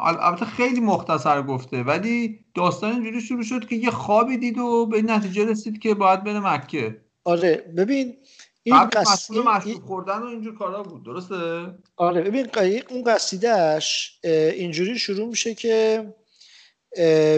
البته 0.03 0.45
خیلی 0.45 0.79
مختصر 0.79 1.41
گفته 1.41 1.83
ولی 1.83 2.39
داستان 2.55 2.91
اینجوری 2.91 3.21
شروع 3.21 3.43
شد 3.43 3.67
که 3.67 3.75
یه 3.75 3.91
خوابی 3.91 4.37
دید 4.37 4.57
و 4.57 4.85
به 4.85 5.01
نتیجه 5.01 5.45
رسید 5.45 5.79
که 5.79 5.93
باید 5.93 6.23
بره 6.23 6.39
مکه. 6.39 7.01
آره 7.23 7.55
ببین 7.77 8.17
این 8.63 8.79
قبل 8.79 8.99
قص... 8.99 9.31
مشغول 9.31 9.37
این- 9.47 9.57
مشروب 9.57 9.85
خوردن 9.85 10.19
و 10.19 10.25
اینجور 10.25 10.57
کارا 10.57 10.83
بود 10.83 11.03
درسته؟ 11.05 11.35
آره 11.97 12.21
ببین 12.21 12.47
اون 12.89 13.03
قصیدهش 13.03 14.19
اینجوری 14.23 14.99
شروع 14.99 15.27
میشه 15.27 15.55
که 15.55 16.05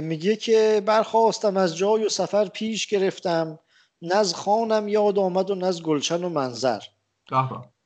میگه 0.04 0.36
که 0.36 0.84
برخواستم 0.86 1.58
از 1.58 1.78
جای 1.78 2.06
و 2.06 2.10
سفر 2.10 2.46
پیش 2.48 2.88
گرفتم 2.88 3.60
نز 4.02 4.34
خانم 4.34 4.88
یاد 4.88 5.20
آمد 5.20 5.52
و 5.52 5.56
نز 5.56 5.82
گلشن 5.82 6.24
و 6.24 6.30
منظر. 6.30 6.80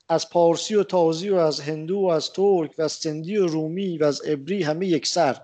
از 0.09 0.29
پارسی 0.29 0.75
و 0.75 0.83
تازی 0.83 1.29
و 1.29 1.35
از 1.35 1.59
هندو 1.59 1.97
و 1.97 2.05
از 2.05 2.31
ترک 2.31 2.71
و 2.77 2.81
از 2.81 2.91
سندی 2.91 3.37
و 3.37 3.47
رومی 3.47 3.97
و 3.97 4.03
از 4.03 4.21
عبری 4.21 4.63
همه 4.63 4.87
یک 4.87 5.07
سر. 5.07 5.41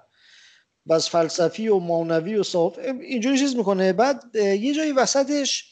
و 0.86 0.94
از 0.94 1.10
فلسفی 1.10 1.68
و 1.68 1.80
مانوی 1.80 2.36
و 2.36 2.44
صاف 2.44 2.80
اینجوری 3.02 3.38
چیز 3.38 3.56
می‌کنه. 3.56 3.94
بعد 3.94 4.36
یه 4.36 4.74
جایی 4.74 4.92
وسطش 4.92 5.72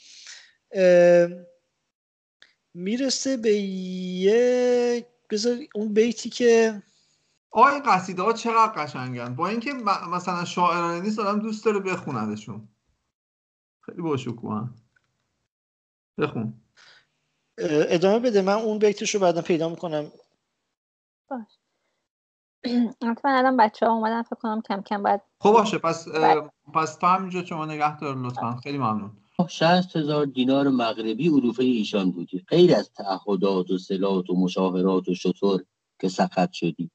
می‌رسه 2.74 3.38
به 3.38 3.54
یه 3.54 5.06
بذار 5.30 5.58
اون 5.76 5.94
بیتی 5.94 6.30
که 6.30 6.84
آقا 7.52 7.70
این 7.70 7.84
قصیده 7.84 8.22
ها 8.22 8.34
چقدر 8.34 8.84
قشنگن. 8.84 9.36
با 9.36 9.48
اینکه 9.48 9.74
مثلا 10.12 10.46
شاعرانه 10.46 11.02
نیست 11.02 11.20
آدم 11.20 11.40
دوست 11.40 11.66
داره 11.66 11.80
بخوندشون 11.80 12.68
خیلی 13.82 14.02
باشکوهن 14.02 14.74
بخون. 16.18 16.54
ادامه 17.62 18.20
بده. 18.20 18.42
من 18.42 18.54
اون 18.54 18.80
بیتش 18.80 19.16
رو 19.16 19.22
بعدا 19.22 19.42
پیدا 19.42 19.70
می‌کنم. 19.70 20.12
باش. 21.30 21.60
حتما 23.10 23.38
الان 23.38 23.58
بچه 23.58 23.86
ها 23.86 23.94
اومدن 23.94 24.24
فکر 24.24 24.36
کنم 24.36 24.62
کم 24.62 24.82
کم 24.82 25.04
باید 25.04 25.22
خب 25.40 25.52
باشه 25.52 25.78
پس. 25.78 26.08
پس 26.74 26.96
تا 26.96 27.08
همینجا 27.08 27.46
شما 27.46 27.66
نگه 27.66 28.00
دار 28.00 28.16
لطفا. 28.16 28.56
خیلی 28.64 28.78
ممنون. 28.78 29.12
شصت 29.50 29.96
هزار 29.96 30.26
دینار 30.26 30.70
مغربی 30.70 31.30
علوفه 31.30 31.64
ایشان 31.64 32.12
بودی 32.12 32.46
غیر 32.48 32.76
از 32.76 32.92
تعهدات 32.94 33.72
و 33.72 33.78
سلات 33.78 34.30
و 34.30 34.36
مشاهرات 34.36 35.10
و 35.10 35.16
شطور 35.16 35.64
که 36.00 36.10
سقط 36.10 36.52
شدی. 36.52 36.92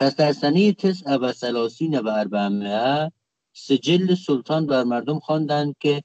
پس 0.00 0.16
در 0.16 0.32
سنه 0.32 0.72
تسع 0.72 1.16
و 1.16 1.32
سلاسین 1.32 1.98
و 1.98 2.08
اربعمائه 2.08 3.12
سجل 3.52 4.14
سلطان 4.14 4.66
بر 4.66 4.84
مردم 4.84 5.18
خواندند 5.18 5.74
که 5.80 6.02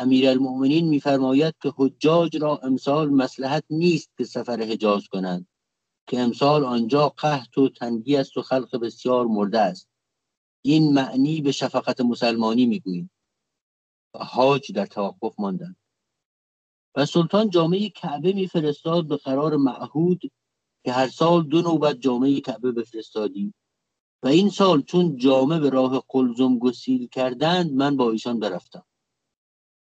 امیرالمؤمنین 0.00 0.88
میفرماید 0.88 1.54
که 1.62 1.72
حجاج 1.76 2.36
را 2.36 2.56
امسال 2.56 3.10
مسلحت 3.10 3.64
نیست 3.70 4.10
که 4.18 4.24
سفر 4.24 4.60
حجاز 4.60 5.08
کنند 5.08 5.48
که 6.06 6.20
امسال 6.20 6.64
آنجا 6.64 7.08
قحط 7.08 7.58
و 7.58 7.68
تنگی 7.68 8.16
است 8.16 8.36
و 8.36 8.42
خلق 8.42 8.76
بسیار 8.76 9.26
مرده 9.26 9.60
است. 9.60 9.88
این 10.64 10.92
معنی 10.92 11.40
به 11.40 11.52
شفقت 11.52 12.00
مسلمانی 12.00 12.66
می‌گوییم. 12.66 13.10
و 14.14 14.24
حاج 14.24 14.72
در 14.72 14.86
توقف 14.86 15.34
ماندند 15.40 15.76
و 16.96 17.06
سلطان 17.06 17.50
جامعه 17.50 17.88
کعبه 17.88 18.32
میفرستاد 18.32 19.08
به 19.08 19.16
قرار 19.16 19.56
معهود 19.56 20.20
که 20.84 20.92
هر 20.92 21.08
سال 21.08 21.42
دو 21.42 21.62
نوبت 21.62 22.00
جامعه 22.00 22.40
کعبه 22.40 22.72
بفرستادیم. 22.72 23.54
و 24.22 24.28
این 24.28 24.50
سال 24.50 24.82
چون 24.82 25.16
جامعه 25.16 25.58
به 25.58 25.70
راه 25.70 26.04
قلزم 26.08 26.58
گسیل 26.58 27.06
کردند 27.06 27.72
من 27.72 27.96
با 27.96 28.10
ایشان 28.10 28.40
برفتم. 28.40 28.84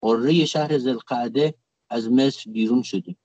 قره 0.00 0.44
شهر 0.44 0.78
زلقعده 0.78 1.54
از 1.90 2.10
مصر 2.10 2.50
بیرون 2.50 2.82
شدیم. 2.82 3.18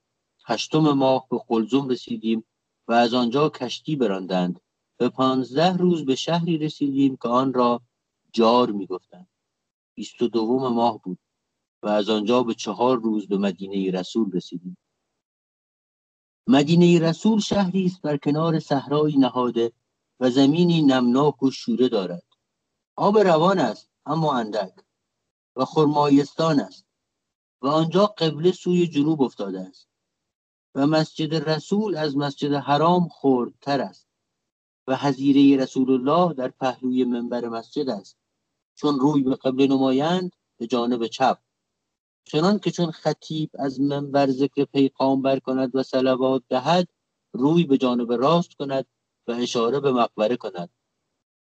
هشتم 0.46 0.80
ماه 0.80 1.28
به 1.30 1.40
قلزم 1.48 1.90
رسیدیم 1.90 2.46
و 2.88 2.94
از 2.94 3.14
آنجا 3.14 3.50
کشتی 3.50 3.96
براندند. 3.96 4.60
به 4.98 5.10
پانزده 5.10 5.78
روز 5.78 6.06
به 6.06 6.16
شهری 6.16 6.58
رسیدیم 6.58 7.18
که 7.22 7.28
آن 7.28 7.54
را 7.54 7.82
جار 8.34 8.72
می‌گفتند. 8.72 9.28
بیست 9.96 10.22
و 10.22 10.28
دوم 10.28 10.74
ماه 10.74 11.02
بود 11.02 11.20
و 11.84 11.88
از 11.88 12.10
آنجا 12.10 12.44
به 12.44 12.54
چهار 12.54 13.02
روز 13.02 13.28
به 13.28 13.38
مدینه 13.38 14.00
رسول 14.00 14.32
رسیدیم. 14.32 14.78
مدینه 16.48 17.00
رسول 17.00 17.40
شهری 17.40 17.86
است 17.86 18.02
بر 18.02 18.18
کنار 18.18 18.60
صحرایی 18.60 19.18
نهاده 19.18 19.72
و 20.20 20.30
زمینی 20.30 20.82
نمناک 20.82 21.44
و 21.44 21.52
شوره 21.52 21.90
دارد. 21.90 22.24
آب 22.96 23.18
روان 23.18 23.60
است 23.60 23.90
اما 24.06 24.34
اندک. 24.34 24.74
و 25.56 25.66
خرمایستان 25.66 26.60
است 26.60 26.86
و 27.62 27.68
آنجا 27.68 28.06
قبله 28.06 28.52
سوی 28.52 28.88
جنوب 28.88 29.22
افتاده 29.22 29.60
است 29.60 29.90
و 30.76 30.88
مسجد 30.88 31.50
رسول 31.50 31.98
از 31.98 32.18
مسجد 32.18 32.54
حرام 32.54 33.10
خردتر 33.10 33.82
است 33.82 34.08
و 34.88 34.96
حزیره 34.96 35.64
رسول 35.64 35.92
الله 35.92 36.34
در 36.34 36.48
پهلوی 36.48 37.04
منبر 37.04 37.50
مسجد 37.50 37.90
است 37.90 38.18
چون 38.76 39.00
روی 39.00 39.24
به 39.24 39.36
قبله 39.36 39.68
نمایند 39.68 40.36
به 40.58 40.68
جانب 40.68 41.08
چپ. 41.08 41.40
چنان 42.26 42.60
که 42.60 42.72
چون 42.72 42.92
خطیب 42.92 43.50
از 43.54 43.82
منبر 43.82 44.32
ذکر 44.32 44.66
پیغامبر 44.66 45.40
کند 45.40 45.76
و 45.76 45.84
صلوات 45.84 46.44
دهد 46.50 46.88
روی 47.34 47.64
به 47.64 47.78
جانب 47.78 48.12
راست 48.14 48.54
کند 48.54 48.86
و 49.28 49.32
اشاره 49.32 49.80
به 49.80 49.92
مقبره 49.92 50.38
کند. 50.38 50.70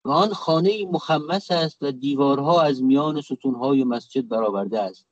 آن 0.04 0.32
خانه 0.32 0.86
مخمس 0.86 1.50
است 1.50 1.82
و 1.82 1.92
دیوارها 1.92 2.62
از 2.62 2.82
میان 2.82 3.20
ستونهای 3.20 3.84
مسجد 3.84 4.28
برآورده 4.28 4.80
است 4.80 5.06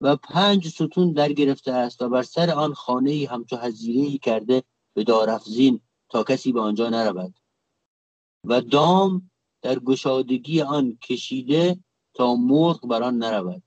و 0.00 0.16
پنج 0.16 0.68
ستون 0.68 1.12
در 1.12 1.32
گرفته 1.32 1.72
است 1.72 2.02
و 2.02 2.08
بر 2.08 2.22
سر 2.22 2.50
آن 2.50 2.74
خانه 2.74 3.28
همچو 3.30 3.56
حزیره 3.56 4.18
کرده 4.18 4.62
به 4.94 5.04
دارافزین 5.04 5.80
تا 6.08 6.24
کسی 6.24 6.52
به 6.52 6.60
آنجا 6.60 6.88
نرود. 6.88 7.34
و 8.44 8.60
دام 8.60 9.30
در 9.62 9.78
گشادگی 9.78 10.62
آن 10.62 10.98
کشیده 11.02 11.78
تا 12.14 12.34
مرغ 12.34 12.86
بر 12.86 13.02
آن 13.02 13.18
نرود. 13.18 13.62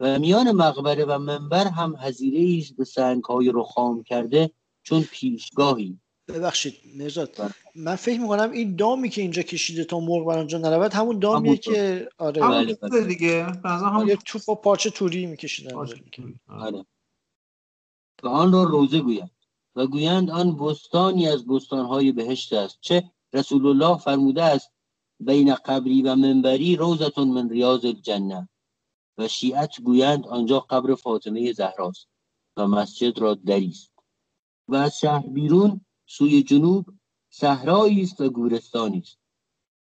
و 0.00 0.18
میان 0.18 0.52
مقبره 0.52 1.04
و 1.04 1.18
منبر 1.18 1.66
هم 1.66 1.96
حزیره 1.96 2.58
است 2.58 2.76
به 2.76 2.84
سنگهای 2.84 3.52
رخام 3.54 4.02
کرده 4.02 4.50
چون 4.82 5.02
پیشگاهی. 5.02 6.00
ببخشید 6.28 6.74
مرزاد 6.94 7.36
من 7.74 7.96
فکر 7.96 8.20
می‌کنم 8.20 8.50
این 8.50 8.76
دامی 8.76 9.08
که 9.08 9.22
اینجا 9.22 9.42
کشیده 9.42 9.84
تا 9.84 10.00
مرغ 10.00 10.26
بر 10.26 10.38
اونجا 10.38 10.58
نرود 10.58 10.92
همون 10.92 11.18
دامیه 11.18 11.50
همون 11.50 11.56
که 11.56 12.08
آره. 12.18 12.44
همون 12.44 12.76
بله، 12.82 13.04
دیگه. 13.04 13.44
هم 13.64 14.08
یه 14.08 14.16
توپ 14.16 14.48
و 14.48 14.54
پارچه 14.54 14.90
توری 14.90 15.26
میکشیدن. 15.26 15.74
آره. 15.74 16.00
آره. 16.48 16.86
و 18.22 18.28
آن 18.28 18.52
را 18.52 18.62
روزه 18.62 19.00
گویند. 19.00 19.30
و 19.76 19.86
گویند 19.86 20.30
آن 20.30 20.56
بستانی 20.56 21.28
از 21.28 21.46
بستانهای 21.46 22.12
بهشت 22.12 22.52
است. 22.52 22.78
چه 22.80 23.10
رسول 23.32 23.66
الله 23.66 23.98
فرموده 23.98 24.42
است 24.42 24.72
بین 25.20 25.54
قبری 25.54 26.02
و 26.02 26.14
منبری 26.14 26.76
روزتون 26.76 27.28
من 27.28 27.48
ریاض 27.48 27.84
الجنه. 27.84 28.48
و 29.18 29.28
شیعت 29.28 29.80
گویند 29.80 30.26
آنجا 30.26 30.60
قبر 30.60 30.94
فاطمه 30.94 31.52
زهراست. 31.52 32.08
و 32.56 32.66
مسجد 32.66 33.18
را 33.18 33.34
دری 33.34 33.68
است 33.68 33.92
و 34.68 34.74
از 34.74 34.98
شهر 34.98 35.26
بیرون 35.26 35.85
سوی 36.06 36.42
جنوب 36.42 36.86
صحرایی 37.30 38.02
است 38.02 38.20
و 38.20 38.30
گورستانی 38.30 38.98
است. 38.98 39.18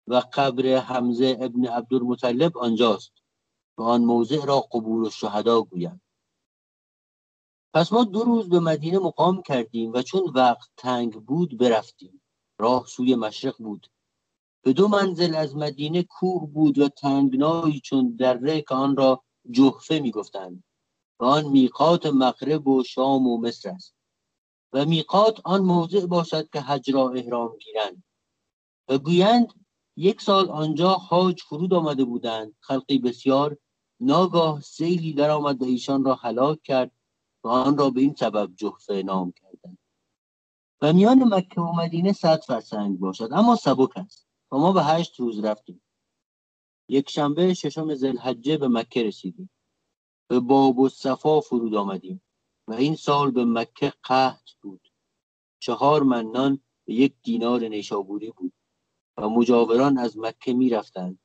و 0.08 0.24
قبر 0.34 0.78
حمزه 0.78 1.38
ابن 1.42 1.66
عبدالمطلب 1.66 2.58
آنجاست 2.58 3.12
و 3.78 3.84
آن 3.84 4.04
موضع 4.04 4.46
را 4.46 4.60
قبور 4.60 5.04
الشهدا 5.04 5.62
گویند. 5.62 6.02
پس 7.74 7.94
ما 7.94 8.04
دو 8.04 8.24
روز 8.24 8.50
به 8.50 8.60
مدینه 8.60 9.00
مقام 9.00 9.42
کردیم 9.42 9.92
و 9.94 10.02
چون 10.02 10.32
وقت 10.36 10.70
تنگ 10.78 11.14
بود 11.14 11.58
برفتیم. 11.58 12.22
راه 12.60 12.86
سوی 12.88 13.16
مشرق 13.16 13.56
بود. 13.58 13.88
به 14.64 14.74
دو 14.74 14.88
منزل 14.88 15.36
از 15.36 15.56
مدینه 15.56 16.04
کوه 16.04 16.50
بود 16.50 16.80
و 16.80 16.90
تنگنایی 16.90 17.80
چون 17.80 18.16
دره 18.16 18.62
که 18.62 18.76
آن 18.76 18.96
را 18.96 19.24
جحفه 19.52 20.00
می‌گفتند. 20.00 20.64
و 21.20 21.26
آن 21.26 21.46
میقات 21.46 22.06
مغرب 22.06 22.68
و 22.68 22.84
شام 22.84 23.28
و 23.28 23.38
مصر 23.38 23.70
است. 23.70 23.97
و 24.74 24.86
میقات 24.86 25.40
آن 25.44 25.62
موضع 25.62 26.06
باشد 26.06 26.50
که 26.50 26.62
حج 26.62 26.92
را 26.92 27.10
احرام 27.10 27.58
گیرند. 27.58 28.04
و 28.90 28.98
گویند 28.98 29.54
یک 29.96 30.22
سال 30.22 30.50
آنجا 30.50 30.90
حاج 30.90 31.42
فرود 31.42 31.74
آمده 31.74 32.04
بودند. 32.04 32.56
خلقی 32.60 32.98
بسیار 32.98 33.58
ناگاه 34.00 34.62
سیلی 34.62 35.14
درآمد 35.14 35.62
و 35.62 35.66
ایشان 35.66 36.06
را 36.06 36.16
هلاک 36.16 36.64
کرد 36.64 36.92
و 37.44 37.48
آن 37.48 37.78
را 37.78 37.90
به 37.90 38.02
این 38.02 38.16
سبب 38.16 38.56
جحفه 38.56 39.04
نام 39.04 39.32
کردند. 39.32 39.78
و 40.82 40.94
میان 40.94 41.34
مکه 41.34 41.62
و 41.62 41.76
مدینه 41.76 42.14
صد 42.14 42.42
فرسنگ 42.44 43.00
باشد. 43.00 43.30
اما 43.32 43.56
سبک 43.56 43.98
است. 43.98 44.28
و 44.52 44.58
ما 44.58 44.72
به 44.72 44.84
هشت 44.84 45.20
روز 45.20 45.44
رفتیم. 45.44 45.82
یک 46.90 47.10
شنبه 47.10 47.54
ششم 47.54 47.96
ذوالحجه 47.96 48.58
به 48.58 48.68
مکه 48.68 49.04
رسیدیم. 49.04 49.50
به 50.28 50.40
باب 50.40 50.80
و 50.80 50.90
صفا 50.90 51.42
فرود 51.42 51.76
آمدیم. 51.76 52.22
و 52.68 52.74
این 52.74 52.96
سال 52.96 53.32
به 53.32 53.46
مکه 53.46 53.94
قحط 54.04 54.50
بود. 54.62 54.92
چهار 55.60 56.04
منان 56.04 56.60
به 56.86 56.94
یک 56.94 57.16
دینار 57.24 57.68
نیشابوری 57.68 58.32
بود 58.32 58.54
و 59.18 59.30
مجاوران 59.30 59.98
از 59.98 60.18
مکه 60.18 60.54
می 60.54 60.70
رفتند 60.70 61.20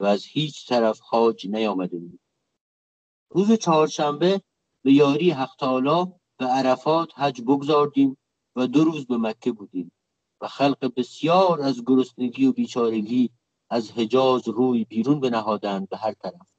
و 0.00 0.04
از 0.04 0.24
هیچ 0.24 0.68
طرف 0.68 1.00
حاج 1.00 1.46
نیامده 1.46 1.98
بود. 1.98 2.20
روز 3.30 3.52
چهارشنبه 3.52 4.42
به 4.84 4.92
یاری 4.92 5.30
حق 5.30 5.56
تعالی 5.58 6.12
به 6.38 6.46
عرفات 6.46 7.18
حج 7.18 7.42
بگذاردیم 7.42 8.18
و 8.56 8.66
دو 8.66 8.84
روز 8.84 9.06
به 9.06 9.16
مکه 9.16 9.52
بودیم 9.52 9.92
و 10.40 10.48
خلق 10.48 10.92
بسیار 10.96 11.60
از 11.60 11.84
گرسنگی 11.86 12.46
و 12.46 12.52
بیچارگی 12.52 13.30
از 13.70 13.90
حجاز 13.90 14.48
روی 14.48 14.84
بیرون 14.84 15.20
بنهادند 15.20 15.88
به 15.88 15.96
هر 15.96 16.12
طرف. 16.12 16.52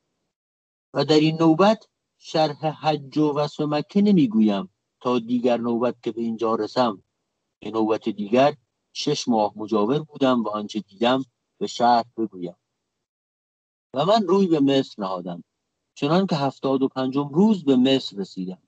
و 0.94 1.06
در 1.06 1.20
این 1.20 1.38
نوبت 1.40 1.88
شرح 2.22 2.66
حج 2.66 3.18
و 3.18 3.34
وصف 3.34 3.60
مکه 3.60 4.02
نمی‌گویم 4.02 4.70
تا 5.02 5.20
دیگر 5.20 5.58
نوبت 5.58 6.04
که 6.04 6.12
به 6.12 6.22
اینجا 6.22 6.56
رسم. 6.56 7.04
به 7.60 7.72
نوبت 7.72 8.10
دیگر 8.10 8.56
شش 8.94 9.28
ماه 9.28 9.54
مجاور 9.56 10.00
بودم 10.00 10.44
و 10.44 10.50
آنچه 10.50 10.80
دیدم 10.80 11.24
به 11.58 11.68
شرح 11.68 12.06
بگویم. 12.18 12.56
و 13.94 14.06
من 14.06 14.28
روی 14.28 14.48
به 14.48 14.60
مصر 14.60 14.96
نهادم 14.98 15.44
چنان 15.96 16.28
که 16.28 16.36
هفتاد 16.36 16.82
و 16.82 16.88
پنجم 16.88 17.28
روز 17.28 17.66
به 17.66 17.76
مصر 17.76 18.18
رسیدم. 18.18 18.62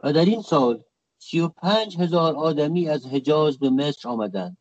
و 0.00 0.12
در 0.12 0.24
این 0.24 0.42
سال 0.42 0.84
سی 1.18 1.40
و 1.40 1.48
پنج 1.48 1.98
هزار 1.98 2.36
آدمی 2.36 2.88
از 2.88 3.06
حجاز 3.06 3.58
به 3.58 3.70
مصر 3.70 4.08
آمدند 4.08 4.56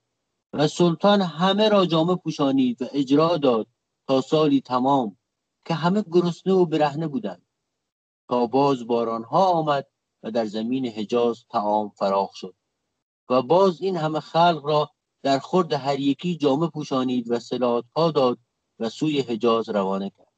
و 0.53 0.67
سلطان 0.67 1.21
همه 1.21 1.69
را 1.69 1.85
جامه 1.85 2.15
پوشانید 2.15 2.81
و 2.81 2.85
اجرا 2.91 3.37
داد 3.37 3.67
تا 4.07 4.21
سالی 4.21 4.61
تمام 4.61 5.17
که 5.65 5.73
همه 5.73 6.03
گرسنه 6.11 6.53
و 6.53 6.65
برهنه 6.65 7.07
بودند. 7.07 7.50
تا 8.31 8.47
باز 8.47 8.87
بارانها 8.87 9.45
آمد 9.45 9.87
و 10.23 10.31
در 10.31 10.45
زمین 10.45 10.87
حجاز 10.87 11.45
تعام 11.49 11.89
فراخ 11.89 12.35
شد. 12.35 12.55
و 13.29 13.41
باز 13.41 13.81
این 13.81 13.97
همه 13.97 14.19
خلق 14.19 14.65
را 14.65 14.91
در 15.23 15.39
خورد 15.39 15.73
هر 15.73 15.99
یکی 15.99 16.37
جامه 16.37 16.67
پوشانید 16.67 17.31
و 17.31 17.39
سلات 17.39 17.85
ها 17.95 18.11
داد 18.11 18.39
و 18.79 18.89
سوی 18.89 19.21
حجاز 19.21 19.69
روانه 19.69 20.09
کرد. 20.09 20.33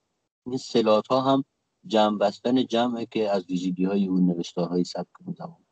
این 0.46 0.58
سلات 0.58 1.08
ها 1.08 1.22
هم 1.22 1.46
جمع 1.86 2.18
بستن 2.18 2.66
جمعه 2.66 3.06
که 3.06 3.30
از 3.30 3.46
ویژگی 3.46 3.86
های 3.86 4.08
اون 4.08 4.26
نوشتارهای 4.26 4.84
سبک 4.84 5.36
زمان 5.38 5.66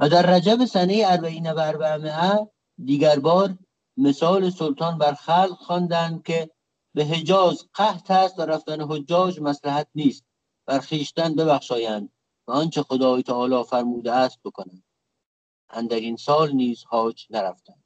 و 0.00 0.08
در 0.08 0.22
رجب 0.36 0.64
سنه 0.64 1.02
اربعین 1.06 1.52
و 1.52 1.58
اربعمائه 1.58 2.50
دیگر 2.84 3.18
بار 3.18 3.58
مثال 3.96 4.50
سلطان 4.50 4.98
بر 4.98 5.14
خلق 5.14 5.56
خواندند 5.58 6.22
که 6.22 6.50
به 6.94 7.04
حجاز 7.04 7.68
قحط 7.74 8.10
است 8.10 8.38
و 8.38 8.42
رفتن 8.42 8.80
حجاج 8.80 9.40
مسلحت 9.40 9.88
نیست. 9.94 10.33
بر 10.66 10.78
خویشتن 10.78 11.34
ببخشایند 11.34 12.12
و 12.46 12.52
آنچه 12.52 12.82
خدای 12.82 13.22
تعالی 13.22 13.64
فرموده 13.64 14.12
است 14.12 14.38
بکنند. 14.44 14.84
اندر 15.70 15.96
این 15.96 16.16
سال 16.16 16.52
نیز 16.52 16.84
حاج 16.84 17.26
نرفتند. 17.30 17.84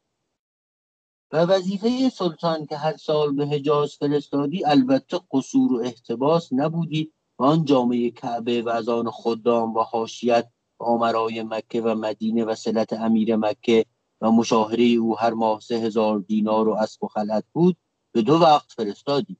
و 1.33 1.45
وظیفه 1.45 2.09
سلطان 2.09 2.67
که 2.67 2.77
هر 2.77 2.97
سال 2.97 3.35
به 3.35 3.47
حجاز 3.47 3.95
فرستادی 3.95 4.65
البته 4.65 5.21
قصور 5.31 5.73
و 5.73 5.81
احتباس 5.85 6.53
نبودی 6.53 7.13
و 7.39 7.45
آن 7.45 7.65
جامعه 7.65 8.11
کعبه 8.11 8.63
و 8.63 8.69
از 8.69 8.89
آن 8.89 9.11
خدام 9.11 9.75
و 9.75 9.83
حاشیت 9.83 10.51
و 10.81 10.85
آمرای 10.85 11.43
مکه 11.43 11.81
و 11.81 11.95
مدینه 11.95 12.45
و 12.45 12.55
سلت 12.55 12.93
امیر 12.93 13.37
مکه 13.37 13.87
و 14.21 14.31
مشاهره 14.31 14.85
او 14.85 15.19
هر 15.19 15.31
ماه 15.31 15.61
سه 15.61 15.75
هزار 15.75 16.19
دینار 16.19 16.69
و 16.69 16.75
اسب 16.75 17.05
و 17.05 17.09
خلعت 17.09 17.45
بود 17.53 17.77
به 18.13 18.23
دو 18.23 18.35
وقت 18.35 18.73
فرستادی. 18.73 19.37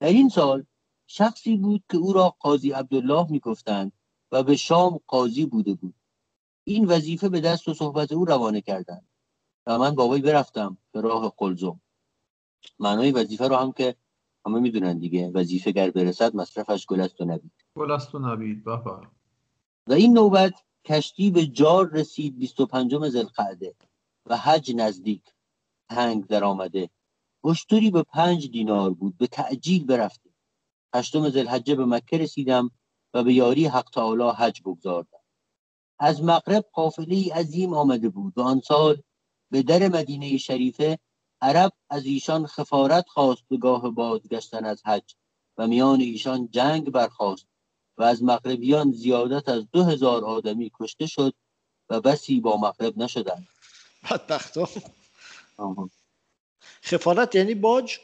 در 0.00 0.08
این 0.08 0.28
سال 0.28 0.64
شخصی 1.06 1.56
بود 1.56 1.84
که 1.90 1.96
او 1.96 2.12
را 2.12 2.36
قاضی 2.40 2.70
عبدالله 2.70 3.30
می‌گفتند 3.30 3.92
و 4.32 4.42
به 4.42 4.56
شام 4.56 5.00
قاضی 5.06 5.46
بوده 5.46 5.74
بود. 5.74 5.94
این 6.64 6.84
وظیفه 6.84 7.28
به 7.28 7.40
دست 7.40 7.68
و 7.68 7.74
صحبت 7.74 8.12
او 8.12 8.24
روانه 8.24 8.60
کردند 8.60 9.08
و 9.66 9.78
من 9.78 9.94
با 9.94 10.08
وی 10.08 10.20
برفتم 10.20 10.78
به 10.92 11.00
راه 11.00 11.34
قلزم. 11.36 11.80
معنای 12.78 13.12
وظیفه 13.12 13.48
رو 13.48 13.56
هم 13.56 13.72
که 13.72 13.96
همه 14.46 14.60
می‌دونن 14.60 14.98
دیگه 14.98 15.30
وظیفه 15.30 15.72
گر 15.72 15.90
برسد 15.90 16.36
مصرفش 16.36 16.86
گل 16.86 17.00
است 17.00 17.20
و 17.20 17.24
نبید. 17.24 17.52
گل 17.76 17.90
است 17.90 18.14
و 18.14 18.18
نبید 18.18 18.64
بفر 18.64 19.08
و 19.86 19.92
این 19.92 20.12
نوبت 20.12 20.54
کشتی 20.84 21.30
به 21.30 21.46
جار 21.46 21.90
رسید 21.90 22.38
25 22.38 22.92
ذوالقعده 23.08 23.74
و 24.26 24.36
حج 24.36 24.74
نزدیک. 24.76 25.22
تنگ 25.88 26.26
در 26.26 26.44
آمده 26.44 26.90
اشتری 27.44 27.90
به 27.90 28.02
پنج 28.02 28.50
دینار 28.50 28.90
بود 28.90 29.18
به 29.18 29.26
تعجیل 29.26 29.86
برفتیم. 29.86 30.33
هشتم 30.94 31.30
ذوالحجه 31.30 31.74
به 31.74 31.84
مکه 31.84 32.18
رسیدم 32.18 32.70
و 33.14 33.24
به 33.24 33.34
یاری 33.34 33.66
حق 33.66 33.90
تعالی 33.90 34.30
حج 34.38 34.60
بگذاردم. 34.62 35.18
از 35.98 36.22
مغرب 36.22 36.64
قافله 36.72 37.34
عظیم 37.34 37.74
آمده 37.74 38.08
بود 38.08 38.32
و 38.38 38.40
آن 38.40 38.60
سال 38.60 39.02
به 39.50 39.62
در 39.62 39.88
مدینه 39.88 40.36
شریفه 40.36 40.98
عرب 41.40 41.72
از 41.90 42.04
ایشان 42.04 42.46
خفارت 42.46 43.08
خواست 43.08 43.42
به 43.48 43.56
گاه 43.56 43.90
بازگشتن 43.90 44.64
از 44.64 44.86
حج 44.86 45.14
و 45.58 45.66
میان 45.66 46.00
ایشان 46.00 46.48
جنگ 46.50 46.90
برخاست 46.90 47.46
و 47.98 48.02
از 48.02 48.22
مغربیان 48.22 48.92
زیادت 48.92 49.48
از 49.48 49.70
دو 49.72 49.84
هزار 49.84 50.24
آدمی 50.24 50.70
کشته 50.80 51.06
شد 51.06 51.34
و 51.88 52.00
بسی 52.00 52.40
با 52.40 52.56
مغرب 52.56 52.98
نشدند. 52.98 53.48
بدبختا 54.10 54.68
آها. 55.56 55.90
خفارت 56.82 57.34
یعنی 57.34 57.54
باج؟ 57.54 57.98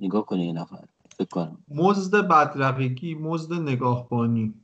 نگاه 0.00 0.26
کنه 0.26 0.46
یه 0.46 0.52
نفر 0.52 0.84
فکر 1.10 1.28
کنم. 1.28 1.64
مزد 1.68 2.28
بدرقگی 2.28 3.14
مزد 3.14 3.52
نگاهبانی. 3.52 4.54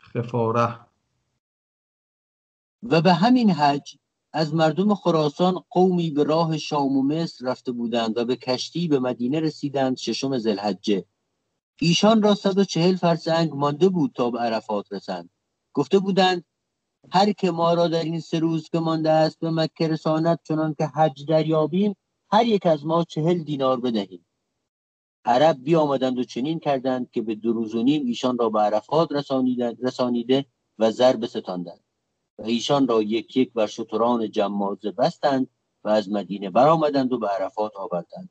خفاره. 0.00 0.78
و 2.82 3.00
به 3.00 3.12
همین 3.12 3.50
حج 3.50 3.96
از 4.32 4.54
مردم 4.54 4.94
خراسان 4.94 5.64
قومی 5.70 6.10
به 6.10 6.24
راه 6.24 6.58
شام 6.58 6.96
و 6.96 7.02
مصر 7.02 7.46
رفته 7.46 7.72
بودند 7.72 8.18
و 8.18 8.24
به 8.24 8.36
کشتی 8.36 8.88
به 8.88 8.98
مدینه 8.98 9.40
رسیدند 9.40 9.96
ششم 9.96 10.38
ذوالحجه 10.38 11.04
ایشان 11.80 12.22
را 12.22 12.34
صد 12.34 12.58
و 12.58 12.64
چهل 12.64 12.96
فرسنگ 12.96 13.54
مانده 13.54 13.88
بود 13.88 14.12
تا 14.14 14.30
به 14.30 14.38
عرفات 14.38 14.92
رسند. 14.92 15.30
گفته 15.74 15.98
بودند 15.98 16.44
هر 17.12 17.32
که 17.32 17.50
ما 17.50 17.74
را 17.74 17.88
در 17.88 18.02
این 18.02 18.20
سه 18.20 18.38
روز 18.38 18.68
که 18.68 18.78
مانده 18.78 19.10
است 19.10 19.38
به 19.38 19.50
مکه 19.50 19.88
رساند 19.88 20.38
چنان 20.44 20.74
که 20.74 20.86
حج 20.86 21.26
دریابیم 21.28 21.96
هر 22.32 22.46
یک 22.46 22.66
از 22.66 22.86
ما 22.86 23.04
چهل 23.04 23.38
دینار 23.38 23.80
بدهیم. 23.80 24.26
عرب 25.24 25.56
بیامدند 25.64 26.18
و 26.18 26.24
چنین 26.24 26.58
کردند 26.58 27.10
که 27.10 27.22
به 27.22 27.34
دو 27.34 27.52
و 27.52 27.82
نیم 27.82 28.06
ایشان 28.06 28.38
را 28.38 28.48
به 28.50 28.60
عرفات 28.60 29.08
رسانیده 29.80 30.46
و 30.78 30.90
زر 30.90 31.16
بستاندند 31.16 31.84
و 32.38 32.42
ایشان 32.42 32.88
را 32.88 33.02
یک 33.02 33.36
یک 33.36 33.52
بر 33.52 33.66
شتران 33.66 34.30
جمازه 34.30 34.90
بستند 34.90 35.50
و 35.84 35.88
از 35.88 36.10
مدینه 36.10 36.50
برآمدند 36.50 37.12
و 37.12 37.18
به 37.18 37.28
عرفات 37.28 37.76
آوردند. 37.76 38.30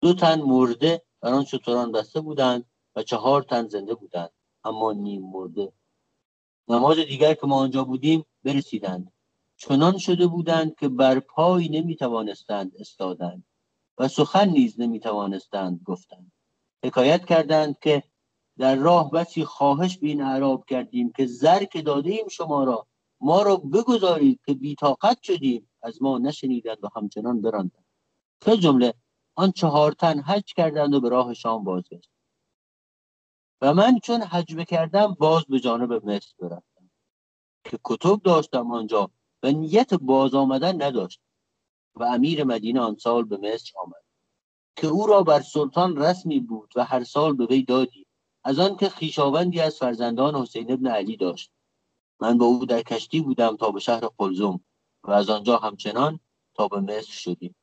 دو 0.00 0.14
تن 0.14 0.40
مرده 0.40 1.02
بر 1.20 1.32
آن 1.32 1.44
شتران 1.44 1.92
بسته 1.92 2.20
بودند 2.20 2.64
و 2.96 3.02
چهار 3.02 3.42
تن 3.42 3.68
زنده 3.68 3.94
بودند 3.94 4.30
اما 4.64 4.92
نیم 4.92 5.22
مرده. 5.22 5.72
نماز 6.68 6.96
دیگر 6.96 7.34
که 7.34 7.46
ما 7.46 7.56
آنجا 7.56 7.84
بودیم 7.84 8.24
برسیدند. 8.44 9.12
چنان 9.58 9.98
شده 9.98 10.26
بودند 10.26 10.74
که 10.74 10.88
بر 10.88 11.20
پای 11.20 11.68
نمی 11.68 11.96
توانستند 11.96 12.72
استادند 12.78 13.44
و 13.98 14.08
سخن 14.08 14.48
نیز 14.48 14.80
نمی 14.80 15.00
توانستند 15.00 15.80
گفتند. 15.84 16.32
حکایت 16.84 17.24
کردند 17.24 17.78
که 17.78 18.02
در 18.58 18.74
راه 18.74 19.10
بسی 19.10 19.44
خواهش 19.44 19.98
به 19.98 20.06
این 20.06 20.22
اعراب 20.22 20.64
کردیم 20.64 21.12
که 21.12 21.26
زر 21.26 21.64
که 21.64 21.82
داده 21.82 22.10
ایم 22.10 22.28
شما 22.28 22.64
را 22.64 22.86
ما 23.20 23.42
را 23.42 23.56
بگذارید 23.56 24.40
که 24.46 24.54
بیتاقت 24.54 25.22
شدیم 25.22 25.70
از 25.82 26.02
ما 26.02 26.18
نشنیدند 26.18 26.84
و 26.84 26.88
همچنان 26.96 27.40
براندند. 27.40 27.84
که 28.40 28.56
جمله 28.56 28.94
آن 29.34 29.52
چهار 29.52 29.92
تن 29.92 30.20
حج 30.20 30.54
کردند 30.54 30.94
و 30.94 31.00
به 31.00 31.08
راه 31.08 31.34
شام 31.34 31.64
بازگشت. 31.64 32.10
و 33.60 33.74
من 33.74 33.98
چون 33.98 34.22
حج 34.22 34.54
بکردم 34.54 35.16
باز 35.20 35.44
به 35.44 35.60
جانب 35.60 35.92
مصر 35.92 36.34
برفتم 36.38 36.90
که 37.64 37.78
کتب 37.84 38.22
داشتم 38.22 38.72
آنجا 38.72 39.10
و 39.42 39.52
نیت 39.52 39.94
باز 39.94 40.34
آمدن 40.34 40.82
نداشت 40.82 41.20
و 41.94 42.04
امیر 42.04 42.44
مدینه 42.44 42.80
آن 42.80 42.96
سال 42.96 43.24
به 43.24 43.36
مصر 43.36 43.72
آمد 43.78 44.04
که 44.76 44.86
او 44.86 45.06
را 45.06 45.22
بر 45.22 45.40
سلطان 45.40 45.96
رسمی 45.96 46.40
بود 46.40 46.72
و 46.76 46.84
هر 46.84 47.04
سال 47.04 47.36
به 47.36 47.46
وی 47.46 47.62
دادی 47.62 48.06
از 48.44 48.58
آن 48.58 48.76
که 48.76 48.88
خیشاوندی 48.88 49.60
از 49.60 49.78
فرزندان 49.78 50.34
حسین 50.34 50.72
ابن 50.72 50.86
علی 50.86 51.16
داشت. 51.16 51.50
من 52.20 52.38
با 52.38 52.46
او 52.46 52.66
در 52.66 52.82
کشتی 52.82 53.20
بودم 53.20 53.56
تا 53.56 53.70
به 53.70 53.80
شهر 53.80 54.08
قلزم 54.18 54.60
و 55.04 55.10
از 55.10 55.30
آنجا 55.30 55.56
همچنان 55.56 56.20
تا 56.54 56.68
به 56.68 56.80
مصر 56.80 57.12
شدیم. 57.12 57.56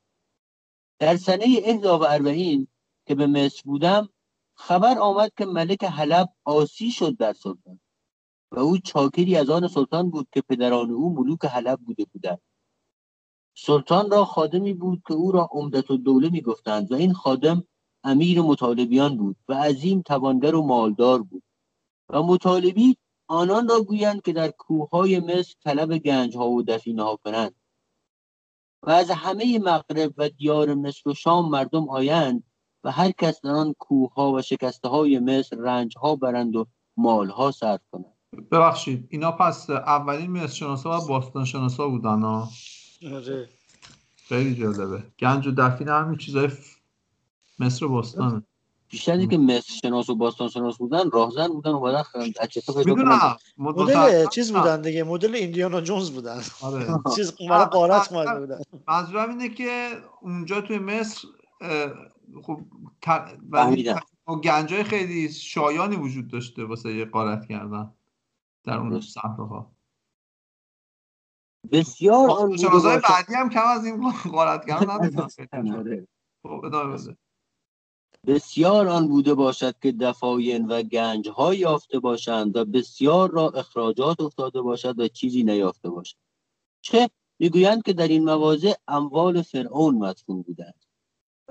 در 1.00 1.18
سنه 1.18 1.46
اهدا 1.64 2.00
و 2.00 2.04
اربعین 2.04 2.68
که 3.08 3.16
به 3.16 3.28
مصر 3.28 3.62
بودم 3.66 4.10
خبر 4.56 5.00
آمد 5.00 5.32
که 5.38 5.46
ملک 5.46 5.84
حلب 5.84 6.30
آسی 6.44 6.92
شد 6.92 7.18
در 7.18 7.34
سلطان. 7.34 7.80
و 8.52 8.60
او 8.60 8.78
چاکری 8.78 9.36
از 9.36 9.50
آن 9.50 9.68
سلطان 9.68 10.10
بود 10.10 10.28
که 10.32 10.42
پدران 10.42 10.92
او 10.92 11.14
ملوک 11.14 11.46
حلب 11.46 11.80
بوده 11.80 12.06
بودند. 12.14 12.42
سلطان 13.58 14.12
را 14.12 14.26
خادمی 14.26 14.74
بود 14.74 15.02
که 15.08 15.14
او 15.14 15.32
را 15.32 15.50
عمدت 15.52 15.92
الدوله 15.92 16.30
می 16.30 16.42
گفتند 16.42 16.92
و 16.92 16.96
این 16.96 17.14
خادم 17.14 17.64
امیر 18.04 18.42
مطالبیان 18.42 19.18
بود 19.18 19.36
و 19.48 19.54
عظیم 19.54 20.02
توانگر 20.02 20.56
و 20.56 20.62
مالدار 20.62 21.24
بود. 21.24 21.44
و 22.10 22.24
مطالبی 22.24 22.98
آنان 23.28 23.68
را 23.68 23.82
گویند 23.82 24.22
که 24.22 24.34
در 24.34 24.52
کوههای 24.52 25.20
مصر 25.20 25.54
طلب 25.64 25.98
گنج 25.98 26.38
ها 26.38 26.50
و 26.50 26.64
دفینه 26.64 27.04
ها 27.04 27.16
کنند. 27.16 27.56
و 28.84 28.90
از 28.90 29.12
همه 29.12 29.60
مغرب 29.60 30.14
و 30.18 30.30
دیار 30.30 30.74
مصر 30.74 31.10
و 31.10 31.14
شام 31.14 31.50
مردم 31.50 31.90
آیند 31.90 32.44
و 32.84 32.92
هر 32.92 33.12
کس 33.12 33.42
در 33.42 33.50
آن 33.50 33.74
کوه 33.80 34.14
ها 34.14 34.32
و 34.32 34.42
شکسته 34.42 34.88
های 34.88 35.20
مصر 35.20 35.56
رنج 35.56 35.98
ها 35.98 36.16
برند 36.16 36.56
و 36.56 36.66
مال 36.98 37.30
ها 37.30 37.52
صرف 37.52 37.82
کنند 37.92 38.15
ببخشید 38.52 39.08
اینا 39.10 39.32
پس 39.32 39.70
اولین 39.70 40.32
مصر 40.32 40.54
شناسا 40.54 41.02
و 41.02 41.08
باستان 41.08 41.46
شناسا 41.46 41.88
بودن 41.88 42.22
ها 42.22 42.50
آره. 43.14 43.50
خیلی 44.28 44.56
جالبه. 44.56 45.04
گنج 45.20 45.48
و 45.48 45.52
دفینه 45.52 45.92
همین 45.92 46.18
چیزای 46.18 46.48
ف- 46.50 46.54
مصر 47.60 47.86
و 47.86 47.90
باستانه 47.90 48.44
بیشتری 48.90 49.28
که 49.28 49.38
مصر 49.38 49.74
شناس 49.82 50.10
و 50.10 50.16
باستان 50.16 50.48
شناس 50.50 50.78
بودن 50.78 51.12
راهزن 51.12 51.48
بودن 51.48 51.72
اومدن 51.72 52.04
خ- 52.04 52.34
اجهزه 52.42 52.74
پیدا 52.74 52.96
کنن 52.96 53.36
مدل 53.58 54.26
چیز 54.30 54.52
بودن 54.54 54.82
دیگه 54.82 55.04
مدل 55.04 55.36
ایندیانا 55.36 55.82
جونز 55.82 56.12
بودن. 56.12 56.42
آره. 56.62 56.88
چیز 57.16 57.34
اومده 57.40 57.66
قارت 57.66 58.14
اومده 58.14 58.40
بودن. 58.40 58.60
منظورم 58.88 59.30
اینه 59.30 59.50
که 59.50 59.90
اونجا 60.22 60.62
توی 60.62 60.80
مصر 60.80 61.28
خب 62.44 62.60
ت- 63.02 63.38
فهمیدم. 63.52 64.00
و 64.28 64.36
گنجای 64.36 64.84
خیلی 64.84 65.32
شایانی 65.34 65.96
وجود 65.96 66.28
داشته 66.28 66.64
واسه 66.64 66.96
یه 66.96 67.06
قارت 67.06 67.48
کردن. 67.48 67.92
در 68.66 68.78
اون. 68.78 69.02
صحراها 69.02 69.76
بسیار 71.72 72.30
آن 72.30 72.48
بوده 72.48 72.58
شناسای 72.58 72.96
باشد 72.96 73.08
بعدی 73.10 73.34
هم 73.34 73.50
کم 73.50 73.68
از 73.68 73.86
این 73.86 74.12
کردن 74.68 75.06
نداشتن 75.06 75.76
آره. 75.76 76.08
خب 76.44 76.62
بسیار 78.28 78.88
آن 78.88 79.08
بوده 79.08 79.34
باشد 79.34 79.80
که 79.80 79.92
دفاین 79.92 80.68
و 80.68 80.82
گنج 80.82 81.30
ها 81.30 81.54
یافته 81.54 82.00
باشند 82.00 82.56
و 82.56 82.66
بسیار 82.66 83.32
را 83.32 83.50
اخراجات 83.50 84.22
افتاده 84.22 84.62
باشد 84.62 85.00
و 85.00 85.08
چیزی 85.08 85.44
نیافته 85.44 85.90
باشد. 85.90 86.18
چه؟ 86.82 87.10
می‌گویند 87.40 87.84
که 87.84 87.94
در 87.94 88.08
این 88.08 88.24
مواضع 88.24 88.74
اموال 88.88 89.42
فرعون 89.42 89.96
مدفون 89.96 90.42
بودند. 90.42 90.86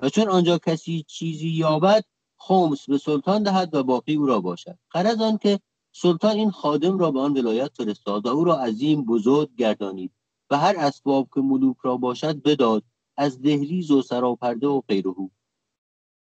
و 0.01 0.09
چون 0.09 0.29
آنجا 0.29 0.57
کسی 0.57 1.05
چیزی 1.07 1.49
یابد 1.49 2.03
خمس 2.37 2.89
به 2.89 2.97
سلطان 2.97 3.43
دهد 3.43 3.73
و 3.73 3.83
باقی 3.83 4.15
او 4.15 4.25
را 4.25 4.39
باشد. 4.41 4.77
غرض 4.91 5.21
آن 5.21 5.37
که 5.37 5.59
سلطان 5.97 6.35
این 6.35 6.51
خادم 6.51 6.97
را 6.97 7.11
به 7.11 7.19
آن 7.19 7.37
ولایت 7.37 7.71
فرستاد 7.77 8.25
و 8.25 8.29
او 8.29 8.43
را 8.43 8.59
عظیم 8.59 9.05
بزرگ 9.05 9.55
گردانید 9.55 10.11
و 10.49 10.57
هر 10.57 10.75
اسباب 10.77 11.29
که 11.33 11.41
ملوک 11.41 11.77
را 11.81 11.97
باشد 11.97 12.41
بداد 12.41 12.83
از 13.17 13.41
دهلیز 13.41 13.91
و 13.91 14.01
سراپرده 14.01 14.67
و 14.67 14.81
غیره 14.87 15.13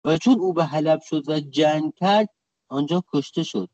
و 0.06 0.18
چون 0.18 0.40
او 0.40 0.54
به 0.54 0.66
حلب 0.66 1.02
شد 1.02 1.30
و 1.30 1.40
جنگ 1.40 1.94
کرد 1.96 2.30
آنجا 2.70 3.04
کشته 3.14 3.44
شد. 3.44 3.70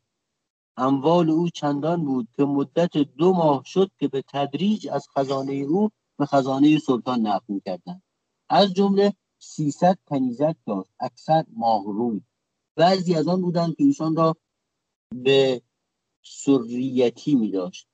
اموال 0.76 1.30
او 1.30 1.48
چندان 1.48 2.04
بود 2.04 2.28
که 2.36 2.44
مدت 2.44 2.96
دو 2.96 3.32
ماه 3.32 3.62
شد 3.64 3.90
که 3.98 4.08
به 4.08 4.24
تدریج 4.28 4.88
از 4.88 5.08
خزانه 5.16 5.52
او 5.52 5.90
به 6.18 6.26
خزانه 6.26 6.78
سلطان 6.78 7.20
نقل 7.20 7.44
می‌کردند. 7.48 8.02
از 8.48 8.74
جمله 8.74 9.14
300 9.38 9.98
کنیزک 10.06 10.56
داشت 10.66 10.90
اکثر 11.00 11.44
ماهروی. 11.56 12.20
بعضی 12.76 13.14
از 13.14 13.28
آن 13.28 13.40
بودند 13.40 13.76
که 13.76 13.84
ایشان 13.84 14.16
را 14.16 14.36
به 15.14 15.62
سریتی 16.22 17.34
می 17.34 17.50
داشت. 17.50 17.86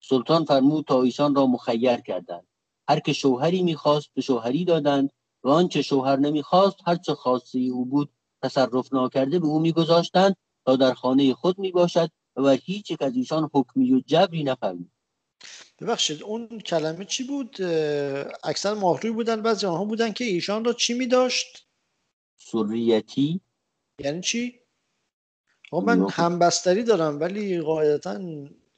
سلطان 0.00 0.44
فرمود 0.44 0.84
تا 0.84 1.02
ایشان 1.02 1.34
را 1.34 1.46
مخیر 1.46 1.96
کردند. 1.96 2.46
هر 2.88 3.00
که 3.00 3.12
شوهری 3.12 3.62
می‌خواست 3.62 4.08
به 4.14 4.20
شوهری 4.20 4.64
دادند 4.64 5.10
و 5.42 5.48
آنچه 5.48 5.82
شوهر 5.82 6.16
نمی‌خواست 6.16 6.76
هر 6.86 6.96
چه 6.96 7.14
خواسته 7.14 7.58
او 7.58 7.84
بود 7.84 8.10
تصرف 8.42 8.92
ناکرده 8.92 9.38
به 9.38 9.46
او 9.46 9.60
میگذاشتند 9.60 10.36
تا 10.66 10.76
در 10.76 10.94
خانه 10.94 11.34
خود 11.34 11.58
می‌باشد 11.58 12.10
و 12.36 12.42
بر 12.42 12.58
هیچ 12.62 12.90
یک 12.90 13.02
از 13.02 13.16
ایشان 13.16 13.50
حکمی 13.54 13.92
و 13.92 14.00
جبری 14.06 14.44
نفرمود. 14.44 14.90
ببخشید 15.80 16.22
اون 16.22 16.60
کلمه 16.60 17.04
چی 17.04 17.24
بود؟ 17.24 17.62
اکثر 18.44 18.74
ماهروی 18.74 19.10
بودن 19.10 19.42
بعضی 19.42 19.66
آنها 19.66 19.84
بودن 19.84 20.12
که 20.12 20.24
ایشان 20.24 20.64
را 20.64 20.72
چی 20.72 20.94
می 20.94 21.06
داشت؟ 21.06 21.66
سریتی؟ 22.36 23.40
یعنی 24.00 24.20
چی؟ 24.20 24.60
من. 25.72 26.06
همبستری 26.10 26.82
دارم 26.82 27.20
ولی 27.20 27.60
قاعدتا 27.60 28.20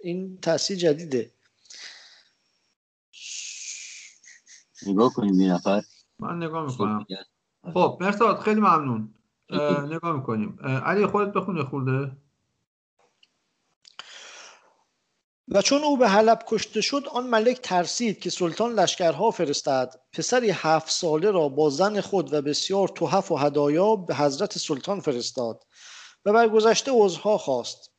این 0.01 0.39
تاثیر 0.43 0.79
جدیده. 0.79 1.31
نگاه 4.87 5.13
کنیم 5.13 5.39
این 5.39 5.51
نفر. 5.51 5.83
من 6.19 6.37
نگاه 6.37 6.67
می‌کنم. 6.67 7.07
خب 7.75 7.99
مرساد 8.01 8.41
خیلی 8.41 8.61
ممنون. 8.61 9.15
اه، 9.51 9.87
نگاه 9.87 10.17
می‌کنیم. 10.17 10.59
علی 10.63 11.07
خودت 11.07 11.33
بخون 11.33 11.57
یه 11.57 11.65
خورده. 11.65 12.17
و 15.49 15.63
چون 15.63 15.85
او 15.85 15.97
به 15.97 16.09
حلب 16.09 16.43
کشته 16.47 16.81
شد 16.81 17.05
آن 17.13 17.27
ملک 17.27 17.61
ترسید 17.63 18.21
که 18.21 18.31
سلطان 18.31 18.73
لشکرها 18.73 19.31
فرستد. 19.31 20.01
پسری 20.13 20.51
هفت 20.51 20.91
ساله 20.91 21.31
را 21.31 21.49
با 21.49 21.71
زن 21.71 22.01
خود 22.01 22.33
و 22.33 22.43
بسیار 22.43 22.89
تحف 22.89 23.33
و 23.33 23.37
هدایا 23.37 23.97
به 23.97 24.15
حضرت 24.15 24.59
سلطان 24.59 25.01
فرستاد. 25.01 25.65
و 26.25 26.33
بر 26.33 26.49
گذشته 26.49 26.91
عذرها 26.95 27.39
خواست. 27.39 27.91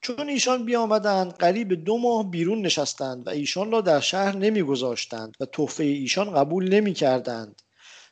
چون 0.00 0.28
ایشان 0.28 0.64
بیامدند 0.64 1.32
قریب 1.32 1.72
دو 1.84 1.98
ماه 1.98 2.30
بیرون 2.30 2.62
نشستند 2.62 3.26
و 3.26 3.30
ایشان 3.30 3.72
را 3.72 3.80
در 3.80 4.00
شهر 4.00 4.36
نمیگذاشتند 4.36 5.34
و 5.40 5.44
تحفه 5.44 5.84
ایشان 5.84 6.30
قبول 6.32 6.74
نمی 6.74 6.92
کردند 6.92 7.62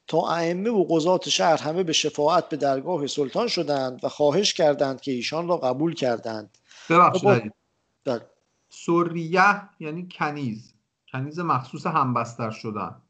تا 0.07 0.29
ائمه 0.29 0.71
و 0.71 0.85
قضات 0.91 1.29
شهر 1.29 1.57
همه 1.57 1.83
به 1.83 1.93
شفاعت 1.93 2.49
به 2.49 2.57
درگاه 2.57 3.07
سلطان 3.07 3.49
شدند 3.49 4.05
و 4.05 4.09
خواهش 4.09 4.55
کردند 4.55 5.01
که 5.01 5.13
ایشان 5.13 5.49
را 5.49 5.57
قبول 5.57 5.95
کردند. 5.95 6.59
ببخشید 6.91 7.23
با- 7.25 7.41
بله. 8.05 8.27
سریه 8.69 9.43
یعنی 9.81 10.09
کنیز. 10.13 10.75
کنیز 11.13 11.39
مخصوص 11.39 11.87
همبستر 11.87 12.51
شدن. 12.51 13.03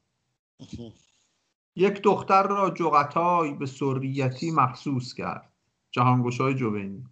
یک 1.77 2.03
دختر 2.03 2.43
را 2.43 2.71
جغتای 2.71 3.53
به 3.55 3.67
سریتی 3.67 4.51
مخصوص 4.51 5.15
کرد. 5.15 5.53
جهانگشای 5.97 6.55
جوینی. 6.55 7.05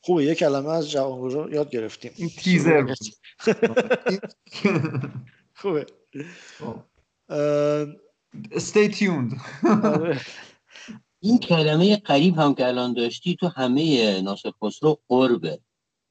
خوبه 0.00 0.24
یه 0.24 0.34
کلمه 0.34 0.68
از 0.68 0.90
جوانگورا 0.90 1.50
یاد 1.50 1.70
گرفتیم. 1.70 2.12
این 2.16 2.28
تیزر 2.28 2.82
بود. 2.82 2.98
خوبه. 5.60 5.86
خب. 6.58 6.82
stay 8.58 8.94
tuned. 8.94 9.40
آره. 9.84 10.20
این 11.20 11.38
کلمه 11.38 11.96
قریب 11.96 12.38
هم 12.38 12.54
که 12.54 12.66
الان 12.66 12.92
داشتی 12.92 13.36
تو 13.36 13.48
همه 13.48 14.20
ناصر 14.20 14.50
خسرو 14.62 15.00
قربه. 15.08 15.60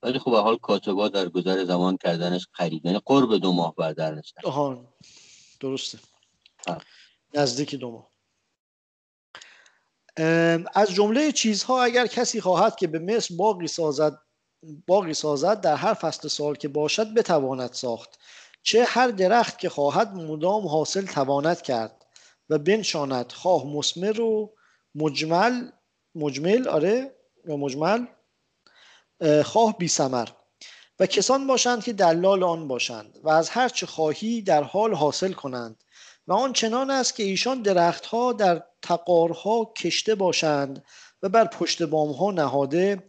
ولی 0.04 0.20
خب 0.20 0.32
حال 0.32 0.58
کاتبا 0.58 1.10
در 1.10 1.30
گذر 1.30 1.66
زمان 1.66 1.98
کردنش 1.98 2.48
قریب. 2.54 2.86
یعنی 2.86 3.00
قرب 3.06 3.38
دو 3.38 3.54
ماه 3.54 3.76
بعد 3.76 3.96
در 3.96 4.16
نشد 4.16 4.34
آها 4.44 4.94
درسته. 5.60 6.00
نزدیک 7.34 7.76
دو 7.76 7.92
ماه. 7.92 8.15
از 10.74 10.92
جمله 10.94 11.32
چیزها 11.32 11.84
اگر 11.84 12.08
کسی 12.08 12.42
خواهد 12.42 12.76
که 12.76 12.88
به 12.88 13.00
مصر 13.00 13.36
باقی 13.36 13.68
سازد 13.68 14.18
باقی 14.88 15.14
سازد 15.14 15.62
در 15.62 15.76
هر 15.76 15.94
فصل 15.94 16.28
سال 16.28 16.56
که 16.56 16.68
باشد 16.68 17.14
بتواند 17.14 17.74
ساخت. 17.74 18.20
چه 18.64 18.84
هر 18.84 19.08
درخت 19.08 19.60
که 19.60 19.70
خواهد 19.70 20.14
مدام 20.14 20.68
حاصل 20.68 21.06
تواند 21.06 21.62
کرد 21.62 22.06
و 22.50 22.58
بنشاند. 22.58 23.32
خواه 23.32 23.66
مسمر 23.68 24.22
و 24.22 24.54
مجمل 24.96 25.70
مجمل 26.16 26.68
آره 26.68 27.16
یا 27.48 27.58
مجمل. 27.58 28.06
اه، 29.22 29.44
خواه 29.44 29.78
بی 29.78 29.88
ثمر. 29.88 30.28
و 31.00 31.06
کسان 31.06 31.48
باشند 31.48 31.84
که 31.84 31.94
دلال 31.94 32.44
آن 32.44 32.68
باشند 32.68 33.20
و 33.24 33.30
از 33.30 33.50
هر 33.50 33.70
چه 33.70 33.86
خواهی 33.86 34.42
در 34.42 34.64
حال 34.64 34.94
حاصل 34.94 35.34
کنند. 35.34 35.84
و 36.28 36.34
آن 36.34 36.54
چنان 36.54 36.92
است 36.92 37.16
که 37.16 37.24
ایشان 37.24 37.62
درختها 37.62 38.34
در 38.34 38.64
تقارها 38.86 39.74
کشته 39.78 40.16
باشند 40.16 40.84
و 41.24 41.30
بر 41.30 41.46
پشت 41.46 41.84
بامها 41.84 42.32
نهاده 42.32 43.04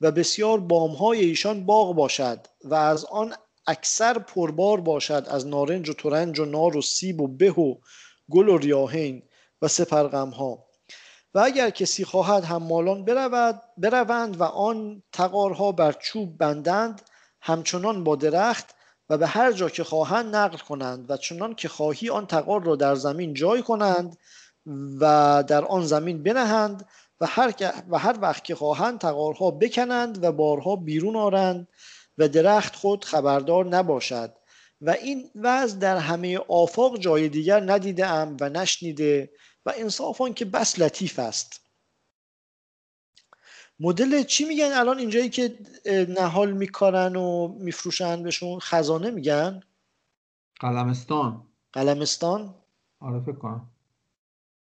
و 0.00 0.10
بسیار 0.10 0.60
بامهای 0.60 1.20
ایشان 1.20 1.66
باغ 1.66 1.94
باشد 1.94 2.46
و 2.64 2.74
از 2.74 3.04
آن 3.04 3.34
اکثر 3.66 4.18
پربار 4.18 4.80
باشد 4.80 5.26
از 5.28 5.46
نارنج 5.46 5.88
و 5.88 5.92
ترنج 5.92 6.38
و 6.40 6.44
نار 6.44 6.76
و 6.76 6.82
سیب 6.82 7.20
و 7.20 7.28
به 7.28 7.50
و 7.52 7.74
گل 8.30 8.48
و 8.48 8.58
ریاحین 8.58 9.22
و 9.62 9.68
سپرغمها. 9.68 10.66
و 11.34 11.38
اگر 11.38 11.70
کسی 11.70 12.04
خواهد 12.04 12.44
حمالان 12.44 13.04
برود 13.04 13.62
بروند 13.76 14.40
و 14.40 14.42
آن 14.42 15.02
تقارها 15.12 15.72
بر 15.72 15.92
چوب 15.92 16.38
بندند 16.38 17.02
همچنان 17.40 18.04
با 18.04 18.16
درخت 18.16 18.74
و 19.10 19.18
به 19.18 19.26
هر 19.26 19.52
جا 19.52 19.68
که 19.68 19.84
خواهند 19.84 20.36
نقل 20.36 20.58
کنند 20.58 21.10
و 21.10 21.16
چنان 21.16 21.54
که 21.54 21.68
خواهی 21.68 22.10
آن 22.10 22.26
تقار 22.26 22.62
را 22.62 22.76
در 22.76 22.94
زمین 22.94 23.34
جای 23.34 23.62
کنند 23.62 24.16
و 25.00 25.44
در 25.48 25.64
آن 25.64 25.84
زمین 25.84 26.22
بنهند 26.22 26.88
و 27.20 27.26
هر, 27.26 27.54
و 27.88 27.98
هر 27.98 28.18
وقت 28.20 28.44
که 28.44 28.54
خواهند 28.54 28.98
تقارها 28.98 29.50
بکنند 29.50 30.24
و 30.24 30.32
بارها 30.32 30.76
بیرون 30.76 31.16
آرند 31.16 31.68
و 32.18 32.28
درخت 32.28 32.76
خود 32.76 33.04
خبردار 33.04 33.66
نباشد. 33.66 34.32
و 34.80 34.90
این 34.90 35.30
وضع 35.34 35.78
در 35.78 35.96
همه 35.96 36.38
آفاق 36.38 36.98
جای 36.98 37.28
دیگر 37.28 37.72
ندیده 37.72 38.06
ام 38.06 38.36
و 38.40 38.48
نشنیده 38.48 39.30
و 39.66 39.72
انصاف 39.76 40.20
آن 40.20 40.34
که 40.34 40.44
بس 40.44 40.78
لطیف 40.78 41.18
است. 41.18 41.60
مدل 43.80 44.22
چی 44.22 44.44
میگن؟ 44.44 44.72
الان 44.72 44.98
اینجایی 44.98 45.30
که 45.30 45.58
نهال 46.08 46.52
میکارن 46.52 47.16
و 47.16 47.48
میفروشن 47.48 48.22
بهشون 48.22 48.58
خزانه 48.58 49.10
میگن؟ 49.10 49.60
قلمستان. 50.60 51.46
قلمستان؟ 51.72 52.54
آره 53.00 53.20
فکر 53.20 53.36
کنم. 53.36 53.70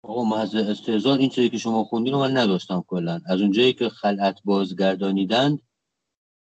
آقا 0.04 0.24
محض 0.24 0.56
استهزار 0.56 1.18
این 1.18 1.30
چیزی 1.30 1.50
که 1.50 1.58
شما 1.58 1.84
خوندین 1.84 2.14
رو 2.14 2.20
من 2.20 2.38
نداشتم 2.38 2.84
کلا. 2.88 3.22
از 3.26 3.42
اونجایی 3.42 3.74
که 3.74 3.90
خلعت 3.90 4.40
بازگردانیدند 4.46 5.62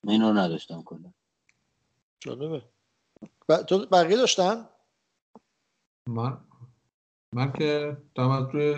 من 0.05 0.13
این 0.13 0.23
رو 0.23 0.33
نداشتم 0.33 0.83
کلا. 0.83 1.13
جالبه. 2.21 2.63
ب... 3.49 3.63
تو 3.63 3.87
بقیه 3.87 4.17
داشتن؟ 4.17 4.69
من 6.09 6.39
من 7.33 7.53
که 7.53 7.97
دارم 8.15 8.31
از 8.31 8.55
روی 8.55 8.75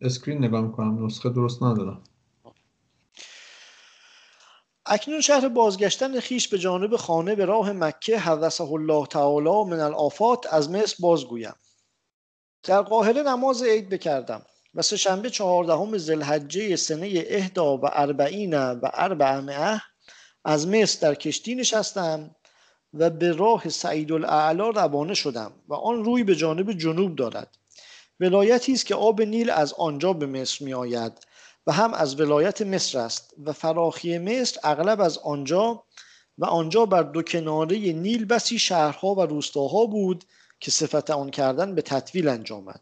اسکرین 0.00 0.44
نگاه 0.44 0.60
می‌کنم 0.60 1.06
نسخه 1.06 1.30
درست 1.30 1.62
ندارم. 1.62 2.02
اکنون 4.86 5.20
شهر 5.20 5.48
بازگشتن 5.48 6.20
خیش 6.20 6.48
به 6.48 6.58
جانب 6.58 6.96
خانه 6.96 7.34
به 7.34 7.44
راه 7.44 7.72
مکه 7.72 8.18
حدثه 8.18 8.64
الله 8.64 9.06
تعالی 9.06 9.70
من 9.70 9.80
الافات 9.80 10.46
از 10.52 10.70
مصر 10.70 10.96
بازگویم. 11.00 11.54
در 12.62 12.82
قاهره 12.82 13.22
نماز 13.22 13.62
عید 13.62 13.88
بکردم 13.88 14.42
و 14.74 14.82
سه 14.82 14.96
شنبه 14.96 15.30
چهاردهم 15.30 15.98
ذوالحجه 15.98 16.76
سنه 16.76 17.24
اهدا 17.26 17.76
و 17.76 17.80
اربعین 17.92 18.54
و 18.54 18.88
اربعمائه 18.92 19.82
از 20.44 20.68
مصر 20.68 20.98
در 21.00 21.14
کشتی 21.14 21.54
نشستم 21.54 22.34
و 22.94 23.10
به 23.10 23.32
راه 23.32 23.68
سعید 23.68 24.12
الاعلا 24.12 24.70
روانه 24.70 25.14
شدم 25.14 25.52
و 25.68 25.74
آن 25.74 26.04
روی 26.04 26.24
به 26.24 26.34
جانب 26.34 26.72
جنوب 26.72 27.16
دارد. 27.16 27.56
ولایتی 28.20 28.72
است 28.72 28.86
که 28.86 28.94
آب 28.94 29.22
نیل 29.22 29.50
از 29.50 29.72
آنجا 29.72 30.12
به 30.12 30.26
مصر 30.26 30.64
می 30.64 30.74
آید 30.74 31.12
و 31.66 31.72
هم 31.72 31.94
از 31.94 32.20
ولایت 32.20 32.62
مصر 32.62 32.98
است 32.98 33.34
و 33.44 33.52
فراخی 33.52 34.18
مصر 34.18 34.60
اغلب 34.64 35.00
از 35.00 35.18
آنجا 35.18 35.84
و 36.38 36.44
آنجا 36.44 36.86
بر 36.86 37.02
دو 37.02 37.22
کناره 37.22 37.76
نیل 37.76 38.24
بسی 38.24 38.58
شهرها 38.58 39.14
و 39.14 39.20
روستاها 39.20 39.86
بود 39.86 40.24
که 40.60 40.70
صفت 40.70 41.10
آن 41.10 41.30
کردن 41.30 41.74
به 41.74 41.82
تطویل 41.82 42.28
انجامد 42.28 42.80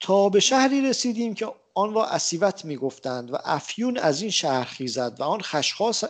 تا 0.00 0.28
به 0.28 0.40
شهری 0.40 0.88
رسیدیم 0.88 1.34
که 1.34 1.52
آن 1.74 1.94
را 1.94 2.06
اسیوت 2.06 2.64
می 2.64 2.76
گفتند 2.76 3.32
و 3.32 3.36
افیون 3.44 3.98
از 3.98 4.22
این 4.22 4.30
شهر 4.30 4.64
خیزد 4.64 5.16
و 5.20 5.22
آن 5.22 5.40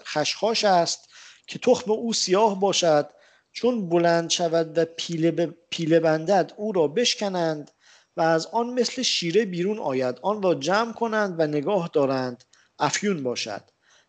خشخاش, 0.05 0.65
است 0.65 1.09
که 1.47 1.59
تخم 1.59 1.91
او 1.91 2.13
سیاه 2.13 2.61
باشد. 2.61 3.11
چون 3.53 3.89
بلند 3.89 4.31
شود 4.31 4.79
و 4.79 4.85
پیله, 4.97 5.31
ب... 5.31 5.55
پیله 5.71 6.01
بندد 6.01 6.53
او 6.57 6.73
را 6.73 6.89
بشکنند 6.89 7.71
و 8.17 8.21
از 8.21 8.47
آن 8.47 8.67
مثل 8.67 9.03
شیره 9.03 9.45
بیرون 9.45 9.79
آید. 9.79 10.19
آن 10.23 10.43
را 10.43 10.55
جمع 10.55 10.93
کنند 10.93 11.41
و 11.41 11.47
نگاه 11.47 11.91
دارند. 11.93 12.45
افیون 12.79 13.23
باشد. 13.23 13.63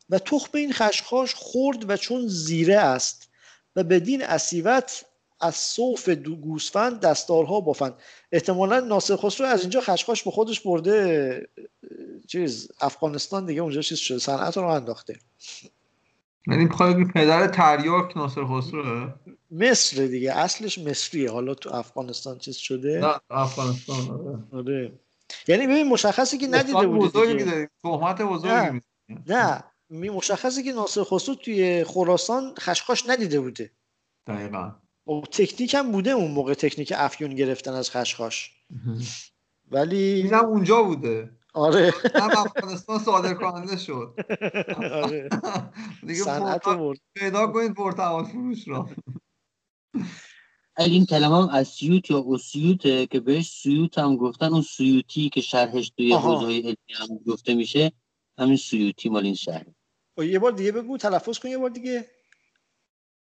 و 0.09 0.19
تخم 0.19 0.57
این 0.57 0.73
خشخاش 0.73 1.35
خرد 1.35 1.89
و 1.89 1.97
چون 1.97 2.27
زیره 2.27 2.77
است 2.77 3.29
و 3.75 3.83
بدین 3.83 4.23
اسیوت 4.23 5.05
از 5.43 5.55
صوف 5.55 6.09
دو 6.09 6.35
گوسفند 6.35 6.99
دستارها 6.99 7.59
بافند. 7.59 7.93
احتمالا 8.31 8.79
ناصر 8.79 9.15
خسرو 9.15 9.47
از 9.47 9.61
اینجا 9.61 9.81
خشخاش 9.81 10.23
به 10.23 10.31
خودش 10.31 10.59
برده. 10.61 11.47
چیز 12.27 12.71
افغانستان 12.81 13.45
دیگه 13.45 13.61
اونجا 13.61 13.81
چیز 13.81 13.97
شده 13.97 14.19
صنعت 14.19 14.57
رو 14.57 14.67
انداخته. 14.67 15.19
یعنی 16.47 16.63
می‌خوای 16.63 17.05
پدر 17.05 17.47
تریاک 17.47 18.17
ناصر 18.17 18.45
خسروه 18.45 19.13
مصر 19.51 20.05
دیگه 20.05 20.33
اصلش 20.33 20.79
مصریه. 20.79 21.31
حالا 21.31 21.53
تو 21.53 21.75
افغانستان 21.75 22.37
چیز 22.37 22.55
شده؟ 22.55 22.99
نه 22.99 23.19
افغانستان 23.29 23.97
آره. 24.09 24.59
آره. 24.59 24.91
یعنی 25.47 25.67
ببین 25.67 25.87
مشخصی 25.87 26.37
که 26.37 26.47
ندیده 26.47 26.73
داری 27.13 27.67
تهمت 27.83 28.21
نه. 28.21 28.27
بزرگی. 28.27 28.81
نه. 29.27 29.63
می- 29.89 30.09
مشخصه 30.09 30.63
که 30.63 30.71
ناصر 30.71 31.03
خسرو 31.03 31.35
توی 31.35 31.83
خراسان 31.83 32.53
خشخاش 32.59 33.03
ندیده 33.09 33.39
بوده. 33.39 33.71
دقیقا. 34.27 34.71
تکنیک 35.31 35.73
هم 35.73 35.91
بوده 35.91 36.09
اون 36.09 36.31
موقع 36.31 36.53
تکنیک 36.53 36.93
افیون 36.95 37.35
گرفتن 37.35 37.73
از 37.73 37.91
خشخاش. 37.91 38.51
ولی 39.71 39.97
اینم 39.97 40.45
اونجا 40.45 40.83
بوده. 40.83 41.31
آره. 41.53 41.93
هم 42.15 42.29
افغانستان 42.37 42.99
صادر 42.99 43.33
کننده 43.33 43.77
شد. 43.77 44.15
آره. 44.75 45.29
دیگه 46.07 46.23
پیدا 47.13 47.47
کنید 47.47 47.73
پرتغال 47.73 48.23
فروش 48.23 48.67
را. 48.67 48.89
این 50.77 51.05
کلمه 51.05 51.43
هم 51.43 51.49
از 51.49 51.67
سیوت 51.67 52.11
یا 52.11 52.25
اسیوته 52.27 53.07
که 53.07 53.19
بهش 53.19 53.49
سیوت 53.49 53.97
هم 53.97 54.17
گفتن 54.17 54.45
اون 54.45 54.61
سیوتی 54.61 55.29
که 55.29 55.41
شرحش 55.41 55.89
توی. 55.97 56.13
حوزه 56.13 56.45
علمی 56.45 56.75
هم 56.89 57.07
گفته 57.27 57.53
میشه 57.53 57.91
همین 58.37 58.57
سیوتی 58.57 59.09
مال 59.09 59.25
این 59.25 59.35
شهر. 59.35 59.65
و 60.17 60.23
یه 60.23 60.39
بار 60.39 60.51
دیگه 60.51 60.71
بگو 60.71 60.97
تلفظ 60.97 61.39
کن 61.39 61.49
یه 61.49 61.57
بار 61.57 61.69
دیگه. 61.69 62.07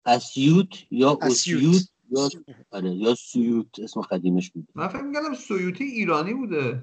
اسیوت 0.08 0.68
یا 0.90 1.18
اسیوت. 1.22 1.64
اسیوت 1.64 1.88
یا 2.10 2.30
آره 2.70 2.90
یا 2.94 3.14
سیوت 3.14 3.66
اسم 3.80 4.00
قدیمش 4.00 4.50
بود 4.50 4.68
من 4.74 4.88
فکر 4.88 5.02
می‌کردم 5.02 5.34
سویوتی 5.34 5.84
ایرانی 5.84 6.34
بوده 6.34 6.82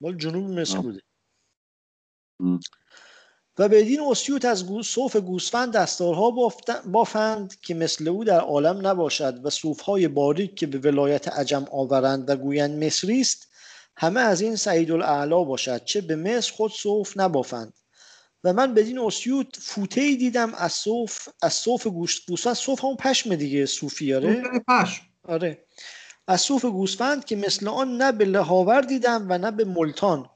مال 0.00 0.16
جنوب 0.16 0.50
مصر. 0.50 0.78
بوده 0.80 1.00
م. 2.40 2.58
و 3.58 3.68
بدین 3.68 4.00
اسیوت 4.00 4.44
از 4.44 4.64
صوف 4.84 5.16
گوسفند 5.16 5.72
دستارها 5.72 6.30
بافت- 6.30 6.86
بافند 6.86 7.60
که 7.60 7.74
مثل 7.74 8.08
او 8.08 8.24
در 8.24 8.40
عالم 8.40 8.86
نباشد 8.86 9.40
و 9.46 9.50
صوفهای 9.50 10.08
باریک 10.08 10.54
که 10.54 10.66
به 10.66 10.78
ولایت 10.78 11.28
عجم 11.28 11.64
آورند 11.72 12.30
و 12.30 12.36
گویند 12.36 12.84
مصری 12.84 13.20
است 13.20 13.48
همه 13.96 14.20
از 14.20 14.40
این 14.40 14.56
سعید 14.56 14.90
الاعلا 14.90 15.44
باشد 15.44 15.84
چه 15.84 16.00
به 16.00 16.16
مصر 16.16 16.52
خود 16.52 16.72
صوف 16.72 17.12
نبافند 17.16 17.74
و 18.46 18.52
من 18.52 18.74
بدین 18.74 18.98
اسیوت 18.98 19.56
فوته 19.60 20.00
ای 20.00 20.16
دیدم 20.16 20.54
از 20.54 20.72
صوف 20.72 21.28
از 21.42 21.52
صوف 21.54 21.86
گوشت 21.86 22.26
گوسفند 22.28 22.54
صوف 22.54 22.84
همون 22.84 22.96
پشم 22.96 23.34
دیگه 23.34 23.66
صوفی 23.66 24.14
آره 24.14 24.42
پشم. 24.68 25.02
آره. 25.22 25.64
از 26.26 26.40
صوف 26.40 26.64
گوسفند 26.64 27.24
که 27.24 27.36
مثل 27.36 27.68
آن 27.68 27.96
نه 27.96 28.12
به 28.12 28.24
لهاور 28.24 28.80
دیدم 28.80 29.26
و 29.28 29.38
نه 29.38 29.50
به 29.50 29.64
ملتان. 29.64 30.30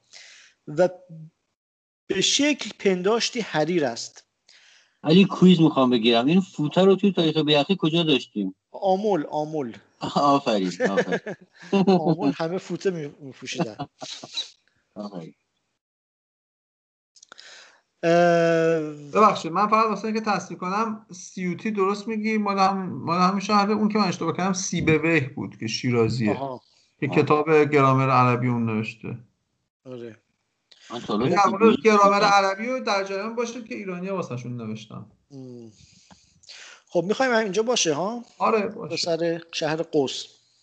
و 0.68 0.88
به 2.06 2.20
شکل 2.20 2.70
پنداشتی 2.78 3.40
حریر 3.40 3.84
است. 3.84 4.24
علی 5.02 5.24
کویز 5.24 5.60
می‌خوام 5.60 5.90
بگیرم. 5.90 6.26
این 6.26 6.40
فوته 6.40 6.80
رو 6.84 6.96
توی 6.96 7.12
تاریخ 7.12 7.36
بیعقی 7.36 7.76
کجا 7.78 8.02
داشتیم؟ 8.02 8.54
آمل 8.70 9.26
آمل 9.26 9.72
آفرین 10.00 10.72
آفرین. 10.90 11.20
آمل 12.00 12.32
همه 12.36 12.58
فوته 12.58 12.90
می- 12.90 13.12
میپوشیدن. 13.20 13.76
آره. 14.94 15.34
اه، 18.02 18.80
ببخشید 19.14 19.52
من 19.52 19.66
فقط 19.68 19.86
واسه 19.86 20.04
اینکه 20.04 20.20
تصدیق 20.20 20.58
کنم 20.58 21.06
سیوتی 21.12 21.70
درست 21.70 22.08
میگی؟ 22.08 22.38
مال 22.38 22.58
هم 22.58 22.88
مال 22.92 23.20
همین 23.20 23.40
شهر 23.40 23.70
اون 23.70 23.88
که 23.88 23.98
من 23.98 24.08
اشتباه 24.08 24.36
کردم 24.36 24.52
سیبویه 24.52 25.30
بود 25.36 25.56
که 25.58 25.66
شیرازیه. 25.66 26.32
آها. 26.32 26.60
که 27.00 27.08
کتاب 27.08 27.62
گرامر 27.62 28.10
عربی 28.10 28.48
اون 28.48 28.66
نوشته. 28.66 29.18
آره. 29.86 30.16
من 30.90 30.98
دیدم. 30.98 31.76
گرامر 31.84 32.20
عربی 32.22 32.66
رو 32.66 32.80
در 32.80 33.04
جریان 33.04 33.34
باشید 33.34 33.68
که 33.68 33.74
ایرانی 33.74 34.08
واسهشون 34.08 34.56
نوشتن. 34.56 35.06
ام. 35.30 35.72
خب 36.88 37.04
می‌خوایم 37.04 37.32
اینجا 37.32 37.62
باشه 37.62 37.94
ها؟ 37.94 38.24
آره 38.38 38.60
به 38.60 38.68
باشه 38.68 38.96
سر 38.96 39.40
شهر 39.52 39.76
قوس. 39.82 40.26